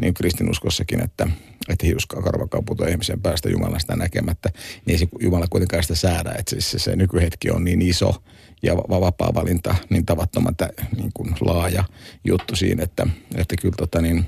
niin 0.00 0.14
kristinuskossakin, 0.14 1.04
että, 1.04 1.28
että 1.68 1.86
hiuskaa 1.86 2.22
karvakaan 2.22 2.64
putoaa 2.64 2.88
ihmisen 2.90 3.22
päästä 3.22 3.48
Jumalan 3.48 3.80
sitä 3.80 3.96
näkemättä, 3.96 4.50
niin 4.86 4.92
ei 4.92 4.98
se 4.98 5.08
Jumala 5.20 5.46
kuitenkaan 5.50 5.82
sitä 5.82 5.94
säädä. 5.94 6.34
Että 6.38 6.50
siis 6.50 6.70
se, 6.70 6.78
se 6.78 6.96
nykyhetki 6.96 7.50
on 7.50 7.64
niin 7.64 7.82
iso 7.82 8.22
ja 8.62 8.76
va- 8.76 9.00
vapaa 9.00 9.34
valinta 9.34 9.74
niin 9.90 10.06
tavattoman 10.06 10.54
niin 10.96 11.10
kuin 11.14 11.34
laaja 11.40 11.84
juttu 12.24 12.56
siinä, 12.56 12.82
että, 12.82 13.06
että 13.34 13.56
kyllä 13.60 13.74
tota 13.78 14.02
niin, 14.02 14.26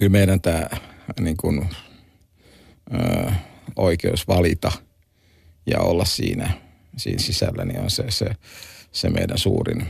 kyllä 0.00 0.12
meidän 0.12 0.40
tämä 0.40 0.66
niin 1.20 1.36
kuin, 1.36 1.68
ö, 2.94 3.32
oikeus 3.76 4.28
valita 4.28 4.72
ja 5.66 5.78
olla 5.80 6.04
siinä, 6.04 6.50
siinä 6.96 7.18
sisällä, 7.18 7.64
niin 7.64 7.80
on 7.80 7.90
se, 7.90 8.04
se, 8.08 8.26
se 8.92 9.10
meidän 9.10 9.38
suurin. 9.38 9.86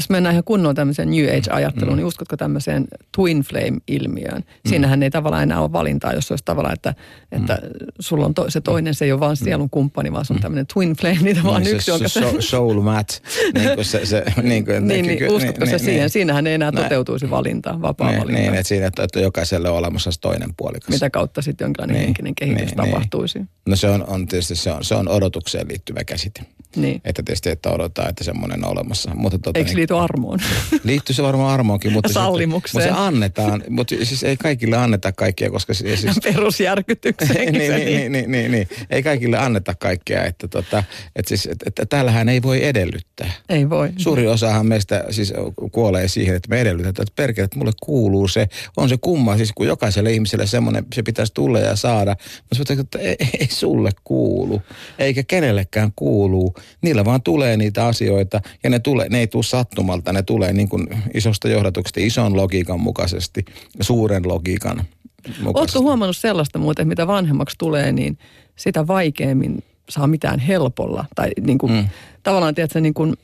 Jos 0.00 0.10
mennään 0.10 0.32
ihan 0.34 0.44
kunnolla 0.44 0.74
tämmöiseen 0.74 1.10
New 1.10 1.24
Age-ajatteluun, 1.24 1.94
mm. 1.94 1.96
niin 1.96 2.06
uskotko 2.06 2.36
tämmöiseen 2.36 2.88
twin 3.16 3.40
flame-ilmiöön? 3.40 4.44
Siinähän 4.68 5.02
ei 5.02 5.10
tavallaan 5.10 5.42
enää 5.42 5.60
ole 5.60 5.72
valintaa, 5.72 6.12
jos 6.12 6.30
olisi 6.32 6.44
tavallaan, 6.44 6.74
että, 6.74 6.94
että 7.32 7.58
sulla 7.98 8.26
on 8.26 8.34
to, 8.34 8.50
se 8.50 8.60
toinen, 8.60 8.94
se 8.94 9.04
ei 9.04 9.12
ole 9.12 9.20
vaan 9.20 9.36
sielun 9.36 9.70
kumppani, 9.70 10.12
vaan 10.12 10.24
se 10.24 10.32
on 10.32 10.40
tämmöinen 10.40 10.66
twin 10.74 10.92
flame, 10.92 11.18
niitä 11.22 11.40
vaan 11.44 11.62
niin 11.62 11.74
yksi, 11.74 11.84
se, 11.84 11.92
jonka 11.92 12.08
se, 12.08 12.20
so- 12.20 12.40
soul 12.40 12.80
match, 12.80 13.22
niin 13.54 13.74
kuin 13.74 13.84
se, 13.84 14.06
se 14.06 14.24
niin 14.42 14.64
kuin, 14.64 14.88
niin, 14.88 15.06
niin, 15.06 15.18
kyllä- 15.18 15.32
uskotko 15.36 15.66
sä 15.66 15.78
siihen? 15.78 16.10
Siinähän 16.10 16.46
ei 16.46 16.54
enää 16.54 16.70
Näin. 16.70 16.84
toteutuisi 16.84 17.30
valinta, 17.30 17.82
vapaa 17.82 18.10
niin, 18.10 18.20
valinta. 18.20 18.40
niin, 18.40 18.54
että 18.54 18.68
siinä, 18.68 18.86
että, 18.86 19.02
että 19.04 19.20
jokaiselle 19.20 19.70
on 19.70 19.76
olemassa 19.76 20.12
se 20.12 20.20
toinen 20.20 20.50
puolikas. 20.56 20.88
Mitä 20.88 21.10
kautta 21.10 21.42
sitten 21.42 21.64
jonkinlainen 21.64 21.94
Niin, 21.94 22.04
henkinen 22.04 22.34
kehitys 22.34 22.76
niin, 22.76 22.76
tapahtuisi? 22.76 23.40
No 23.68 23.76
se 23.76 23.88
on, 23.88 24.04
on 24.06 24.26
tietysti 24.26 24.56
se 24.56 24.72
on, 24.72 24.84
se 24.84 24.94
on 24.94 25.08
odotukseen 25.08 25.68
liittyvä 25.68 26.04
käsite. 26.04 26.40
Niin. 26.76 27.00
Että 27.04 27.22
tietysti, 27.22 27.50
että 27.50 27.70
odotetaan, 27.70 28.08
että 28.08 28.24
semmoinen 28.24 28.64
on 28.64 28.70
olemassa. 28.70 29.14
Mutta 29.14 29.38
tota, 29.38 29.58
Eikö 29.58 29.68
se 29.68 29.74
niin, 29.74 29.78
liity 29.78 29.96
armoon? 29.96 30.38
liittyy 30.84 31.14
se 31.14 31.22
varmaan 31.22 31.54
armoonkin, 31.54 31.92
mutta, 31.92 32.12
Sallimukseen. 32.12 32.84
mutta 32.84 32.96
se 32.96 33.06
annetaan, 33.06 33.64
mutta 33.68 33.94
siis 34.02 34.22
ei 34.22 34.36
kaikille 34.36 34.76
anneta 34.76 35.12
kaikkea, 35.12 35.50
koska 35.50 35.74
se, 35.74 35.96
siis, 35.96 36.16
Perusjärkytykseen. 36.34 37.52
niin, 37.52 37.72
niin, 37.72 37.84
niin, 37.84 38.12
niin, 38.12 38.30
niin, 38.30 38.50
niin, 38.50 38.68
ei 38.90 39.02
kaikille 39.02 39.38
anneta 39.38 39.74
kaikkea, 39.74 40.24
että, 40.24 40.48
tota, 40.48 40.84
että, 41.16 41.28
siis, 41.28 41.46
että, 41.46 41.64
että 41.66 41.86
täällähän 41.86 42.28
ei 42.28 42.42
voi 42.42 42.64
edellyttää. 42.64 43.32
Ei 43.48 43.70
voi. 43.70 43.90
Suuri 43.96 44.26
osahan 44.26 44.66
meistä 44.66 45.04
siis 45.10 45.32
kuolee 45.72 46.08
siihen, 46.08 46.36
että 46.36 46.48
me 46.48 46.60
edellytetään, 46.60 47.02
että 47.02 47.22
perkele, 47.22 47.44
että 47.44 47.58
mulle 47.58 47.72
kuuluu 47.82 48.28
se, 48.28 48.48
on 48.76 48.88
se 48.88 48.96
kumma, 49.00 49.36
siis 49.36 49.52
kun 49.52 49.66
jokaiselle 49.66 50.12
ihmiselle 50.12 50.46
semmoinen, 50.46 50.84
se 50.94 51.02
pitäisi 51.02 51.34
tulla 51.34 51.58
ja 51.58 51.76
saada. 51.76 52.16
Mutta 52.50 52.74
se, 52.74 52.80
että 52.80 52.98
ei, 52.98 53.16
ei 53.40 53.48
sulle 53.50 53.90
kuulu, 54.04 54.62
eikä 54.98 55.22
kenellekään 55.22 55.92
kuulu. 55.96 56.54
Niillä 56.82 57.04
vaan 57.04 57.22
tulee 57.22 57.56
niitä 57.56 57.86
asioita 57.86 58.40
ja 58.64 58.70
ne, 58.70 58.78
tulee, 58.78 59.08
ne 59.08 59.18
ei 59.18 59.26
tule 59.26 59.42
sattumalta, 59.42 60.12
ne 60.12 60.22
tulee 60.22 60.52
niin 60.52 60.68
kuin 60.68 60.88
isosta 61.14 61.48
johdatuksesta, 61.48 62.00
ison 62.00 62.36
logiikan 62.36 62.80
mukaisesti, 62.80 63.44
suuren 63.80 64.28
logiikan 64.28 64.76
mukaisesti. 64.76 65.58
Oletko 65.58 65.80
huomannut 65.80 66.16
sellaista 66.16 66.58
muuten, 66.58 66.88
mitä 66.88 67.06
vanhemmaksi 67.06 67.56
tulee, 67.58 67.92
niin 67.92 68.18
sitä 68.56 68.86
vaikeammin 68.86 69.64
saa 69.88 70.06
mitään 70.06 70.38
helpolla. 70.38 71.04
Tai 71.14 71.30
niin 71.40 71.58
kuin, 71.58 71.72
mm. 71.72 71.88
tavallaan, 72.22 72.54
tiedätkö, 72.54 72.80
niin 72.80 72.94
kuin, 72.94 73.16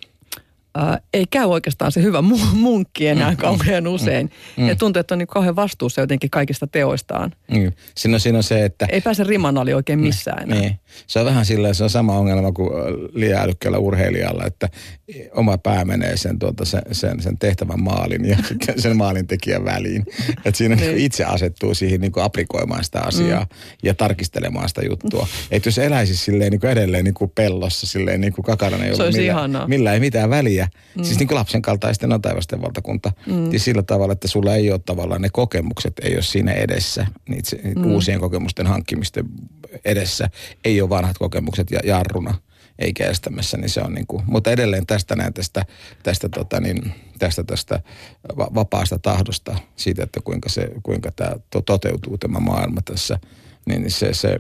ää, 0.77 1.01
ei 1.15 1.25
käy 1.31 1.47
oikeastaan 1.47 1.93
se 1.93 2.03
hyvä 2.03 2.21
mu- 2.21 2.55
munkki 2.55 3.07
enää 3.07 3.31
mm, 3.31 3.37
kauhean 3.37 3.87
usein. 3.87 4.31
Mm. 4.57 4.69
Ja 4.69 4.77
tuntuu, 4.77 5.01
että 5.01 5.15
on 5.15 5.19
niin 5.19 5.27
kauhean 5.27 5.57
vastuussa 5.57 6.01
jotenkin 6.01 6.31
kaikista 6.31 6.67
teoistaan. 6.67 7.33
Mm. 7.51 7.73
Siinä, 7.97 8.17
on, 8.17 8.21
siinä 8.21 8.39
on 8.39 8.43
se, 8.43 8.65
että... 8.65 8.87
Ei 8.91 9.01
pääse 9.01 9.25
riman 9.25 9.59
ali 9.59 9.75
oikein 9.75 9.99
missään 9.99 10.43
enää. 10.43 10.61
Niin. 10.61 10.81
Se 11.07 11.19
on 11.21 11.27
vähän 11.27 11.47
sillä 11.47 11.75
se 11.75 11.85
on 11.85 11.91
sama 11.91 12.19
ongelma 12.19 12.53
kuin 12.53 12.71
liian 13.13 13.43
älykkäällä 13.43 13.79
urheilijalla, 13.79 14.45
että 14.47 14.69
oma 15.33 15.59
pää 15.59 15.85
menee 15.85 16.17
sen, 16.17 16.39
tuota, 16.39 16.65
sen, 16.65 16.83
sen, 16.93 17.23
sen 17.23 17.39
tehtävän 17.39 17.81
maalin 17.81 18.25
ja 18.25 18.37
sen 18.77 18.97
maalin 18.97 19.27
tekijän 19.27 19.65
väliin. 19.65 20.07
Että 20.45 20.59
siinä 20.59 20.75
niin. 20.75 20.97
itse 20.97 21.25
asettuu 21.25 21.75
siihen 21.75 22.01
niin 22.01 22.13
kuin 22.13 22.25
aprikoimaan 22.25 22.85
sitä 22.85 23.01
asiaa 23.01 23.41
mm. 23.41 23.49
ja 23.83 23.95
tarkistelemaan 23.95 24.69
sitä 24.69 24.83
juttua. 24.91 25.29
Että 25.51 25.69
jos 25.69 25.79
eläisi 25.79 26.17
silleen 26.17 26.51
niin 26.51 26.61
kuin 26.61 26.71
edelleen 26.71 27.05
niin 27.05 27.15
kuin 27.15 27.33
pellossa, 27.35 27.87
silleen 27.87 28.21
niin 28.21 28.33
kuin 28.33 28.47
ollut 28.51 29.17
millä, 29.17 29.67
millä 29.67 29.93
ei 29.93 30.01
mitään 30.01 30.31
väliä. 30.31 30.66
Mm. 30.97 31.05
Siis 31.05 31.19
niin 31.19 31.29
kuin 31.29 31.39
lapsen 31.39 31.63
kaltaisten 31.63 32.13
on 32.13 32.23
taivasten 32.23 32.63
valtakunta. 32.63 33.13
Mm. 33.27 33.51
Siis 33.51 33.65
sillä 33.65 33.83
tavalla, 33.83 34.13
että 34.13 34.29
sulla 34.29 34.55
ei 34.55 34.73
ole 34.73 34.81
tavallaan 34.87 35.23
ne 35.23 35.29
kokemukset, 35.33 35.93
ei 36.03 36.15
ole 36.15 36.23
siinä 36.23 36.53
edessä, 36.53 37.07
niitä 37.29 37.57
mm. 37.77 37.85
uusien 37.85 38.21
kokemusten 38.21 38.67
hankkimisten 38.67 39.25
edessä. 39.85 40.31
Ei 40.65 40.81
ole 40.81 40.91
vanhat 40.91 41.19
kokemukset 41.19 41.71
ja 41.71 41.81
jarruna 41.85 42.35
eikä 42.79 43.07
estämässä, 43.07 43.57
niin 43.57 43.71
se 43.71 43.81
on 43.81 43.95
niin 43.95 44.07
kuin, 44.07 44.23
mutta 44.27 44.51
edelleen 44.51 44.87
tästä 44.87 45.17
näin 45.17 45.35
tästä, 45.35 45.65
tästä, 46.03 46.29
tota 46.29 46.61
niin, 46.61 46.93
tästä, 47.19 47.45
tästä 47.45 47.81
vapaasta 48.39 48.99
tahdosta 48.99 49.57
siitä, 49.77 50.03
että 50.03 50.21
kuinka, 50.25 50.49
se, 50.49 50.71
kuinka 50.83 51.11
tämä 51.11 51.37
to, 51.51 51.63
toteutuu 51.63 52.19
tämä 52.19 52.39
maailma 52.39 52.81
tässä, 52.85 53.19
niin 53.67 53.91
se, 53.91 54.15
se 54.15 54.39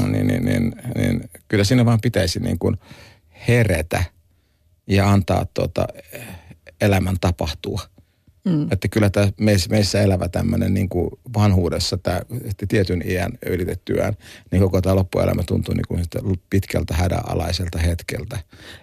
niin, 0.00 0.26
niin, 0.26 0.44
niin, 0.44 0.72
niin, 0.96 1.30
kyllä 1.48 1.64
siinä 1.64 1.84
vaan 1.84 2.00
pitäisi 2.00 2.40
niin 2.40 2.58
kuin 2.58 2.76
heretä 3.48 4.04
ja 4.86 5.10
antaa 5.10 5.46
tota 5.54 5.86
elämän 6.80 7.16
tapahtua. 7.20 7.80
Mm. 8.44 8.66
Että 8.70 8.88
kyllä 8.88 9.10
tämä 9.10 9.28
meissä, 9.40 9.70
meissä 9.70 10.00
elävä 10.00 10.28
tämmöinen 10.28 10.74
niin 10.74 10.88
kuin 10.88 11.10
vanhuudessa, 11.34 11.98
tämä, 11.98 12.20
tietyn 12.68 13.02
iän 13.06 13.32
ylitettyään, 13.46 14.14
niin 14.50 14.62
koko 14.62 14.80
tämä 14.80 14.96
loppuelämä 14.96 15.42
tuntuu 15.42 15.74
niin 15.74 15.84
kuin 15.88 16.40
pitkältä 16.50 16.94
hädänalaiselta 16.94 17.78
hetkeltä. 17.78 18.38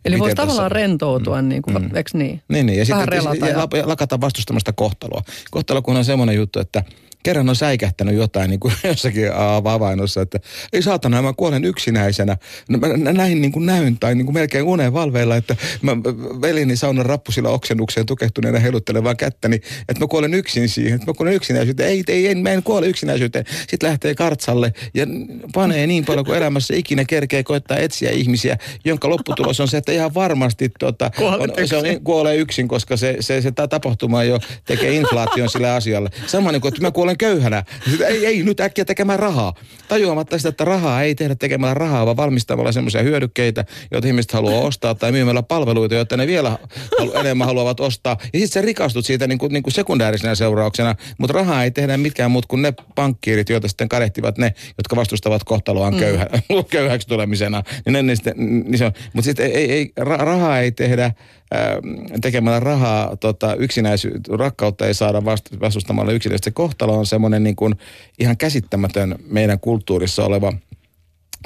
Eli 0.05 0.19
voisi 0.19 0.35
tavallaan 0.35 0.71
rentoutua, 0.71 1.41
mm, 1.41 1.47
niin 1.47 1.61
kuin, 1.61 1.81
mm. 1.81 1.95
eikö 1.95 2.09
niin? 2.13 2.41
Niin, 2.47 2.65
niin. 2.65 2.79
ja 2.79 2.85
sitten 2.85 3.07
ja, 3.41 3.77
ja 3.77 3.87
lakata 3.87 4.21
vastustamasta 4.21 4.73
kohtaloa. 4.73 5.21
Kohtalo 5.51 5.81
kun 5.81 5.97
on 5.97 6.05
semmoinen 6.05 6.35
juttu, 6.35 6.59
että– 6.59 6.83
kerran 7.23 7.49
on 7.49 7.55
säikähtänyt 7.55 8.15
jotain 8.15 8.49
niin 8.49 8.59
kuin 8.59 8.73
jossakin 8.83 9.33
avainnossa, 9.65 10.21
että 10.21 10.39
ei 10.73 10.81
saatana, 10.81 11.21
mä 11.21 11.33
kuolen 11.33 11.65
yksinäisenä. 11.65 12.37
No, 12.69 12.77
mä 12.77 13.13
näin 13.13 13.41
niin 13.41 13.51
kuin 13.51 13.65
näyn 13.65 13.97
tai 13.99 14.15
niin 14.15 14.25
kuin 14.25 14.33
melkein 14.33 14.63
unen 14.63 14.93
valveilla, 14.93 15.35
että 15.35 15.55
mä 15.81 15.97
velini 16.41 16.75
saunan 16.75 17.05
rappusilla 17.05 17.49
oksennukseen 17.49 18.05
tukehtuneena 18.05 18.59
heiluttelevaan 18.59 19.17
kättäni, 19.17 19.55
että 19.89 19.99
mä 19.99 20.07
kuolen 20.07 20.33
yksin 20.33 20.69
siihen, 20.69 20.93
että 20.93 21.07
mä 21.07 21.13
kuolen 21.13 21.33
yksinäisyyteen. 21.33 21.89
Ei, 21.89 22.03
ei, 22.07 22.27
ei, 22.27 22.35
mä 22.35 22.49
en 22.49 22.63
kuole 22.63 22.87
yksinäisyyteen. 22.87 23.45
Sitten 23.67 23.89
lähtee 23.89 24.15
kartsalle 24.15 24.73
ja 24.93 25.07
panee 25.53 25.87
niin 25.87 26.05
paljon 26.05 26.25
kuin 26.25 26.37
elämässä 26.37 26.75
ikinä 26.75 27.05
kerkee 27.05 27.43
koittaa 27.43 27.77
etsiä 27.77 28.11
ihmisiä, 28.11 28.57
jonka 28.85 29.09
lopputulos 29.09 29.59
on 29.59 29.67
se, 29.67 29.77
että 29.77 29.91
ihan 29.91 30.13
varmasti 30.13 30.71
tota, 30.79 31.11
on, 31.19 31.49
se 31.65 31.77
on, 31.77 31.83
kuolee 32.03 32.35
yksin, 32.35 32.67
koska 32.67 32.97
se, 32.97 33.17
se, 33.19 33.41
se, 33.41 33.41
se 33.41 33.67
tapahtuma 33.67 34.23
jo 34.23 34.39
tekee 34.65 34.93
inflaation 34.93 35.49
sille 35.49 35.69
asialle. 35.69 36.09
Sama 36.27 36.51
niin 36.51 36.61
kuin, 36.61 36.69
että 36.69 36.81
mä 36.81 36.91
kuolen 36.91 37.10
olen 37.11 37.17
köyhänä. 37.17 37.63
Sitten, 37.89 38.07
ei, 38.07 38.25
ei, 38.25 38.43
nyt 38.43 38.59
äkkiä 38.59 38.85
tekemään 38.85 39.19
rahaa. 39.19 39.53
Tajuamatta 39.87 40.37
sitä, 40.37 40.49
että 40.49 40.65
rahaa 40.65 41.03
ei 41.03 41.15
tehdä 41.15 41.35
tekemällä 41.35 41.73
rahaa, 41.73 42.05
vaan 42.05 42.17
valmistamalla 42.17 42.71
semmoisia 42.71 43.03
hyödykkeitä, 43.03 43.65
joita 43.91 44.07
ihmiset 44.07 44.31
haluaa 44.31 44.61
ostaa, 44.61 44.95
tai 44.95 45.11
myymällä 45.11 45.43
palveluita, 45.43 45.95
joita 45.95 46.17
ne 46.17 46.27
vielä 46.27 46.57
halu, 46.99 47.13
enemmän 47.13 47.47
haluavat 47.47 47.79
ostaa. 47.79 48.17
Ja 48.21 48.27
sitten 48.39 48.47
sä 48.47 48.61
rikastut 48.61 49.05
siitä 49.05 49.27
niin 49.27 49.37
kuin, 49.37 49.53
niin 49.53 49.63
kuin 49.63 49.73
sekundäärisenä 49.73 50.35
seurauksena, 50.35 50.95
mutta 51.17 51.33
rahaa 51.33 51.63
ei 51.63 51.71
tehdä 51.71 51.97
mitkään 51.97 52.31
muut 52.31 52.45
kuin 52.45 52.61
ne 52.61 52.73
pankkiirit, 52.95 53.49
joita 53.49 53.67
sitten 53.67 53.89
kadehtivat 53.89 54.37
ne, 54.37 54.53
jotka 54.77 54.95
vastustavat 54.95 55.43
kohtaloaan 55.43 55.93
mm. 55.93 55.99
köyhä, 55.99 56.27
köyhäksi 56.69 57.07
tulemisena. 57.07 57.63
Niin 57.85 57.93
ne, 57.93 58.01
niin 58.01 58.17
sitten, 58.17 58.33
niin 58.37 58.77
se 58.77 58.85
on. 58.85 58.91
Mutta 59.13 59.25
sitten 59.25 59.45
ei, 59.45 59.55
ei, 59.55 59.71
ei, 59.71 59.91
rahaa 59.97 60.59
ei 60.59 60.71
tehdä 60.71 61.11
Ähm, 61.55 62.21
tekemällä 62.21 62.59
rahaa 62.59 63.15
tota, 63.15 63.55
yksinäisyyttä, 63.55 64.37
rakkautta 64.37 64.87
ei 64.87 64.93
saada 64.93 65.25
vastustamalla 65.61 66.11
yksinäisyyttä. 66.11 66.45
Se 66.45 66.51
kohtalo 66.51 67.00
on 67.01 67.05
semmoinen 67.05 67.43
niin 67.43 67.55
kuin 67.55 67.75
ihan 68.19 68.37
käsittämätön 68.37 69.15
meidän 69.27 69.59
kulttuurissa 69.59 70.25
oleva 70.25 70.53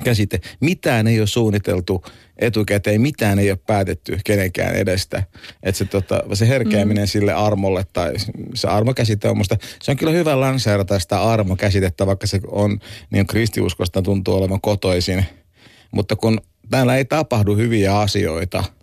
käsite. 0.03 0.39
Mitään 0.59 1.07
ei 1.07 1.19
ole 1.19 1.27
suunniteltu 1.27 2.03
etukäteen, 2.37 3.01
mitään 3.01 3.39
ei 3.39 3.51
ole 3.51 3.59
päätetty 3.67 4.19
kenenkään 4.25 4.75
edestä. 4.75 5.23
Että 5.63 5.79
se, 5.79 5.85
tota, 5.85 6.23
se 6.33 6.47
herkeäminen 6.47 7.03
mm. 7.03 7.07
sille 7.07 7.33
armolle 7.33 7.85
tai 7.93 8.13
se 8.53 8.67
armokäsite 8.67 9.29
on 9.29 9.37
musta, 9.37 9.57
se 9.83 9.91
on 9.91 9.97
kyllä 9.97 10.11
hyvä 10.11 10.39
lanseerata 10.39 10.99
sitä 10.99 11.23
armokäsitettä, 11.23 12.07
vaikka 12.07 12.27
se 12.27 12.39
on 12.47 12.79
niin 13.11 13.27
kristiuskosta 13.27 14.01
tuntuu 14.01 14.35
olevan 14.35 14.61
kotoisin. 14.61 15.25
Mutta 15.91 16.15
kun 16.15 16.41
täällä 16.69 16.95
ei 16.97 17.05
tapahdu 17.05 17.55
hyviä 17.55 17.99
asioita– 17.99 18.63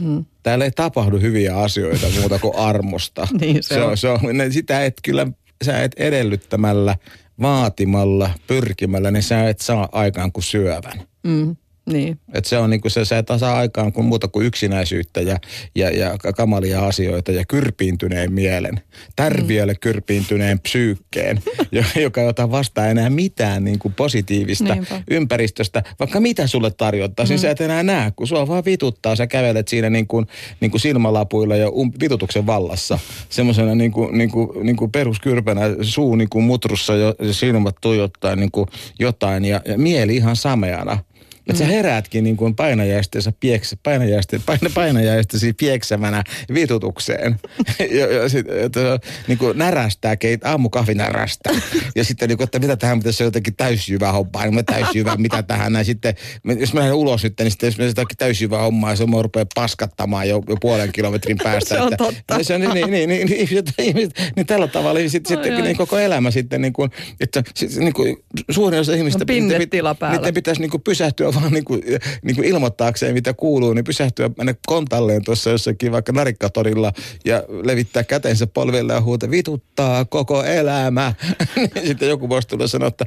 Mm. 0.00 0.24
Täällä 0.42 0.64
ei 0.64 0.70
tapahdu 0.70 1.18
hyviä 1.18 1.56
asioita 1.56 2.06
muuta 2.20 2.38
kuin 2.38 2.56
armosta. 2.56 3.28
niin 3.40 3.62
se, 3.62 3.74
se 3.74 3.82
on. 3.82 3.96
Se 3.96 4.08
on 4.08 4.20
sitä 4.50 4.84
et 4.84 4.94
kyllä, 5.02 5.26
sä 5.64 5.82
et 5.82 5.92
edellyttämällä, 5.96 6.96
vaatimalla, 7.40 8.30
pyrkimällä, 8.46 9.10
niin 9.10 9.22
sä 9.22 9.48
et 9.48 9.60
saa 9.60 9.88
aikaan 9.92 10.32
kuin 10.32 10.44
syövän. 10.44 11.02
Mm. 11.22 11.56
Niin. 11.92 12.18
Et 12.34 12.44
se 12.44 12.58
on 12.58 12.70
niin 12.70 12.80
kuin 12.80 12.92
se, 12.92 13.04
se 13.04 13.24
saa 13.38 13.58
aikaan 13.58 13.92
kuin 13.92 14.06
muuta 14.06 14.28
kuin 14.28 14.46
yksinäisyyttä 14.46 15.20
ja, 15.20 15.38
ja, 15.74 15.90
ja 15.90 16.18
kamalia 16.36 16.86
asioita 16.86 17.32
ja 17.32 17.44
kyrpiintyneen 17.48 18.32
mielen. 18.32 18.80
Tärviölle 19.16 19.72
mm. 19.72 19.78
kyrpiintyneen 19.80 20.60
psyykkeen, 20.60 21.42
joka 22.02 22.20
ei 22.20 22.26
ota 22.26 22.50
vastaan 22.50 22.90
enää 22.90 23.10
mitään 23.10 23.64
niin 23.64 23.78
kuin 23.78 23.94
positiivista 23.94 24.74
Niinpä. 24.74 25.02
ympäristöstä. 25.10 25.82
Vaikka 26.00 26.20
mitä 26.20 26.46
sulle 26.46 26.70
tarjottaisiin, 26.70 27.38
mm. 27.38 27.42
sä 27.42 27.50
et 27.50 27.60
enää 27.60 27.82
näe, 27.82 28.12
kun 28.16 28.26
sua 28.26 28.48
vaan 28.48 28.64
vituttaa. 28.64 29.16
Sä 29.16 29.26
kävelet 29.26 29.68
siinä 29.68 29.90
niin 29.90 30.06
kuin, 30.06 30.26
niin 30.60 30.70
kuin 30.70 30.80
silmälapuilla 30.80 31.56
ja 31.56 31.70
um, 31.70 31.92
vitutuksen 32.00 32.46
vallassa. 32.46 32.98
Semmoisena 33.28 33.74
niin 33.74 33.92
kuin, 33.92 34.18
niin 34.18 34.30
kuin, 34.30 34.66
niin 34.66 34.76
kuin 34.76 34.90
peruskyrpänä, 34.90 35.60
suu 35.82 36.16
niin 36.16 36.28
kuin 36.28 36.44
mutrussa 36.44 36.96
ja 36.96 37.14
silmät 37.32 37.76
tuijottaa 37.80 38.36
niin 38.36 38.50
kuin 38.50 38.66
jotain 38.98 39.44
ja, 39.44 39.60
ja 39.64 39.78
mieli 39.78 40.16
ihan 40.16 40.36
sameana. 40.36 40.98
Että 41.50 41.58
sä 41.58 41.66
heräätkin 41.66 42.24
niin 42.24 42.36
kuin 42.36 42.56
painajaisteensa 42.56 43.32
pieks, 43.40 43.76
painajaiste, 43.82 44.40
paina, 44.46 44.70
painajaistesi 44.74 45.52
pieksämänä 45.52 46.24
vitutukseen. 46.54 47.40
ja, 47.98 48.12
ja 48.12 48.28
sit, 48.28 48.46
että, 48.48 48.98
niin 49.28 49.38
kuin 49.38 49.58
närästää, 49.58 50.16
keit, 50.16 50.46
aamukahvi 50.46 50.94
närästää. 50.94 51.52
ja 51.96 52.04
sitten 52.04 52.28
niin 52.28 52.36
kuin, 52.36 52.44
että 52.44 52.58
mitä 52.58 52.76
tähän 52.76 52.98
pitäisi 52.98 53.22
jotenkin 53.22 53.56
täysjyvä 53.56 54.12
hommaa, 54.12 54.44
niin 54.44 54.54
mä 54.54 54.62
täysjyvä, 54.62 55.16
mitä 55.16 55.42
tähän 55.42 55.72
näin. 55.72 55.84
Sitten, 55.84 56.14
jos 56.58 56.74
mä 56.74 56.80
lähden 56.80 56.94
ulos 56.94 57.22
nyt, 57.22 57.34
niin 57.38 57.50
sitten 57.50 57.66
jos 57.66 57.78
mä 57.78 57.84
jotakin 57.84 58.16
täysjyvä 58.16 58.58
hommaa, 58.58 58.96
se 58.96 59.02
on 59.02 59.22
rupeaa 59.22 59.46
paskattamaan 59.54 60.28
jo, 60.28 60.42
jo 60.48 60.56
puolen 60.60 60.92
kilometrin 60.92 61.38
päästä. 61.44 61.74
se 61.74 61.80
on 61.80 61.92
että, 61.92 62.04
totta. 62.04 62.42
Se 62.42 62.54
on, 62.54 62.60
niin, 62.60 62.74
niin, 62.74 62.90
niin, 62.90 63.08
niin, 63.08 63.28
niin, 63.28 63.94
niin, 63.96 64.10
niin, 64.36 64.46
tällä 64.46 64.66
tavalla 64.68 64.98
niin 64.98 65.10
sitten, 65.10 65.36
sitten 65.36 65.64
niin 65.64 65.76
koko 65.76 65.98
elämä 65.98 66.30
sitten, 66.30 66.62
niin 66.62 66.72
kuin, 66.72 66.90
että 67.20 67.42
sit, 67.54 67.76
niin 67.76 67.92
kuin, 67.92 68.16
suurin 68.50 68.80
osa 68.80 68.94
ihmistä, 68.94 69.24
on 69.30 69.34
niiden, 69.34 69.68
niiden 70.10 70.34
pitäisi 70.34 70.60
niin 70.60 70.70
kuin 70.70 70.82
pysähtyä 70.82 71.28
vaan 71.40 71.52
niin 71.60 71.64
kuin, 71.64 71.82
niin 72.22 72.36
kuin 72.36 72.48
ilmoittaakseen, 72.48 73.14
mitä 73.14 73.34
kuuluu, 73.34 73.72
niin 73.72 73.84
pysähtyä 73.84 74.30
mennä 74.36 74.54
kontalleen 74.66 75.24
tuossa 75.24 75.50
jossakin 75.50 75.92
vaikka 75.92 76.12
narikkatorilla 76.12 76.92
ja 77.24 77.42
levittää 77.62 78.04
kätensä 78.04 78.46
polville 78.46 78.92
ja 78.92 79.00
huuta, 79.00 79.30
vituttaa 79.30 80.04
koko 80.04 80.44
elämä. 80.44 81.12
Niin 81.74 81.86
sitten 81.86 82.08
joku 82.08 82.28
voisi 82.28 82.48
tulla 82.48 82.66
sanoa, 82.66 82.88
että 82.88 83.04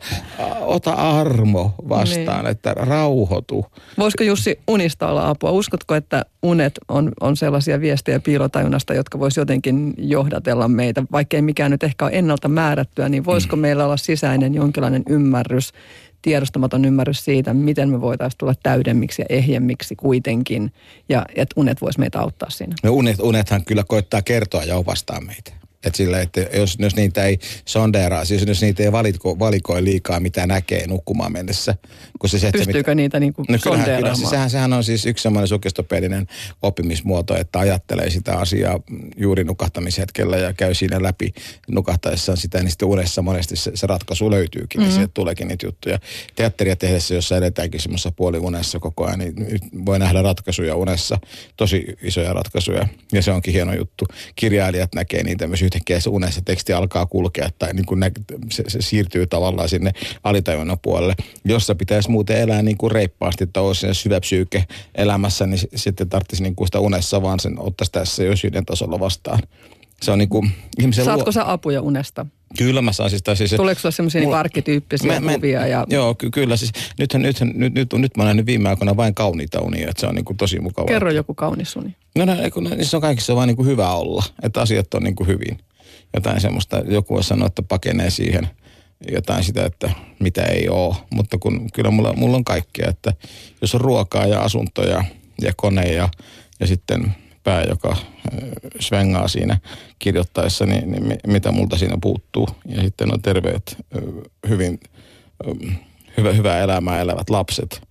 ota 0.62 0.94
armo 0.94 1.76
vastaan, 1.90 2.44
niin. 2.44 2.52
että 2.52 2.74
rauhoitu. 2.74 3.66
Voisiko 3.98 4.24
Jussi 4.24 4.60
unista 4.68 5.08
olla 5.08 5.30
apua? 5.30 5.52
Uskotko, 5.52 5.96
että 5.96 6.26
unet 6.44 6.74
on, 6.88 7.12
on 7.22 7.38
sellaisia 7.38 7.82
viestejä 7.82 8.20
piilotajunnasta, 8.20 8.94
jotka 8.94 9.20
voisi 9.20 9.40
jotenkin 9.40 9.94
johdatella 9.98 10.68
meitä, 10.68 11.04
vaikkei 11.12 11.42
mikään 11.42 11.72
nyt 11.72 11.84
ehkä 11.84 12.06
ole 12.06 12.12
ennalta 12.14 12.48
määrättyä, 12.48 13.10
niin 13.10 13.26
voisiko 13.26 13.56
mm. 13.56 13.62
meillä 13.62 13.86
olla 13.86 13.98
sisäinen 13.98 14.54
jonkinlainen 14.54 15.04
ymmärrys, 15.10 15.74
tiedostamaton 16.24 16.86
ymmärrys 16.86 17.26
siitä, 17.26 17.54
miten 17.54 17.90
me 17.90 18.02
voitaisiin 18.02 18.38
tulla 18.38 18.54
täydemmiksi 18.64 19.22
ja 19.22 19.26
ehjemmiksi 19.30 19.96
kuitenkin, 19.96 20.72
ja 21.10 21.26
että 21.36 21.54
unet 21.58 21.82
voisi 21.82 22.00
meitä 22.00 22.20
auttaa 22.20 22.50
siinä. 22.50 22.76
No 22.84 22.92
unet, 22.92 23.20
unethan 23.20 23.66
kyllä 23.66 23.84
koittaa 23.88 24.22
kertoa 24.22 24.64
ja 24.64 24.78
opastaa 24.78 25.22
meitä. 25.22 25.63
Että 25.84 25.98
sillä, 25.98 26.22
että 26.22 26.42
jos, 26.54 26.78
jos 26.80 26.96
niitä 26.96 27.24
ei 27.24 27.40
sondeeraa, 27.66 28.26
siis 28.26 28.46
jos 28.48 28.62
niitä 28.62 28.84
ei 28.84 28.92
valiko, 28.92 29.40
valikoi 29.40 29.84
liikaa, 29.84 30.20
mitä 30.20 30.48
näkee 30.48 30.88
nukkumaan 30.88 31.32
mennessä. 31.32 31.76
Kun 32.20 32.30
se, 32.30 32.40
se, 32.40 32.52
Pystyykö 32.52 32.78
mitä, 32.78 32.96
niitä 32.96 33.20
niin 33.20 33.34
kuin 33.34 33.46
no 33.50 33.58
kyllähän, 33.64 33.98
kyllä, 33.98 34.16
siis 34.16 34.30
sehän, 34.30 34.50
sehän 34.50 34.74
on 34.74 34.84
siis 34.84 35.06
yksi 35.06 35.24
semmoinen 35.24 35.48
sukistopedinen 35.48 36.28
oppimismuoto, 36.62 37.38
että 37.38 37.60
ajattelee 37.60 38.10
sitä 38.10 38.38
asiaa 38.38 38.80
juuri 39.18 39.44
nukahtamishetkellä 39.44 40.38
ja 40.38 40.54
käy 40.54 40.74
siinä 40.74 41.04
läpi 41.04 41.34
nukahtaessaan 41.68 42.38
sitä, 42.38 42.60
niin 42.60 42.70
sitten 42.70 42.88
unessa 42.88 43.22
monesti 43.22 43.56
se, 43.56 43.72
se 43.76 43.88
ratkaisu 43.88 44.32
löytyykin, 44.32 44.82
mm-hmm. 44.82 44.90
niin 44.90 44.96
sieltä 44.96 45.12
tuleekin 45.14 45.48
niitä 45.48 45.66
juttuja. 45.66 46.00
Teatteria 46.36 46.76
tehdessä, 46.76 47.16
jossa 47.16 47.38
edetäänkin 47.38 47.82
semmoisessa 47.82 48.12
puoliunessa 48.12 48.80
koko 48.80 49.06
ajan, 49.06 49.20
niin 49.20 49.36
voi 49.86 50.00
nähdä 50.00 50.22
ratkaisuja 50.22 50.76
unessa, 50.76 51.20
tosi 51.58 51.86
isoja 52.02 52.34
ratkaisuja, 52.34 52.88
ja 53.12 53.22
se 53.22 53.32
onkin 53.32 53.54
hieno 53.54 53.74
juttu. 53.74 54.06
Kirjailijat 54.36 54.96
näkee 54.96 55.24
niitä 55.24 55.48
myös 55.48 55.62
yhtäkkiä 55.74 56.00
se 56.00 56.10
unessa 56.10 56.42
teksti 56.42 56.74
alkaa 56.74 57.06
kulkea 57.06 57.50
tai 57.60 57.74
niin 57.74 57.86
kuin 57.86 58.00
nä, 58.00 58.12
se, 58.52 58.64
se, 58.68 58.82
siirtyy 58.82 59.28
tavallaan 59.28 59.70
sinne 59.70 59.92
alitajunnan 60.24 60.78
puolelle. 60.82 61.16
Jossa 61.46 61.76
pitäisi 61.76 62.12
muuten 62.12 62.38
elää 62.38 62.62
niin 62.62 62.78
kuin 62.78 62.92
reippaasti, 62.92 63.44
että 63.44 63.62
olisi 63.62 63.94
syvä 63.94 64.20
psyyke 64.20 64.66
elämässä, 64.96 65.46
niin 65.46 65.60
sitten 65.76 66.10
tarvitsisi 66.10 66.44
niin 66.44 66.56
kuin 66.56 66.68
sitä 66.68 66.80
unessa 66.80 67.22
vaan 67.22 67.40
sen 67.40 67.60
ottaisi 67.60 67.92
tässä 67.92 68.24
jo 68.24 68.36
sydän 68.36 68.66
tasolla 68.66 69.00
vastaan. 69.00 69.40
Se 70.02 70.12
on 70.12 70.20
niin 70.20 70.30
kuin 70.30 70.52
ihmisen 70.80 71.06
Saatko 71.06 71.26
luo... 71.26 71.32
sä 71.32 71.52
apuja 71.52 71.82
unesta? 71.82 72.26
Kyllä 72.58 72.82
mä 72.82 72.94
saan 72.94 73.10
siis. 73.10 73.24
siis 73.34 73.52
Tuleeko 73.52 73.82
sulla 73.82 73.92
semmoisia 73.92 74.22
niin 74.22 74.34
arkkityyppisiä 74.34 75.20
mä, 75.20 75.34
kuvia? 75.34 75.68
Ja... 75.68 75.86
Joo, 75.90 76.16
ky- 76.16 76.30
kyllä. 76.30 76.58
Siis, 76.58 76.72
nythän, 77.00 77.22
nythän, 77.22 77.52
nyt, 77.56 77.74
nyt, 77.74 77.94
nyt 77.94 78.18
mä 78.18 78.24
oon 78.24 78.28
nähnyt 78.28 78.46
viime 78.46 78.70
aikoina 78.70 78.98
vain 78.98 79.16
kauniita 79.16 79.62
unia, 79.62 79.90
että 79.90 80.02
se 80.02 80.08
on 80.08 80.16
niin 80.16 80.26
kuin 80.26 80.38
tosi 80.38 80.60
mukavaa. 80.60 80.88
Kerro 80.88 81.12
joku 81.12 81.34
kaunis 81.34 81.76
uni. 81.76 81.96
No, 82.18 82.26
no, 82.26 82.34
kun, 82.54 82.70
se 82.82 82.96
on 82.98 83.02
kaikissa 83.02 83.36
vaan 83.36 83.48
niin 83.48 83.56
kuin 83.56 83.68
hyvä 83.68 83.94
olla, 83.94 84.24
että 84.44 84.62
asiat 84.62 84.94
on 84.94 85.04
niin 85.04 85.16
kuin 85.16 85.28
hyvin 85.28 85.58
jotain 86.14 86.42
semmoista, 86.42 86.82
joku 86.88 87.14
voi 87.14 87.24
sanoa, 87.24 87.48
että 87.48 87.64
pakenee 87.64 88.10
siihen 88.10 88.50
jotain 89.12 89.44
sitä, 89.44 89.66
että 89.66 89.92
mitä 90.20 90.44
ei 90.44 90.70
ole. 90.70 90.96
Mutta 91.10 91.38
kun, 91.38 91.70
kyllä 91.74 91.92
mulla, 91.92 92.14
mulla 92.14 92.38
on 92.38 92.44
kaikkea, 92.44 92.90
että 92.90 93.14
jos 93.62 93.76
on 93.76 93.82
ruokaa 93.82 94.26
ja 94.26 94.42
asuntoja 94.42 95.04
ja 95.42 95.54
kone 95.56 95.94
ja, 95.94 96.10
ja 96.60 96.68
sitten 96.68 97.16
pää, 97.44 97.64
joka 97.64 97.98
svengaa 98.80 99.28
siinä 99.28 99.60
kirjoittaessa, 100.00 100.66
niin, 100.66 100.92
niin 100.92 101.18
mitä 101.28 101.52
multa 101.52 101.78
siinä 101.78 101.98
puuttuu. 102.02 102.48
Ja 102.66 102.82
sitten 102.82 103.14
on 103.14 103.22
terveet, 103.22 103.78
hyvin, 104.50 104.80
hyvä, 106.18 106.32
hyvää 106.32 106.60
elämää 106.60 107.02
elävät 107.02 107.30
lapset 107.30 107.82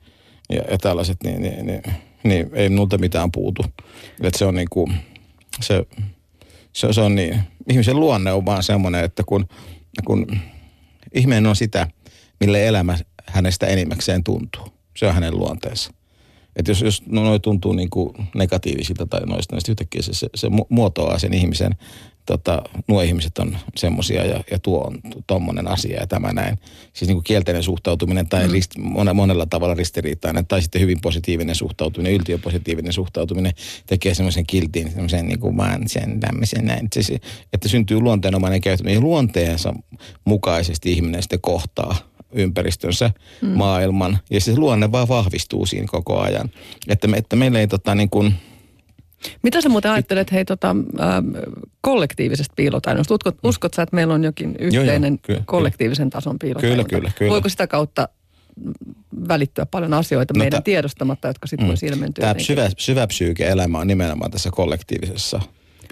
ja, 0.51 0.63
ja 0.71 0.79
tällaiset, 0.79 1.17
niin, 1.25 1.43
niin, 1.43 1.67
niin, 1.67 1.83
niin 2.25 2.51
ei 2.53 2.69
multa 2.69 2.99
mitään 2.99 3.33
puutu. 3.33 3.65
Että 4.23 4.39
se 4.39 4.45
on 4.45 4.55
niin 4.55 4.69
kuin, 4.71 4.95
se 5.61 5.87
se, 6.73 6.93
se 6.93 7.01
on 7.01 7.15
niin, 7.15 7.41
ihmisen 7.69 8.01
luonne 8.01 8.33
on 8.33 8.47
vaan 8.47 8.63
semmoinen, 8.63 9.05
että 9.05 9.23
kun, 9.27 9.49
kun 10.05 10.27
ihminen 11.15 11.47
on 11.47 11.57
sitä, 11.57 11.89
mille 12.41 12.67
elämä 12.67 12.99
hänestä 13.27 13.67
enimmäkseen 13.67 14.25
tuntuu. 14.25 14.69
Se 14.97 15.07
on 15.07 15.15
hänen 15.15 15.39
luonteensa. 15.39 15.91
Että 16.57 16.71
jos, 16.71 16.83
jos 16.83 17.03
noin 17.07 17.41
tuntuu 17.41 17.73
niin 17.73 17.91
kuin 17.91 18.15
negatiivisilta 18.35 19.07
tai 19.07 19.21
noista, 19.27 19.57
niin 19.57 19.63
yhtäkkiä 19.69 20.03
se, 20.03 20.13
se, 20.15 20.29
se 20.35 20.49
muotoaa 20.69 21.19
sen 21.19 21.35
ihmisen 21.35 21.77
tota, 22.27 22.63
nuo 22.89 23.03
ihmiset 23.03 23.39
on 23.39 23.57
semmoisia 23.77 24.25
ja, 24.25 24.45
ja 24.51 24.59
tuo 24.59 24.81
on 24.81 24.99
tuommoinen 25.27 25.69
asia 25.69 26.01
ja 26.01 26.07
tämä 26.07 26.33
näin. 26.33 26.59
Siis 26.93 27.09
niin 27.09 27.17
kuin 27.17 27.25
kielteinen 27.25 27.63
suhtautuminen 27.63 28.29
tai 28.29 28.47
mm. 28.47 28.53
rist, 28.53 28.71
monella 29.15 29.47
tavalla 29.47 29.75
ristiriitainen 29.75 30.47
tai 30.47 30.63
sitten 30.63 30.81
hyvin 30.81 31.01
positiivinen 31.01 31.55
suhtautuminen, 31.55 32.13
yltiöpositiivinen 32.13 32.93
suhtautuminen 32.93 33.53
tekee 33.87 34.15
semmoisen 34.15 34.47
kiltin, 34.47 34.91
semmoisen 34.91 35.27
niin 35.27 35.41
kuin 35.41 35.57
vaan 35.57 35.89
sen 35.89 36.21
tämmöisen 36.21 36.67
näin. 36.67 36.85
Että, 36.85 37.03
se, 37.03 37.19
että 37.53 37.69
syntyy 37.69 38.01
luonteenomainen 38.01 38.61
käyttäminen. 38.61 39.01
Luonteensa 39.01 39.75
mukaisesti 40.25 40.93
ihminen 40.93 41.23
sitten 41.23 41.41
kohtaa 41.41 42.12
ympäristönsä, 42.33 43.11
mm. 43.43 43.49
maailman 43.49 44.19
ja 44.31 44.41
se 44.41 44.57
luonne 44.57 44.93
vaan 44.93 45.09
vahvistuu 45.09 45.67
siinä 45.67 45.87
koko 45.91 46.21
ajan. 46.21 46.51
Että, 46.89 47.09
me, 47.09 47.17
että 47.17 47.37
meillä 47.37 47.61
ei 47.61 47.67
tota 47.67 47.95
niin 47.95 48.11
kuin, 48.11 48.35
mitä 49.43 49.61
sä 49.61 49.69
muuten 49.69 49.91
ajattelet 49.91 50.33
hei 50.33 50.45
tota, 50.45 50.77
äh, 51.01 51.09
kollektiivisesta 51.81 52.55
piilotainosta? 52.57 53.15
Uskot, 53.15 53.35
mm. 53.35 53.49
uskot 53.49 53.75
sä, 53.75 53.83
että 53.83 53.97
meillä 53.97 54.15
on 54.15 54.25
jokin 54.25 54.57
yhteinen 54.59 55.13
joo, 55.13 55.19
joo, 55.19 55.19
kyllä, 55.23 55.43
kollektiivisen 55.47 56.11
kyllä. 56.11 56.21
tason 56.21 56.39
piilotaino? 56.39 56.75
Kyllä, 56.75 56.89
kyllä, 56.89 57.11
kyllä. 57.19 57.31
Voiko 57.31 57.49
sitä 57.49 57.67
kautta 57.67 58.09
välittyä 59.29 59.67
paljon 59.67 59.95
asioita 59.95 60.35
no 60.35 60.39
meidän 60.39 60.59
ta- 60.59 60.65
tiedostamatta, 60.65 61.29
jotka 61.29 61.47
sitten 61.47 61.67
mm. 61.67 61.69
voisi 61.69 61.87
ilmentyä? 61.87 62.23
Tämä 62.23 62.41
syvä, 62.41 62.71
syvä 62.79 63.07
psyyke 63.07 63.49
elämä 63.49 63.79
on 63.79 63.87
nimenomaan 63.87 64.31
tässä 64.31 64.51
kollektiivisessa 64.53 65.41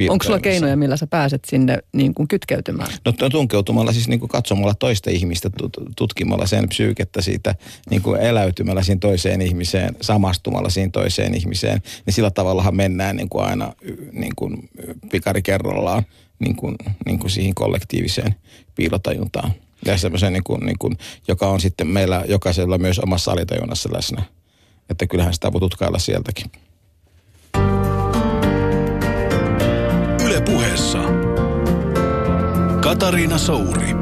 Onko 0.09 0.25
sulla 0.25 0.39
keinoja, 0.39 0.77
millä 0.77 0.97
sä 0.97 1.07
pääset 1.07 1.45
sinne 1.45 1.79
niin 1.93 2.15
kuin 2.15 2.29
kytkeytymään? 2.29 2.93
No 3.05 3.29
tunkeutumalla, 3.29 3.93
siis 3.93 4.09
niin 4.09 4.21
kuin 4.21 4.31
katsomalla 4.31 4.75
toista 4.75 5.11
ihmistä, 5.11 5.51
tutkimalla 5.97 6.47
sen 6.47 6.69
psyykettä 6.69 7.23
siitä, 7.23 7.55
niin 7.91 8.03
kuin 8.03 8.21
eläytymällä 8.21 8.83
siihen 8.83 9.01
toiseen 9.01 9.43
ihmiseen, 9.43 9.97
samastumalla 10.01 10.69
siihen 10.71 10.93
toiseen 10.93 11.35
ihmiseen, 11.35 11.83
niin 12.07 12.15
sillä 12.15 12.31
tavallahan 12.31 12.77
mennään 12.77 13.17
niin 13.17 13.29
kuin 13.29 13.45
aina 13.45 13.73
niin 14.13 14.33
kuin 14.37 14.69
pikari 15.11 15.43
kerrallaan 15.43 16.05
niin 16.39 16.57
kuin, 16.57 16.77
niin 17.07 17.19
kuin 17.19 17.31
siihen 17.31 17.55
kollektiiviseen 17.55 18.35
piilotajuntaan. 18.75 19.53
Ja 19.87 19.99
semmoisen, 19.99 20.33
niin 20.33 20.45
kuin, 20.45 20.67
niin 20.67 20.79
kuin, 20.79 20.99
joka 21.29 21.49
on 21.49 21.61
sitten 21.61 21.87
meillä 21.87 22.25
jokaisella 22.29 22.79
myös 22.79 22.99
omassa 22.99 23.33
alitajunnassa 23.33 23.89
läsnä. 23.93 24.23
Että 24.91 25.07
kyllähän 25.07 25.35
sitä 25.35 25.53
voi 25.53 25.61
tutkailla 25.61 25.99
sieltäkin. 25.99 26.51
Puheessa 30.41 30.99
Katariina 32.81 33.39
Souri. 33.39 33.95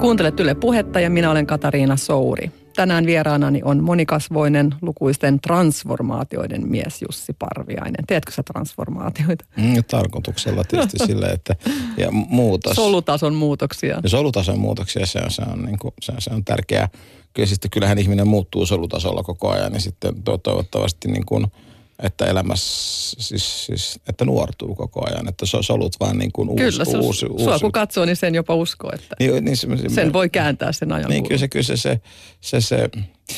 Kuuntelet 0.00 0.40
Yle 0.40 0.54
Puhetta 0.54 1.00
ja 1.00 1.10
minä 1.10 1.30
olen 1.30 1.46
Katariina 1.46 1.96
Souri. 1.96 2.50
Tänään 2.76 3.06
vieraanani 3.06 3.60
on 3.64 3.84
monikasvoinen 3.84 4.74
lukuisten 4.82 5.40
transformaatioiden 5.40 6.68
mies 6.68 7.02
Jussi 7.02 7.32
Parviainen. 7.32 8.06
Teetkö 8.06 8.32
sä 8.32 8.42
transformaatioita? 8.42 9.44
Mm, 9.56 9.84
tarkoituksella 9.90 10.64
tietysti 10.64 10.98
sille, 11.06 11.26
että 11.26 11.56
ja 11.96 12.10
muutos. 12.10 12.76
Solutason 12.76 13.34
muutoksia. 13.34 14.00
Ja 14.02 14.08
solutason 14.08 14.58
muutoksia, 14.58 15.06
se 15.06 15.18
on, 15.18 15.30
se 15.30 15.42
on, 15.52 15.64
niin 15.64 15.78
kuin, 15.78 15.94
se 16.00 16.12
on, 16.12 16.20
se 16.20 16.30
on 16.34 16.44
tärkeää. 16.44 16.88
Kyllä 17.34 17.46
sitten 17.46 17.70
kyllähän 17.70 17.98
ihminen 17.98 18.28
muuttuu 18.28 18.66
solutasolla 18.66 19.22
koko 19.22 19.50
ajan, 19.50 19.72
niin 19.72 19.80
sitten 19.80 20.14
toivottavasti 20.22 21.08
niin 21.08 21.26
kuin– 21.26 21.46
että 22.02 22.26
elämässä, 22.26 23.16
siis, 23.20 23.66
siis, 23.66 24.00
että 24.08 24.24
nuortuu 24.24 24.74
koko 24.74 25.06
ajan, 25.06 25.28
että 25.28 25.46
solut 25.60 25.96
vaan 26.00 26.18
niin 26.18 26.32
kuin 26.32 26.48
uusi. 26.48 26.64
Kyllä, 26.64 26.84
uusi, 26.86 26.96
uusi, 26.96 27.26
uusi. 27.26 27.44
sua 27.44 27.58
kun 27.58 27.72
katsoo, 27.72 28.04
niin 28.04 28.16
sen 28.16 28.34
jopa 28.34 28.54
uskoo, 28.54 28.90
että 28.94 29.16
niin, 29.18 29.44
niin 29.44 29.56
se, 29.56 29.68
sen 29.94 30.12
voi 30.12 30.30
kääntää 30.30 30.72
sen 30.72 30.92
ajan 30.92 31.10
Niin 31.10 31.24
kyllä 31.24 31.38
se, 31.38 31.48
kyllä 31.48 31.62
se, 31.62 31.76
se, 31.76 32.00
se, 32.40 32.60
se 32.60 32.90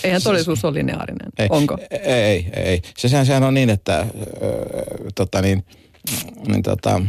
Eihän 0.04 0.22
todellisuus 0.22 0.64
ole 0.64 0.74
lineaarinen, 0.74 1.32
ei, 1.38 1.46
onko? 1.50 1.78
Ei, 1.90 1.98
ei, 2.12 2.46
ei. 2.56 2.82
Se, 2.98 3.08
sehän, 3.08 3.26
sehän 3.26 3.42
on 3.42 3.54
niin, 3.54 3.70
että 3.70 4.00
äh, 4.00 4.08
tota 5.14 5.42
niin, 5.42 5.64
niin 6.48 6.62
tota, 6.62 7.02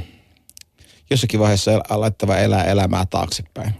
jossakin 1.09 1.39
vaiheessa 1.39 1.81
alettava 1.89 2.37
elää 2.37 2.63
elämää 2.63 3.05
taaksepäin 3.09 3.73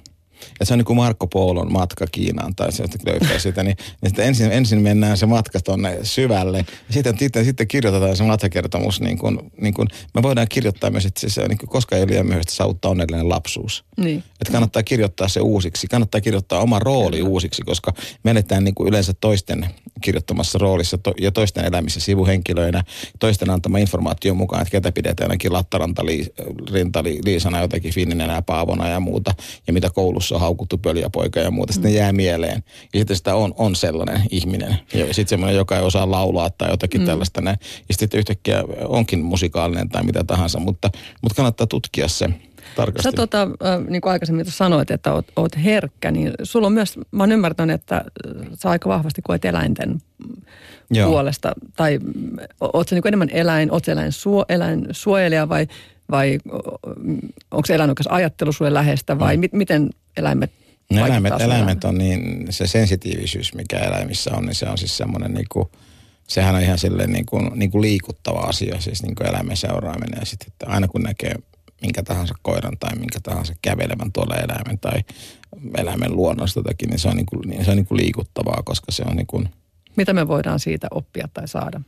että 0.52 0.66
se 0.66 0.74
on 0.74 0.78
niin 0.78 0.86
kuin 0.86 0.98
Marko 0.98 1.28
Polon 1.28 1.72
matka 1.72 2.06
Kiinaan 2.12 2.56
tai 2.56 2.72
se, 2.72 2.84
löytää 3.06 3.40
sitä, 3.40 3.64
niin, 3.64 3.78
niin 4.02 4.10
sitten 4.10 4.26
ensin, 4.26 4.52
ensin 4.52 4.82
mennään 4.82 5.18
se 5.18 5.26
matka 5.26 5.60
tuonne 5.60 6.00
syvälle 6.04 6.58
ja 6.58 6.94
sitten, 6.94 7.18
sitten, 7.20 7.46
sitten 7.46 7.68
kirjoitetaan 7.68 8.18
se 8.18 8.24
matkakertomus 8.24 9.02
niin 9.02 9.18
kuin, 9.18 9.40
niin 9.62 9.74
kuin, 9.74 9.88
me 10.16 10.24
voidaan 10.24 10.48
kirjoittaa 10.50 10.90
myös, 10.90 11.06
että 11.06 11.30
se 11.30 11.42
on 11.42 11.50
niin 11.50 11.58
kuin, 11.58 11.70
koska 11.70 11.96
ei 11.96 12.02
ole 12.02 12.12
liian 12.12 12.26
myöhäistä 12.26 12.54
saavuttaa 12.54 12.92
onnellinen 12.92 13.30
lapsuus. 13.30 13.86
Niin. 13.98 14.24
Että 14.42 14.52
kannattaa 14.52 14.84
kirjoittaa 14.84 15.28
se 15.28 15.40
uusiksi, 15.40 15.88
kannattaa 15.88 16.22
kirjoittaa 16.22 16.60
oma 16.60 16.80
rooli 16.80 17.22
uusiksi, 17.22 17.62
koska 17.62 17.94
menetään 18.24 18.64
niin 18.64 18.76
kuin 18.76 18.90
yleensä 18.90 19.14
toisten 19.14 19.66
kirjoittamassa 20.02 20.58
roolissa 20.58 20.98
to, 20.98 21.14
ja 21.22 21.32
toisten 21.32 21.66
elämissä 21.66 22.00
sivuhenkilöinä, 22.00 22.84
toisten 23.20 23.50
antama 23.50 23.78
informaatio 23.78 24.34
mukaan, 24.34 24.62
että 24.62 24.72
ketä 24.72 24.92
pidetään 24.92 25.30
ainakin 25.30 25.54
Lattaranta, 25.54 26.06
Liisana, 27.26 27.62
jotenkin 27.62 27.94
Finninen 27.94 28.30
ja 28.30 28.42
Paavona 28.42 28.88
ja 28.88 29.00
muuta, 29.00 29.34
ja 29.68 29.74
mitä 29.74 29.90
koulussa 29.90 30.27
koulussa 30.28 30.36
on 30.36 30.42
haukuttu 30.42 30.78
pöljäpoika 30.78 31.40
ja 31.40 31.52
muuta, 31.52 31.74
sitten 31.74 31.92
mm. 31.92 31.94
ne 31.94 32.00
jää 32.00 32.14
mieleen. 32.14 32.64
Ja 32.94 33.00
sitten 33.00 33.18
sitä 33.18 33.36
on, 33.36 33.54
on 33.58 33.76
sellainen 33.76 34.22
ihminen. 34.30 34.80
Ja 34.94 35.06
sitten 35.06 35.28
semmoinen, 35.28 35.56
joka 35.56 35.76
ei 35.76 35.84
osaa 35.84 36.12
laulaa 36.12 36.50
tai 36.50 36.70
jotakin 36.70 37.02
mm. 37.02 37.08
tällaista 37.08 37.42
näin. 37.42 37.58
Ja 37.90 37.96
sitten 37.96 38.20
yhtäkkiä 38.20 38.64
onkin 38.88 39.20
musikaalinen 39.20 39.90
tai 39.90 40.04
mitä 40.04 40.24
tahansa, 40.24 40.60
mutta, 40.60 40.90
mutta 41.22 41.36
kannattaa 41.36 41.68
tutkia 41.68 42.08
se 42.08 42.30
tarkasti. 42.76 43.04
Sä 43.04 43.12
tota, 43.12 43.42
äh, 43.42 43.88
niin 43.88 44.02
kuin 44.02 44.12
aikaisemmin 44.12 44.46
sanoit, 44.46 44.92
että 44.92 45.14
oot, 45.14 45.26
oot 45.36 45.56
herkkä, 45.64 46.12
niin 46.12 46.34
sulla 46.44 46.68
on 46.68 46.74
myös, 46.74 47.00
mä 47.12 47.24
oon 47.24 47.32
ymmärtänyt, 47.32 47.82
että 47.82 48.06
sä 48.54 48.70
aika 48.70 48.90
vahvasti 48.90 49.22
koet 49.22 49.46
eläinten 49.46 50.02
Joo. 50.90 51.10
puolesta. 51.10 51.54
Tai 51.76 52.00
oot 52.60 52.88
sä 52.90 52.96
niin 52.96 53.08
enemmän 53.08 53.30
eläin, 53.30 53.72
oot 53.72 53.88
eläin, 53.88 54.12
suo, 54.12 54.46
eläin 54.50 54.88
suojelija 54.92 55.50
vai, 55.50 55.68
vai 56.12 56.40
onko 57.52 57.66
se 57.66 57.76
eläinoikeus 57.76 58.08
ajattelu 58.08 58.52
sulle 58.52 58.74
lähestä 58.74 59.20
vai 59.20 59.38
mm. 59.38 59.42
mi, 59.42 59.50
miten 59.52 59.90
eläimet 60.18 60.52
No 60.92 61.06
eläimet, 61.06 61.34
eläimet 61.42 61.84
on 61.84 61.98
niin, 61.98 62.48
se 62.50 62.68
sensitiivisyys, 62.68 63.54
mikä 63.54 63.80
eläimissä 63.80 64.32
on, 64.34 64.46
niin 64.46 64.56
se 64.56 64.70
on 64.70 64.78
siis 64.78 64.98
semmoinen 64.98 65.34
niin 65.34 65.46
kuin, 65.52 65.68
sehän 66.28 66.56
on 66.56 66.62
ihan 66.62 66.80
silleen 66.80 67.12
niin 67.12 67.26
kuin, 67.26 67.52
niin 67.56 67.72
kuin 67.72 67.82
liikuttava 67.82 68.40
asia, 68.40 68.82
siis 68.82 69.04
niin 69.04 69.16
kuin 69.16 69.28
eläimen 69.28 69.58
seuraaminen. 69.58 70.20
Ja 70.20 70.26
sitten, 70.26 70.48
että 70.48 70.66
aina 70.68 70.88
kun 70.88 71.04
näkee 71.04 71.36
minkä 71.82 72.04
tahansa 72.04 72.36
koiran 72.42 72.78
tai 72.80 72.96
minkä 72.96 73.20
tahansa 73.24 73.54
kävelevän 73.62 74.12
tuolla 74.12 74.36
eläimen 74.36 74.80
tai 74.80 75.04
eläimen 75.78 76.16
luonnosta 76.16 76.60
jotakin, 76.60 76.90
niin 76.90 77.00
se 77.00 77.08
on, 77.08 77.16
niin 77.16 77.26
kuin, 77.26 77.50
niin 77.50 77.66
se 77.66 77.72
on 77.72 77.78
niin 77.78 77.88
kuin 77.88 77.98
liikuttavaa, 77.98 78.62
koska 78.66 78.92
se 78.92 79.04
on 79.10 79.16
niin 79.16 79.28
kuin... 79.28 79.50
Mitä 79.96 80.14
me 80.14 80.28
voidaan 80.28 80.60
siitä 80.60 80.88
oppia 80.92 81.28
tai 81.34 81.48
saada? 81.48 81.82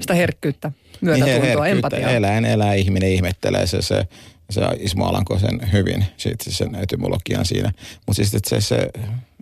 Sitä 0.00 0.14
herkkyyttä, 0.14 0.72
myötätuntoa, 1.00 1.34
niin 1.34 1.42
herkkyyttä, 1.42 1.66
empatiaa. 1.66 2.10
Eläin 2.10 2.44
elää, 2.44 2.74
ihminen 2.74 3.12
ihmettelee 3.12 3.66
se, 3.66 3.82
se, 3.82 4.08
se 4.50 4.60
Ismo 4.78 5.06
Alanko 5.06 5.38
sen 5.38 5.72
hyvin, 5.72 6.06
siitä 6.16 6.50
sen 6.50 6.74
etymologian 6.74 7.44
siinä. 7.44 7.72
Mutta 8.06 8.14
siis 8.14 8.30
se, 8.46 8.60
se, 8.60 8.90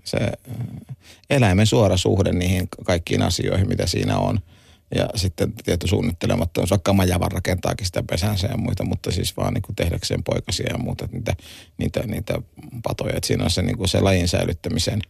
se 0.04 0.18
eläimen 1.30 1.66
suora 1.66 1.96
suhde 1.96 2.32
niihin 2.32 2.68
kaikkiin 2.84 3.22
asioihin, 3.22 3.68
mitä 3.68 3.86
siinä 3.86 4.18
on– 4.18 4.38
ja 4.94 5.08
sitten 5.14 5.52
tietty 5.52 5.86
suunnittelemattomuus, 5.86 6.70
vaikka 6.70 6.92
Majavan 6.92 7.32
rakentaakin 7.32 7.86
sitä 7.86 8.02
pesänsä 8.02 8.46
ja 8.46 8.56
muita, 8.56 8.84
mutta 8.84 9.10
siis 9.10 9.36
vaan 9.36 9.54
niin 9.54 9.76
tehdäkseen 9.76 10.24
poikasia 10.24 10.66
ja 10.72 10.78
muuta, 10.78 11.08
niitä, 11.12 11.36
niitä, 11.78 12.00
niitä 12.06 12.42
patoja. 12.82 13.16
Että 13.16 13.26
siinä 13.26 13.44
on 13.44 13.50
se, 13.50 13.62
niin 13.62 13.76
kuin 13.76 13.88
se 13.88 14.00
lajin 14.00 14.28
säilyttämisen 14.28 15.00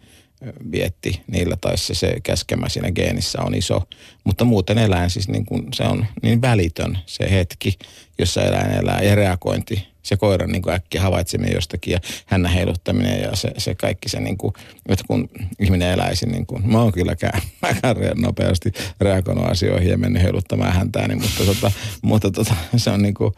vietti 0.73 1.23
niillä, 1.27 1.57
tai 1.61 1.79
se, 1.79 1.95
se 1.95 2.17
käskemä 2.23 2.69
siinä 2.69 2.93
geenissä 2.93 3.43
on 3.43 3.55
iso. 3.55 3.83
Mutta 4.25 4.45
muuten 4.45 4.79
eläin 4.79 5.11
siis 5.11 5.29
niin 5.29 5.47
kuin, 5.47 5.69
se 5.75 5.83
on 5.83 6.07
niin 6.23 6.43
välitön 6.43 6.99
se 7.07 7.31
hetki, 7.31 7.79
jossa 8.19 8.43
eläin 8.43 8.71
elää 8.71 9.03
ja 9.03 9.15
reagointi 9.15 9.89
se 10.09 10.17
koiran 10.17 10.51
niin 10.53 10.63
kuin 10.63 10.75
äkkiä 10.75 11.03
havaitseminen 11.03 11.55
jostakin 11.55 11.93
ja 11.93 11.99
hännän 12.27 12.53
heiluttaminen 12.53 13.23
ja 13.23 13.37
se, 13.37 13.51
se 13.59 13.75
kaikki 13.75 14.09
se, 14.09 14.21
niin 14.21 14.39
kuin, 14.39 14.55
että 14.89 15.05
kun 15.09 15.29
ihminen 15.59 15.91
eläisi, 15.91 16.27
niin 16.27 16.47
kuin, 16.47 16.71
mä 16.73 16.83
oon 16.83 16.93
kylläkään 16.93 17.41
nopeasti 18.17 18.73
reagoinut 19.01 19.45
asioihin 19.45 19.91
ja 19.91 19.99
mennyt 19.99 20.23
heiluttamaan 20.23 20.73
häntääni, 20.73 21.15
mutta, 21.15 21.45
tota, 21.45 21.73
mutta 22.03 22.31
tota, 22.31 22.55
se 22.77 22.91
on 22.91 23.03
niin 23.03 23.15
kuin, 23.15 23.35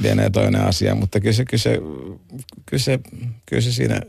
lienee 0.00 0.30
toinen 0.30 0.60
asia, 0.60 0.94
mutta 0.94 1.20
kyllä 1.20 1.32
se, 1.32 1.44
kyllä 1.44 1.62
se, 1.62 1.78
kyllä 2.66 2.82
se, 2.82 3.00
kyllä 3.46 3.62
se 3.62 3.72
siinä, 3.72 4.00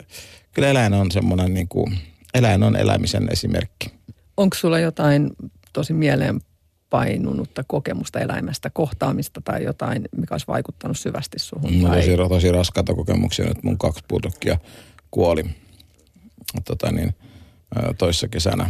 kyllä 0.53 0.67
eläin 0.67 0.93
on 0.93 1.11
semmoinen 1.11 1.53
niin 1.53 1.67
kuin, 1.67 1.97
eläin 2.33 2.63
on 2.63 2.75
elämisen 2.75 3.27
esimerkki. 3.31 3.91
Onko 4.37 4.55
sulla 4.55 4.79
jotain 4.79 5.29
tosi 5.73 5.93
mieleen 5.93 6.41
painunutta 6.89 7.63
kokemusta 7.67 8.19
eläimestä, 8.19 8.69
kohtaamista 8.69 9.41
tai 9.41 9.63
jotain, 9.63 10.05
mikä 10.17 10.33
olisi 10.33 10.47
vaikuttanut 10.47 10.97
syvästi 10.97 11.39
suhun? 11.39 11.81
No, 11.81 11.95
tosi, 11.95 12.17
tosi 12.29 12.51
raskaita 12.51 12.93
kokemuksia 12.93 13.45
nyt. 13.45 13.63
Mun 13.63 13.77
kaksi 13.77 14.03
pudokkia 14.07 14.57
kuoli 15.11 15.45
tota 16.65 16.91
niin, 16.91 17.15
toissa 17.97 18.27
kesänä. 18.27 18.69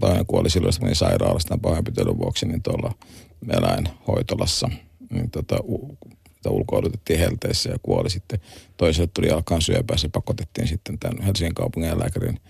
Toinen 0.00 0.26
kuoli 0.26 0.50
silloin, 0.50 0.74
kun 0.80 0.94
sairaalasta 0.94 1.58
pahoinpitelyn 1.58 2.18
vuoksi 2.18 2.46
niin 2.46 2.62
tuolla 2.62 2.94
eläinhoitolassa. 3.48 4.68
Niin 5.10 5.30
tota, 5.30 5.56
ulkoilutettiin 6.48 7.18
helteessä 7.18 7.70
ja 7.70 7.76
kuoli 7.82 8.10
sitten. 8.10 8.40
Toiselle 8.76 9.10
tuli 9.14 9.30
alkaan 9.30 9.62
syöpää, 9.62 9.96
se 9.96 10.08
pakotettiin 10.08 10.68
sitten 10.68 10.98
tämän 10.98 11.22
Helsingin 11.22 11.54
kaupungin 11.54 11.98
lääkärin 11.98 12.40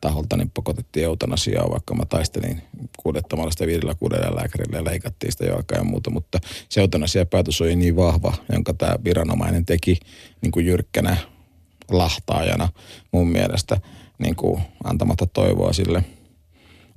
taholta 0.00 0.36
niin 0.36 0.50
pakotettiin 0.50 1.04
eutanasiaa, 1.04 1.70
vaikka 1.70 1.94
mä 1.94 2.04
taistelin 2.04 2.62
kuudettamalla 3.02 3.50
sitä 3.50 3.66
viidellä 3.66 3.94
kuudella 3.94 4.36
lääkärillä 4.36 4.78
ja 4.78 4.84
leikattiin 4.84 5.32
sitä 5.32 5.44
jalkaa 5.44 5.78
ja 5.78 5.84
muuta, 5.84 6.10
mutta 6.10 6.38
se 6.68 6.80
eutanasia 6.80 7.26
päätös 7.26 7.60
oli 7.60 7.76
niin 7.76 7.96
vahva, 7.96 8.34
jonka 8.52 8.74
tämä 8.74 8.96
viranomainen 9.04 9.66
teki 9.66 9.98
niin 10.42 10.52
kuin 10.52 10.66
jyrkkänä 10.66 11.16
lahtaajana 11.90 12.68
mun 13.12 13.28
mielestä 13.28 13.80
niin 14.18 14.36
kuin 14.36 14.62
antamatta 14.84 15.26
toivoa 15.26 15.72
sille, 15.72 16.04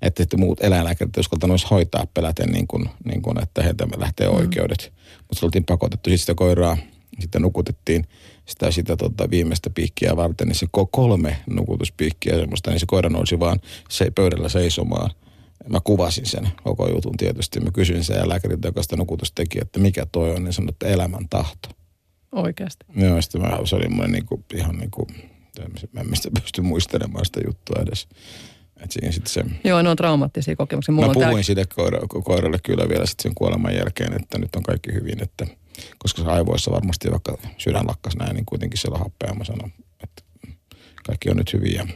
että, 0.01 0.23
että 0.23 0.37
muut 0.37 0.63
eläinlääkärit 0.63 1.17
uskaltanut 1.17 1.71
hoitaa 1.71 2.07
peläten 2.13 2.49
niin 2.49 2.67
kuin, 2.67 2.89
niin 3.05 3.21
kuin, 3.21 3.43
että 3.43 3.63
heiltä 3.63 3.87
lähtee 3.97 4.29
mm. 4.29 4.35
oikeudet. 4.35 4.91
Mm. 4.91 5.17
Mutta 5.17 5.39
se 5.39 5.45
oltiin 5.45 5.65
pakotettu. 5.65 6.09
Sitten 6.09 6.19
sitä 6.19 6.35
koiraa 6.35 6.77
sitten 7.19 7.41
nukutettiin 7.41 8.07
sitä, 8.45 8.71
sitä 8.71 8.97
tota, 8.97 9.29
viimeistä 9.29 9.69
piikkiä 9.69 10.15
varten, 10.15 10.47
niin 10.47 10.55
se 10.55 10.67
kolme 10.91 11.37
nukutuspiikkiä 11.49 12.37
semmoista, 12.37 12.71
niin 12.71 12.79
se 12.79 12.85
koira 12.85 13.09
nousi 13.09 13.39
vaan 13.39 13.59
se 13.89 14.11
pöydällä 14.15 14.49
seisomaan. 14.49 15.11
Mä 15.69 15.79
kuvasin 15.83 16.25
sen 16.25 16.49
koko 16.63 16.89
jutun 16.89 17.17
tietysti. 17.17 17.59
Mä 17.59 17.71
kysyin 17.71 18.03
sen 18.03 18.17
ja 18.17 18.29
lääkäriltä, 18.29 18.67
joka 18.67 18.83
sitä 18.83 18.95
nukutusta 18.95 19.35
teki, 19.35 19.59
että 19.61 19.79
mikä 19.79 20.05
toi 20.11 20.31
on, 20.31 20.43
niin 20.43 20.53
sanoi, 20.53 20.69
että 20.69 20.87
elämän 20.87 21.29
tahto. 21.29 21.69
Oikeasti? 22.31 22.85
Joo, 22.95 23.21
sitten 23.21 23.41
mä, 23.41 23.59
se 23.65 23.75
oli 23.75 23.87
mulle 23.87 24.07
niinku, 24.07 24.43
ihan 24.53 24.77
niinku, 24.77 25.07
mä 25.91 26.01
en 26.01 26.09
mistä 26.09 26.29
pysty 26.41 26.61
muistelemaan 26.61 27.25
sitä 27.25 27.39
juttua 27.45 27.81
edes. 27.81 28.07
Et 28.83 28.91
siinä 28.91 29.11
sit 29.11 29.27
se... 29.27 29.45
Joo, 29.63 29.81
ne 29.81 29.89
on 29.89 29.97
traumaattisia 29.97 30.55
kokemuksia. 30.55 30.95
Mulla 30.95 31.07
mä 31.07 31.13
puhuin 31.13 31.33
tää... 31.33 31.43
siitä 31.43 31.65
koira, 31.75 31.99
koiralle 32.23 32.59
kyllä 32.63 32.89
vielä 32.89 33.05
sitten 33.05 33.23
sen 33.23 33.35
kuoleman 33.35 33.75
jälkeen, 33.75 34.13
että 34.13 34.37
nyt 34.37 34.55
on 34.55 34.63
kaikki 34.63 34.93
hyvin, 34.93 35.23
että– 35.23 35.47
koska 35.97 36.21
se 36.23 36.29
aivoissa 36.29 36.71
varmasti 36.71 37.11
vaikka 37.11 37.37
sydän 37.57 37.87
lakkas 37.87 38.15
näin, 38.15 38.35
niin 38.35 38.45
kuitenkin 38.45 38.77
siellä 38.77 38.97
happea. 38.97 39.33
Mä 39.33 39.43
sanon, 39.43 39.71
että 40.03 40.23
kaikki 41.07 41.29
on 41.29 41.37
nyt 41.37 41.53
hyviä. 41.53 41.87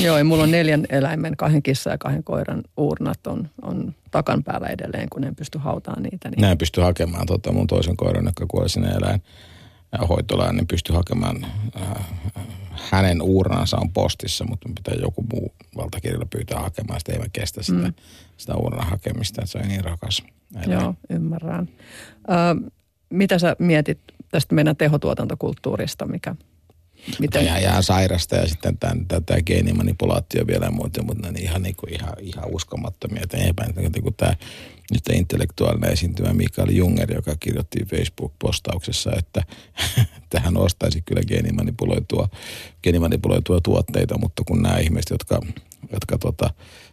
Joo, 0.00 0.18
ja 0.18 0.24
mulla 0.24 0.42
on 0.42 0.50
neljän 0.50 0.86
eläimen, 0.88 1.36
kahden 1.36 1.62
kissa 1.62 1.90
ja 1.90 1.98
kahden 1.98 2.24
koiran 2.24 2.62
uurnat 2.76 3.26
on, 3.26 3.50
on 3.62 3.94
takan 4.10 4.44
päällä 4.44 4.66
edelleen, 4.66 5.08
kun 5.08 5.24
en 5.24 5.36
pysty 5.36 5.58
hautaamaan 5.58 6.02
niitä. 6.02 6.30
Niin... 6.30 6.40
Näin 6.40 6.58
pysty 6.58 6.80
hakemaan 6.80 7.26
tota, 7.26 7.52
mun 7.52 7.66
toisen 7.66 7.96
koiran, 7.96 8.24
joka 8.24 8.46
kuoli 8.46 8.68
sinne 8.68 8.88
eläin 8.88 9.22
hoitolaan, 10.08 10.56
niin 10.56 10.66
pysty 10.66 10.92
hakemaan 10.92 11.46
äh, 11.76 12.06
hänen 12.90 13.22
uurnansa 13.22 13.76
on 13.76 13.92
postissa, 13.92 14.44
mutta 14.44 14.68
pitää 14.74 14.94
joku 15.00 15.24
muu 15.32 15.54
valtakirjalla 15.76 16.26
pyytää 16.30 16.60
hakemaan. 16.60 17.00
Sitä 17.00 17.12
ei 17.12 17.28
kestä 17.32 17.62
sitä, 17.62 17.78
mm. 17.78 17.94
sitä 18.36 18.54
uurnan 18.54 18.86
hakemista, 18.86 19.42
että 19.42 19.52
se 19.52 19.58
on 19.58 19.68
niin 19.68 19.84
rakas. 19.84 20.22
Eläin. 20.56 20.80
Joo, 20.80 20.94
ymmärrän. 21.10 21.68
Ö, 22.28 22.70
mitä 23.10 23.38
sä 23.38 23.56
mietit 23.58 23.98
tästä 24.30 24.54
meidän 24.54 24.76
tehotuotantokulttuurista, 24.76 26.06
mikä 26.06 26.34
Miten? 27.18 27.44
Ihan, 27.44 27.60
ihan 27.60 27.82
sairasta 27.82 28.36
ja 28.36 28.48
sitten 28.48 28.78
tämä, 28.78 28.94
tämä 29.26 29.42
geenimanipulaatio 29.42 30.46
vielä 30.46 30.64
ja 30.64 30.70
muuta, 30.70 31.02
mutta 31.02 31.32
ne 31.32 31.40
ihan, 31.40 31.62
niin 31.62 31.76
kuin, 31.76 31.94
ihan, 31.94 32.12
ihan 32.20 32.44
uskomattomia. 32.54 33.22
Että 33.22 33.36
eipä, 33.36 33.64
että 33.64 34.00
kun 34.02 34.14
tämä 34.14 34.34
nyt 34.92 35.08
intellektuaalinen 35.12 35.92
esiintymä 35.92 36.32
Mikael 36.32 36.68
Junger, 36.68 37.14
joka 37.14 37.36
kirjoitti 37.40 37.84
Facebook-postauksessa, 37.84 39.10
että, 39.18 39.42
että 40.22 40.40
hän 40.40 40.56
ostaisi 40.56 41.02
kyllä 41.02 41.22
geenimanipuloitua, 41.28 42.28
geenimanipuloitua 42.82 43.60
tuotteita, 43.60 44.18
mutta 44.18 44.42
kun 44.46 44.62
nämä 44.62 44.78
ihmiset, 44.78 45.10
jotka, 45.10 45.40
jotka 45.92 46.18
tota, 46.18 46.50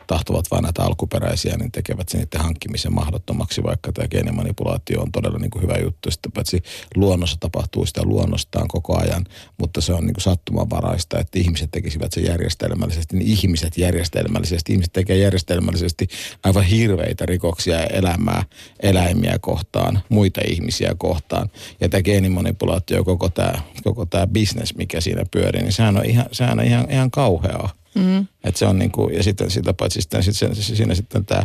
tahtovat 0.07 0.45
vain 0.51 0.63
näitä 0.63 0.83
alkuperäisiä, 0.83 1.57
niin 1.57 1.71
tekevät 1.71 2.09
sen 2.09 2.19
niiden 2.19 2.41
hankkimisen 2.41 2.93
mahdottomaksi, 2.93 3.63
vaikka 3.63 3.91
tämä 3.91 4.07
geenimanipulaatio 4.07 5.01
on 5.01 5.11
todella 5.11 5.39
niin 5.39 5.51
kuin 5.51 5.61
hyvä 5.61 5.75
juttu. 5.83 6.11
Sitten 6.11 6.31
paitsi 6.31 6.63
luonnossa 6.95 7.37
tapahtuu 7.39 7.85
sitä 7.85 8.01
luonnostaan 8.03 8.67
koko 8.67 9.01
ajan, 9.01 9.25
mutta 9.57 9.81
se 9.81 9.93
on 9.93 10.05
niin 10.05 10.13
kuin 10.13 10.23
sattumanvaraista, 10.23 11.19
että 11.19 11.39
ihmiset 11.39 11.71
tekisivät 11.71 12.13
sen 12.13 12.23
järjestelmällisesti, 12.23 13.17
niin 13.17 13.27
ihmiset 13.27 13.77
järjestelmällisesti, 13.77 14.71
ihmiset 14.71 14.93
tekee 14.93 15.17
järjestelmällisesti 15.17 16.07
aivan 16.43 16.63
hirveitä 16.63 17.25
rikoksia 17.25 17.83
elämää, 17.83 18.43
eläimiä 18.79 19.39
kohtaan, 19.41 19.99
muita 20.09 20.41
ihmisiä 20.47 20.95
kohtaan. 20.97 21.49
Ja 21.81 21.89
tämä 21.89 22.01
geenimanipulaatio, 22.01 23.03
koko 23.03 23.29
tämä, 23.29 23.53
koko 23.83 24.05
tämä 24.05 24.27
business, 24.27 24.75
mikä 24.75 25.01
siinä 25.01 25.23
pyörii, 25.31 25.61
niin 25.61 25.73
sehän 25.73 25.97
on 25.97 26.05
ihan, 26.05 26.25
sehän 26.31 26.59
on 26.59 26.65
ihan, 26.65 26.91
ihan 26.91 27.11
kauheaa. 27.11 27.69
Mm. 27.97 28.27
Et 28.43 28.55
se 28.55 28.65
on 28.65 28.79
niinku, 28.79 29.09
ja 29.09 29.23
sitten 29.23 29.51
sitä 29.51 29.73
paitsi 29.73 30.01
sitten, 30.01 30.23
sitten 30.23 30.55
siinä 30.55 30.95
sitten 30.95 31.25
tämä 31.25 31.43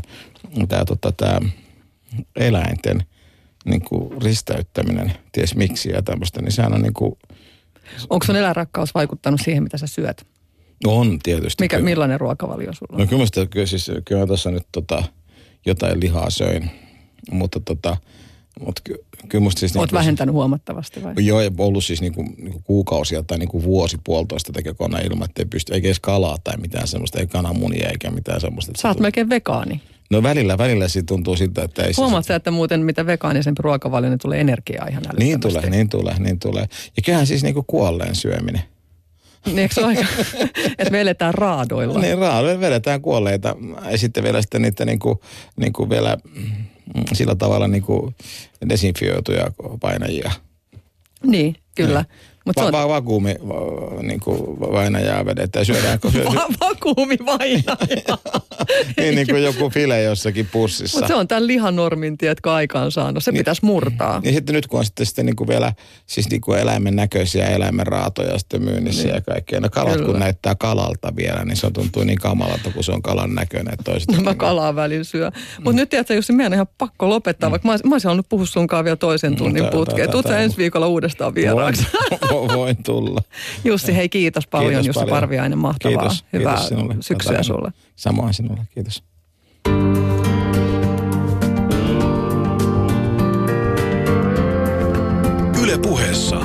tää, 0.69 0.85
tota, 0.85 1.13
tää 1.13 1.41
eläinten 2.37 3.05
niinku 3.65 4.15
ristäyttäminen, 4.25 5.13
ties 5.33 5.55
miksi 5.55 5.91
ja 5.91 6.03
tämmöistä, 6.03 6.43
niin 6.43 6.53
sehän 6.53 6.75
on 6.75 6.83
niinku... 6.83 7.19
Onko 8.11 8.27
sun 8.27 8.37
eläinrakkaus 8.37 8.95
vaikuttanut 8.95 9.41
siihen, 9.45 9.63
mitä 9.63 9.79
sä 9.79 9.87
syöt? 9.87 10.27
On 10.87 11.19
tietysti. 11.23 11.65
Mikä, 11.65 11.79
millainen 11.79 12.21
ruokavalio 12.21 12.73
sulla 12.73 12.93
on? 12.93 13.01
No 13.01 13.07
kyllä, 13.07 13.47
kyllä, 13.47 13.67
siis, 13.67 13.91
kyllä 14.05 14.21
mä 14.21 14.27
tässä 14.27 14.51
nyt 14.51 14.67
tota, 14.73 15.05
jotain 15.67 16.01
lihaa 16.01 16.31
söin, 16.31 16.71
mutta 17.31 17.61
tota, 17.61 17.97
Mutta 18.61 18.83
ky, 18.85 19.05
kyllä 19.29 19.43
musta 19.43 19.61
siis... 19.61 19.77
Oot 19.77 19.83
niinku- 19.83 19.97
vähentänyt 19.97 20.33
huomattavasti 20.33 21.03
vai? 21.03 21.15
Joo, 21.19 21.41
ei 21.41 21.51
ollut 21.59 21.85
siis 21.85 22.01
niinku, 22.01 22.23
niinku 22.23 22.61
kuukausia 22.65 23.23
tai 23.23 23.39
niinku 23.39 23.63
vuosi 23.63 23.99
puolitoista 24.05 24.53
tekee 24.53 24.75
kone 24.75 25.01
ilman, 25.01 25.25
että 25.25 25.43
ei 25.43 25.47
pysty, 25.47 25.75
eikä 25.75 25.89
edes 25.89 26.01
kalaa 26.01 26.37
tai 26.45 26.57
mitään 26.57 26.89
semmoista, 26.89 27.21
ei 27.21 27.27
kananmunia 27.27 27.89
eikä 27.89 28.11
mitään 28.11 28.41
semmoista. 28.41 28.73
Sä 28.77 28.89
oot 28.89 28.97
se 28.97 29.03
melkein 29.03 29.29
vegaani. 29.29 29.81
No 30.11 30.23
välillä, 30.23 30.59
välillä 30.59 30.89
siitä 30.89 31.07
tuntuu 31.07 31.37
siltä, 31.37 31.63
että 31.63 31.83
ei 31.83 31.93
Huomaat 31.97 32.25
se... 32.25 32.35
että 32.35 32.51
muuten 32.51 32.81
mitä 32.81 33.07
vegaanisen 33.07 33.55
ruokavalio, 33.59 34.11
niin 34.11 34.19
tulee 34.19 34.41
energiaa 34.41 34.87
ihan 34.87 35.03
älyttömästi. 35.07 35.25
Niin 35.25 35.41
tulee, 35.41 35.71
niin 35.71 35.89
tulee, 35.89 36.19
niin 36.19 36.39
tulee. 36.39 36.63
Ja 36.97 37.03
kyllähän 37.05 37.27
siis 37.27 37.43
niinku 37.43 37.63
kuolleen 37.63 38.15
syöminen. 38.15 38.63
Niin, 39.47 39.59
eikö 39.59 39.75
se 39.75 39.85
aika, 39.85 40.05
että 40.79 40.91
me 40.91 41.01
eletään 41.01 41.35
raadoilla? 41.35 42.01
Niin 42.01 42.19
raadoilla 42.19 42.61
vedetään 42.61 43.03
kuolleita 43.03 43.57
ja 43.91 43.99
sitten 43.99 44.25
vielä 44.25 44.43
sitten 44.43 44.63
niitä 44.63 44.85
niinku, 44.85 45.21
niinku 45.57 45.91
vielä 45.91 46.19
sillä 47.13 47.35
tavalla 47.35 47.69
niinku 47.69 48.15
desinfioituja 48.69 49.47
painajia. 49.81 50.31
Niin, 51.27 51.57
kyllä. 51.75 52.05
Mutta 52.05 52.32
se 52.47 52.61
Va- 52.63 52.73
va- 52.73 52.89
vakuumi 52.89 53.35
va- 53.49 54.03
niinku 54.03 54.57
vainajaa 54.73 55.27
vedetään. 55.27 55.67
Syödään, 55.67 55.99
syö, 56.13 56.25
va- 56.25 56.49
vakuumi 56.61 57.17
vainaja. 57.27 57.77
niin, 58.97 59.15
niin 59.15 59.27
kuin 59.27 59.43
joku 59.43 59.71
file 59.71 60.03
jossakin 60.03 60.49
pussissa. 60.53 60.99
Mutta 60.99 61.09
se 61.09 61.15
on 61.15 61.29
tämän 61.29 61.47
lihanormin, 61.47 62.19
tiedätkö, 62.19 62.53
aikaan 62.53 62.91
saanut. 62.93 63.25
Se 63.25 63.31
Niin. 63.31 63.39
pitäisi 63.39 63.65
murtaa. 63.65 64.21
Niin 64.21 64.35
sitten 64.35 64.55
nyt 64.55 64.67
kun 64.67 64.79
on 64.79 64.85
sitten, 64.85 65.07
sitten 65.07 65.27
niin 65.27 65.37
kuin 65.37 65.49
vielä 65.49 65.73
siis 66.07 66.31
niin 66.31 66.41
kuin 66.41 66.59
eläimen 66.59 66.97
näköisiä 66.97 67.47
eläimen 67.47 67.87
raatoja 67.87 68.39
sitten 68.39 68.63
myynnissä 68.63 69.03
niin. 69.03 69.15
ja 69.15 69.21
kaikkea. 69.21 69.61
No 69.61 69.69
kalat 69.71 69.93
Kyllä. 69.95 70.07
kun 70.07 70.19
näyttää 70.21 70.55
kalalta 70.55 71.17
vielä, 71.17 71.45
niin 71.45 71.57
se 71.57 71.71
tuntuu 71.71 72.05
niin 72.05 72.19
kamalalta, 72.19 72.71
kun 72.75 72.85
se 72.85 72.93
on 72.93 73.03
kalan 73.03 73.35
näköinen. 73.35 73.75
Että 73.75 73.93
No 74.17 74.23
mä 74.23 74.35
kalaa 74.35 74.75
välillä 74.75 75.05
syö. 75.05 75.31
Mutta 75.65 75.77
nyt 75.81 75.89
tiedätkö, 75.91 76.15
Jussi, 76.15 76.33
meidän 76.33 76.53
on 76.53 76.55
ihan 76.55 76.67
pakko 76.79 77.09
lopettaa, 77.09 77.51
vaikka 77.51 77.69
mä, 77.69 77.79
mä 77.85 77.95
olisin 77.95 78.09
halunnut 78.09 78.29
puhua 78.29 78.47
sunkaan 78.47 78.85
vielä 78.85 78.97
toisen 78.97 79.37
tunnin 79.37 79.63
tää- 79.63 79.71
tää- 79.71 79.79
putkeen. 79.79 80.09
tää- 80.09 80.13
Tuut 80.13 80.25
sä 80.27 80.29
tää- 80.33 80.41
ensi 80.41 80.57
viikolla 80.57 80.87
uudestaan 80.87 81.35
vieraaksi. 81.35 81.87
Voin, 82.33 82.51
voin 82.59 82.77
tulla. 82.83 83.21
Jussi, 83.65 83.97
hei 83.97 84.09
kiitos 84.09 84.47
paljon, 84.47 84.71
Kiitos 84.71 84.87
Jussi 84.87 85.01
paljon. 85.01 85.17
Parviainen. 85.17 85.59
Mahtavaa. 85.59 85.99
Kiitos, 85.99 86.25
Hyvää 86.33 86.53
kiitos 86.55 86.69
sinulle. 86.69 86.97
syksyä 87.01 87.33
Jotain. 87.33 87.45
sulle. 87.45 87.73
Samoin 87.97 88.35
sinulle, 88.35 88.61
kiitos. 88.75 89.03
Yle 95.63 95.79
puheessa. 95.79 96.41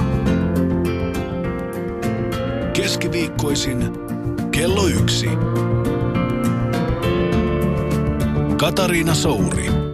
Keskiviikkoisin 2.74 3.78
kello 4.52 4.88
yksi. 4.88 5.30
Katariina 8.58 9.14
Souri. 9.16 9.87